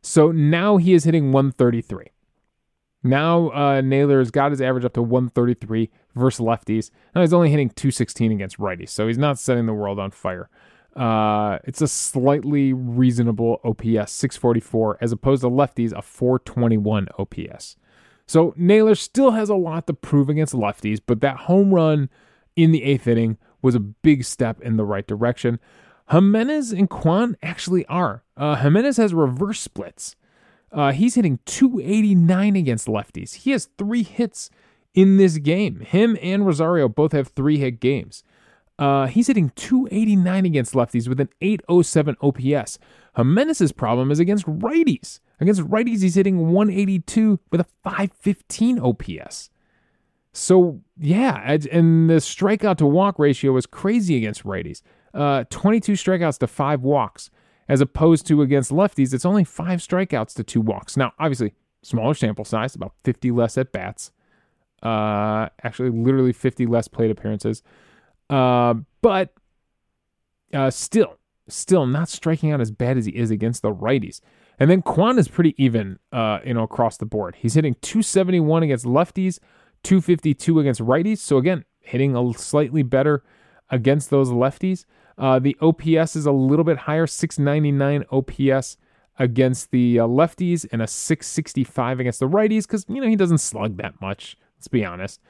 So 0.00 0.30
now 0.30 0.76
he 0.76 0.94
is 0.94 1.04
hitting 1.04 1.32
133. 1.32 2.06
Now 3.02 3.50
uh, 3.50 3.80
Naylor 3.80 4.20
has 4.20 4.30
got 4.30 4.52
his 4.52 4.60
average 4.60 4.84
up 4.84 4.92
to 4.94 5.02
133 5.02 5.90
versus 6.14 6.40
lefties. 6.40 6.90
Now 7.14 7.22
he's 7.22 7.32
only 7.32 7.50
hitting 7.50 7.70
216 7.70 8.30
against 8.30 8.58
righties, 8.58 8.90
so 8.90 9.08
he's 9.08 9.18
not 9.18 9.38
setting 9.38 9.66
the 9.66 9.74
world 9.74 9.98
on 9.98 10.10
fire. 10.10 10.48
Uh, 10.94 11.58
it's 11.64 11.82
a 11.82 11.88
slightly 11.88 12.72
reasonable 12.72 13.60
OPS, 13.64 14.12
644, 14.12 14.98
as 15.00 15.10
opposed 15.10 15.42
to 15.42 15.48
lefties, 15.50 15.92
a 15.92 16.00
421 16.00 17.08
OPS. 17.18 17.76
So 18.26 18.54
Naylor 18.56 18.94
still 18.94 19.32
has 19.32 19.48
a 19.48 19.54
lot 19.54 19.86
to 19.86 19.94
prove 19.94 20.28
against 20.28 20.54
lefties, 20.54 21.00
but 21.04 21.20
that 21.20 21.36
home 21.36 21.74
run 21.74 22.08
in 22.56 22.72
the 22.72 22.82
eighth 22.82 23.06
inning 23.06 23.38
was 23.62 23.74
a 23.74 23.80
big 23.80 24.24
step 24.24 24.60
in 24.60 24.76
the 24.76 24.84
right 24.84 25.06
direction. 25.06 25.58
Gimenez 26.10 26.72
and 26.72 26.88
Kwan 26.88 27.36
actually 27.42 27.86
are. 27.86 28.22
Uh, 28.36 28.56
Gimenez 28.56 28.96
has 28.98 29.14
reverse 29.14 29.60
splits. 29.60 30.16
Uh, 30.70 30.92
he's 30.92 31.14
hitting 31.14 31.38
289 31.46 32.56
against 32.56 32.88
lefties. 32.88 33.34
He 33.34 33.52
has 33.52 33.68
three 33.78 34.02
hits 34.02 34.50
in 34.92 35.16
this 35.16 35.38
game. 35.38 35.80
Him 35.80 36.18
and 36.20 36.44
Rosario 36.44 36.88
both 36.88 37.12
have 37.12 37.28
three 37.28 37.58
hit 37.58 37.80
games. 37.80 38.22
Uh, 38.78 39.06
he's 39.06 39.28
hitting 39.28 39.52
289 39.54 40.44
against 40.46 40.74
lefties 40.74 41.08
with 41.08 41.20
an 41.20 41.28
807 41.40 42.16
OPS. 42.20 42.78
Gimenez's 43.16 43.72
problem 43.72 44.10
is 44.10 44.18
against 44.18 44.46
righties. 44.46 45.20
Against 45.40 45.62
righties, 45.62 46.02
he's 46.02 46.14
hitting 46.14 46.52
182 46.52 47.40
with 47.50 47.60
a 47.60 47.66
515 47.82 48.78
OPS. 48.78 49.50
So, 50.32 50.80
yeah, 50.98 51.56
and 51.70 52.10
the 52.10 52.14
strikeout 52.14 52.76
to 52.78 52.86
walk 52.86 53.18
ratio 53.18 53.56
is 53.56 53.66
crazy 53.66 54.16
against 54.16 54.44
righties. 54.44 54.82
Uh, 55.12 55.44
22 55.48 55.92
strikeouts 55.92 56.38
to 56.38 56.46
five 56.46 56.82
walks, 56.82 57.30
as 57.68 57.80
opposed 57.80 58.26
to 58.26 58.42
against 58.42 58.72
lefties, 58.72 59.14
it's 59.14 59.24
only 59.24 59.44
five 59.44 59.78
strikeouts 59.80 60.34
to 60.34 60.42
two 60.42 60.60
walks. 60.60 60.96
Now, 60.96 61.12
obviously, 61.18 61.54
smaller 61.82 62.14
sample 62.14 62.44
size, 62.44 62.74
about 62.74 62.94
50 63.04 63.30
less 63.30 63.56
at 63.56 63.70
bats. 63.70 64.10
Uh, 64.82 65.48
actually, 65.62 65.90
literally 65.90 66.32
50 66.32 66.66
less 66.66 66.88
plate 66.88 67.10
appearances. 67.10 67.62
Uh, 68.28 68.74
but 69.02 69.32
uh, 70.52 70.70
still, 70.70 71.18
still 71.48 71.86
not 71.86 72.08
striking 72.08 72.50
out 72.50 72.60
as 72.60 72.70
bad 72.70 72.98
as 72.98 73.06
he 73.06 73.12
is 73.12 73.30
against 73.30 73.62
the 73.62 73.72
righties. 73.72 74.20
And 74.58 74.70
then 74.70 74.82
Kwan 74.82 75.18
is 75.18 75.28
pretty 75.28 75.54
even, 75.62 75.98
uh, 76.12 76.38
you 76.44 76.54
know, 76.54 76.62
across 76.62 76.96
the 76.96 77.06
board. 77.06 77.36
He's 77.36 77.54
hitting 77.54 77.76
271 77.82 78.62
against 78.62 78.84
lefties, 78.84 79.38
252 79.82 80.60
against 80.60 80.80
righties. 80.80 81.18
So 81.18 81.38
again, 81.38 81.64
hitting 81.80 82.16
a 82.16 82.32
slightly 82.34 82.82
better 82.82 83.24
against 83.70 84.10
those 84.10 84.30
lefties. 84.30 84.84
Uh, 85.18 85.38
the 85.38 85.56
OPS 85.60 86.16
is 86.16 86.26
a 86.26 86.32
little 86.32 86.64
bit 86.64 86.78
higher, 86.78 87.06
699 87.06 88.04
OPS 88.10 88.76
against 89.18 89.70
the 89.70 90.00
uh, 90.00 90.06
lefties 90.06 90.66
and 90.72 90.82
a 90.82 90.86
665 90.86 92.00
against 92.00 92.20
the 92.20 92.28
righties 92.28 92.62
because 92.62 92.84
you 92.88 93.00
know 93.00 93.06
he 93.06 93.16
doesn't 93.16 93.38
slug 93.38 93.76
that 93.76 94.00
much. 94.00 94.36
Let's 94.56 94.68
be 94.68 94.84
honest. 94.84 95.20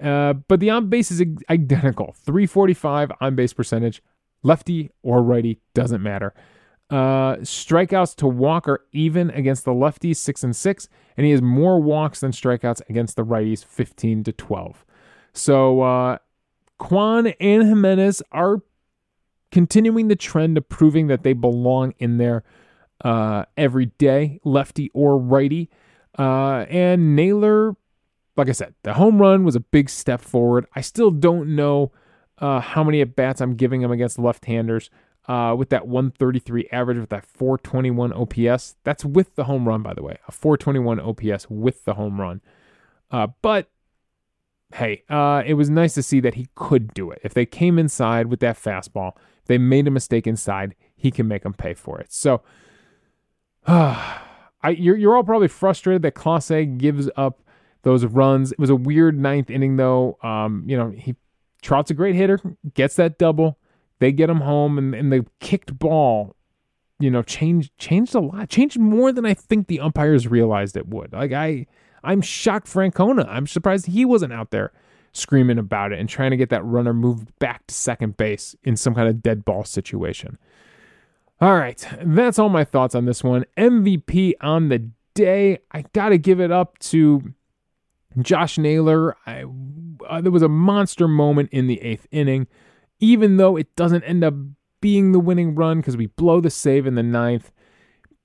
Uh, 0.00 0.32
but 0.32 0.60
the 0.60 0.70
on 0.70 0.88
base 0.88 1.10
is 1.10 1.22
identical 1.48 2.14
345 2.24 3.12
on 3.20 3.34
base 3.34 3.52
percentage, 3.52 4.02
lefty 4.42 4.90
or 5.02 5.22
righty, 5.22 5.60
doesn't 5.74 6.02
matter. 6.02 6.34
Uh, 6.92 7.36
strikeouts 7.38 8.14
to 8.16 8.26
walk 8.26 8.68
are 8.68 8.84
even 8.92 9.30
against 9.30 9.64
the 9.64 9.72
lefties, 9.72 10.16
six 10.16 10.44
and 10.44 10.54
six, 10.54 10.88
and 11.16 11.24
he 11.24 11.32
has 11.32 11.40
more 11.40 11.80
walks 11.80 12.20
than 12.20 12.32
strikeouts 12.32 12.82
against 12.88 13.16
the 13.16 13.24
righties, 13.24 13.64
15 13.64 14.24
to 14.24 14.32
12. 14.32 14.84
So 15.32 15.80
uh, 15.80 16.18
Kwan 16.78 17.28
and 17.40 17.62
Gimenez 17.62 18.22
are 18.30 18.58
continuing 19.50 20.08
the 20.08 20.16
trend 20.16 20.58
of 20.58 20.68
proving 20.68 21.06
that 21.06 21.22
they 21.22 21.32
belong 21.32 21.94
in 21.98 22.18
there 22.18 22.44
uh, 23.02 23.46
every 23.56 23.86
day, 23.86 24.38
lefty 24.44 24.90
or 24.92 25.18
righty. 25.18 25.70
Uh, 26.18 26.66
and 26.68 27.16
Naylor 27.16 27.74
like 28.36 28.48
I 28.48 28.52
said, 28.52 28.74
the 28.82 28.94
home 28.94 29.20
run 29.20 29.44
was 29.44 29.56
a 29.56 29.60
big 29.60 29.90
step 29.90 30.20
forward. 30.20 30.66
I 30.74 30.80
still 30.80 31.10
don't 31.10 31.54
know 31.54 31.92
uh, 32.38 32.60
how 32.60 32.82
many 32.82 33.00
at 33.00 33.14
bats 33.14 33.40
I'm 33.40 33.54
giving 33.54 33.82
him 33.82 33.90
against 33.90 34.18
left-handers. 34.18 34.90
Uh, 35.28 35.54
with 35.56 35.68
that 35.68 35.86
133 35.86 36.68
average, 36.72 36.98
with 36.98 37.10
that 37.10 37.24
421 37.24 38.12
OPS, 38.12 38.74
that's 38.82 39.04
with 39.04 39.36
the 39.36 39.44
home 39.44 39.68
run, 39.68 39.80
by 39.80 39.94
the 39.94 40.02
way, 40.02 40.18
a 40.26 40.32
421 40.32 40.98
OPS 40.98 41.48
with 41.48 41.84
the 41.84 41.94
home 41.94 42.20
run. 42.20 42.40
Uh, 43.10 43.28
but 43.40 43.70
hey, 44.74 45.04
uh, 45.08 45.42
it 45.46 45.54
was 45.54 45.70
nice 45.70 45.94
to 45.94 46.02
see 46.02 46.20
that 46.20 46.34
he 46.34 46.48
could 46.54 46.92
do 46.94 47.10
it. 47.10 47.20
If 47.22 47.34
they 47.34 47.46
came 47.46 47.78
inside 47.78 48.26
with 48.26 48.40
that 48.40 48.56
fastball, 48.56 49.12
if 49.42 49.46
they 49.46 49.58
made 49.58 49.86
a 49.86 49.90
mistake 49.90 50.26
inside, 50.26 50.74
he 50.96 51.10
can 51.10 51.28
make 51.28 51.42
them 51.42 51.54
pay 51.54 51.74
for 51.74 52.00
it. 52.00 52.12
So, 52.12 52.42
I, 53.66 54.70
you're, 54.70 54.96
you're 54.96 55.16
all 55.16 55.24
probably 55.24 55.48
frustrated 55.48 56.02
that 56.02 56.14
Clase 56.14 56.78
gives 56.78 57.10
up 57.16 57.42
those 57.82 58.04
runs. 58.04 58.52
It 58.52 58.58
was 58.58 58.70
a 58.70 58.76
weird 58.76 59.18
ninth 59.18 59.50
inning, 59.50 59.76
though. 59.76 60.18
Um, 60.22 60.64
you 60.66 60.76
know, 60.76 60.90
he 60.90 61.16
Trout's 61.62 61.90
a 61.90 61.94
great 61.94 62.14
hitter, 62.14 62.40
gets 62.74 62.96
that 62.96 63.18
double. 63.18 63.58
They 64.02 64.12
get 64.12 64.28
him 64.28 64.40
home, 64.40 64.78
and, 64.78 64.94
and 64.94 65.12
the 65.12 65.24
kicked 65.40 65.78
ball, 65.78 66.34
you 66.98 67.10
know, 67.10 67.22
changed 67.22 67.76
changed 67.78 68.14
a 68.14 68.20
lot. 68.20 68.48
Changed 68.48 68.78
more 68.78 69.12
than 69.12 69.24
I 69.24 69.34
think 69.34 69.68
the 69.68 69.80
umpires 69.80 70.26
realized 70.26 70.76
it 70.76 70.88
would. 70.88 71.12
Like 71.12 71.32
I, 71.32 71.66
I'm 72.02 72.20
shocked. 72.20 72.66
Francona. 72.66 73.26
I'm 73.28 73.46
surprised 73.46 73.86
he 73.86 74.04
wasn't 74.04 74.32
out 74.32 74.50
there 74.50 74.72
screaming 75.12 75.58
about 75.58 75.92
it 75.92 76.00
and 76.00 76.08
trying 76.08 76.30
to 76.30 76.36
get 76.36 76.48
that 76.50 76.64
runner 76.64 76.92
moved 76.92 77.38
back 77.38 77.66
to 77.66 77.74
second 77.74 78.16
base 78.16 78.56
in 78.64 78.76
some 78.76 78.94
kind 78.94 79.08
of 79.08 79.22
dead 79.22 79.44
ball 79.44 79.62
situation. 79.62 80.36
All 81.40 81.56
right, 81.56 81.86
that's 82.02 82.38
all 82.38 82.48
my 82.48 82.64
thoughts 82.64 82.94
on 82.94 83.04
this 83.04 83.22
one. 83.22 83.44
MVP 83.56 84.34
on 84.40 84.68
the 84.68 84.90
day. 85.14 85.58
I 85.70 85.82
got 85.92 86.08
to 86.08 86.18
give 86.18 86.40
it 86.40 86.50
up 86.50 86.78
to 86.80 87.34
Josh 88.20 88.58
Naylor, 88.58 89.16
I, 89.26 89.44
uh, 90.08 90.20
there 90.20 90.32
was 90.32 90.42
a 90.42 90.48
monster 90.48 91.08
moment 91.08 91.50
in 91.52 91.66
the 91.66 91.80
eighth 91.80 92.06
inning, 92.10 92.46
even 93.02 93.36
though 93.36 93.56
it 93.56 93.74
doesn't 93.74 94.04
end 94.04 94.22
up 94.22 94.32
being 94.80 95.10
the 95.10 95.18
winning 95.18 95.54
run 95.56 95.78
because 95.78 95.96
we 95.96 96.06
blow 96.06 96.40
the 96.40 96.50
save 96.50 96.86
in 96.86 96.94
the 96.94 97.02
ninth. 97.02 97.50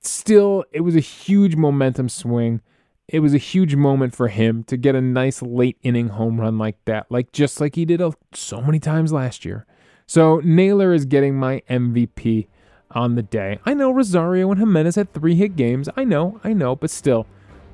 Still, 0.00 0.64
it 0.72 0.82
was 0.82 0.94
a 0.94 1.00
huge 1.00 1.56
momentum 1.56 2.08
swing. 2.08 2.60
It 3.08 3.18
was 3.18 3.34
a 3.34 3.38
huge 3.38 3.74
moment 3.74 4.14
for 4.14 4.28
him 4.28 4.62
to 4.64 4.76
get 4.76 4.94
a 4.94 5.00
nice 5.00 5.42
late 5.42 5.78
inning 5.82 6.10
home 6.10 6.40
run 6.40 6.58
like 6.58 6.76
that, 6.84 7.10
like 7.10 7.32
just 7.32 7.60
like 7.60 7.74
he 7.74 7.84
did 7.84 8.00
so 8.32 8.60
many 8.60 8.78
times 8.78 9.12
last 9.12 9.44
year. 9.44 9.66
So 10.06 10.40
Naylor 10.44 10.94
is 10.94 11.04
getting 11.04 11.34
my 11.34 11.62
MVP 11.68 12.46
on 12.92 13.16
the 13.16 13.22
day. 13.22 13.58
I 13.66 13.74
know 13.74 13.90
Rosario 13.90 14.50
and 14.50 14.60
Gimenez 14.60 14.94
had 14.94 15.12
three 15.12 15.34
hit 15.34 15.56
games. 15.56 15.88
I 15.96 16.04
know, 16.04 16.40
I 16.44 16.52
know, 16.52 16.76
but 16.76 16.90
still, 16.90 17.26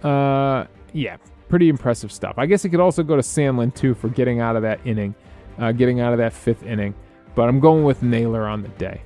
uh, 0.03 0.65
yeah, 0.95 1.19
pretty 1.49 1.69
impressive 1.69 2.11
stuff. 2.11 2.35
I 2.39 2.47
guess 2.47 2.65
it 2.65 2.71
could 2.71 2.81
also 2.81 3.03
go 3.03 3.17
to 3.17 3.23
Sandlin 3.23 3.75
too 3.75 3.95
for 3.95 4.09
getting 4.09 4.41
out 4.41 4.57
of 4.57 4.63
that 4.63 4.81
inning, 4.87 5.15
uh, 5.59 5.73
getting 5.73 6.01
out 6.01 6.13
of 6.13 6.19
that 6.19 6.33
fifth 6.33 6.63
inning. 6.63 6.95
But 7.35 7.49
I'm 7.49 7.61
going 7.61 7.85
with 7.85 8.03
Naylor 8.03 8.47
on 8.47 8.63
the 8.63 8.69
day. 8.69 9.03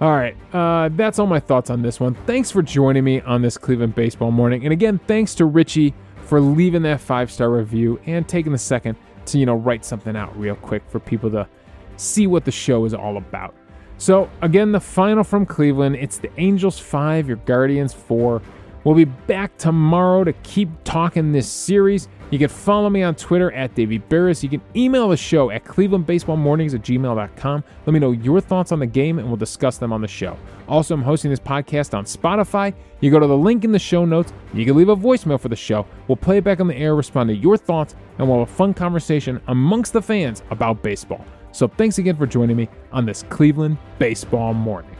All 0.00 0.10
right, 0.10 0.36
uh, 0.52 0.88
that's 0.92 1.18
all 1.18 1.26
my 1.26 1.38
thoughts 1.38 1.70
on 1.70 1.80
this 1.80 2.00
one. 2.00 2.14
Thanks 2.26 2.50
for 2.50 2.60
joining 2.60 3.04
me 3.04 3.20
on 3.20 3.40
this 3.40 3.56
Cleveland 3.56 3.94
baseball 3.94 4.32
morning, 4.32 4.64
and 4.64 4.72
again, 4.72 4.98
thanks 5.06 5.34
to 5.36 5.44
Richie 5.44 5.94
for 6.24 6.40
leaving 6.40 6.82
that 6.82 7.00
five 7.00 7.30
star 7.30 7.50
review 7.50 8.00
and 8.06 8.26
taking 8.26 8.52
the 8.52 8.58
second 8.58 8.96
to 9.26 9.38
you 9.38 9.46
know 9.46 9.54
write 9.54 9.84
something 9.84 10.16
out 10.16 10.36
real 10.38 10.56
quick 10.56 10.82
for 10.88 10.98
people 10.98 11.30
to 11.30 11.46
see 11.96 12.26
what 12.26 12.44
the 12.44 12.50
show 12.50 12.84
is 12.84 12.94
all 12.94 13.16
about. 13.16 13.54
So 13.98 14.28
again, 14.40 14.72
the 14.72 14.80
final 14.80 15.22
from 15.22 15.46
Cleveland. 15.46 15.96
It's 15.96 16.18
the 16.18 16.30
Angels 16.38 16.78
five, 16.78 17.28
your 17.28 17.36
Guardians 17.36 17.94
four. 17.94 18.42
We'll 18.84 18.94
be 18.94 19.04
back 19.04 19.56
tomorrow 19.58 20.24
to 20.24 20.32
keep 20.32 20.68
talking 20.84 21.32
this 21.32 21.48
series. 21.48 22.08
You 22.30 22.38
can 22.38 22.48
follow 22.48 22.88
me 22.90 23.02
on 23.02 23.14
Twitter 23.14 23.52
at 23.52 23.74
Davey 23.74 23.98
Berris. 23.98 24.42
You 24.42 24.48
can 24.48 24.62
email 24.74 25.08
the 25.08 25.16
show 25.16 25.50
at 25.50 25.64
clevelandbaseballmornings 25.64 26.74
at 26.74 26.82
gmail.com. 26.82 27.64
Let 27.86 27.92
me 27.92 28.00
know 28.00 28.12
your 28.12 28.40
thoughts 28.40 28.72
on 28.72 28.78
the 28.78 28.86
game 28.86 29.18
and 29.18 29.28
we'll 29.28 29.36
discuss 29.36 29.78
them 29.78 29.92
on 29.92 30.00
the 30.00 30.08
show. 30.08 30.36
Also, 30.66 30.94
I'm 30.94 31.02
hosting 31.02 31.30
this 31.30 31.38
podcast 31.38 31.96
on 31.96 32.04
Spotify. 32.04 32.74
You 33.00 33.10
go 33.10 33.20
to 33.20 33.26
the 33.26 33.36
link 33.36 33.64
in 33.64 33.72
the 33.72 33.78
show 33.78 34.04
notes. 34.04 34.32
You 34.54 34.64
can 34.64 34.76
leave 34.76 34.88
a 34.88 34.96
voicemail 34.96 35.38
for 35.38 35.48
the 35.48 35.56
show. 35.56 35.86
We'll 36.08 36.16
play 36.16 36.38
it 36.38 36.44
back 36.44 36.60
on 36.60 36.66
the 36.66 36.76
air, 36.76 36.96
respond 36.96 37.28
to 37.28 37.36
your 37.36 37.56
thoughts, 37.56 37.94
and 38.18 38.28
we'll 38.28 38.40
have 38.40 38.48
a 38.48 38.52
fun 38.52 38.72
conversation 38.72 39.40
amongst 39.48 39.92
the 39.92 40.02
fans 40.02 40.42
about 40.50 40.82
baseball. 40.82 41.24
So 41.52 41.68
thanks 41.68 41.98
again 41.98 42.16
for 42.16 42.26
joining 42.26 42.56
me 42.56 42.68
on 42.92 43.04
this 43.04 43.24
Cleveland 43.28 43.76
Baseball 43.98 44.54
Morning. 44.54 44.96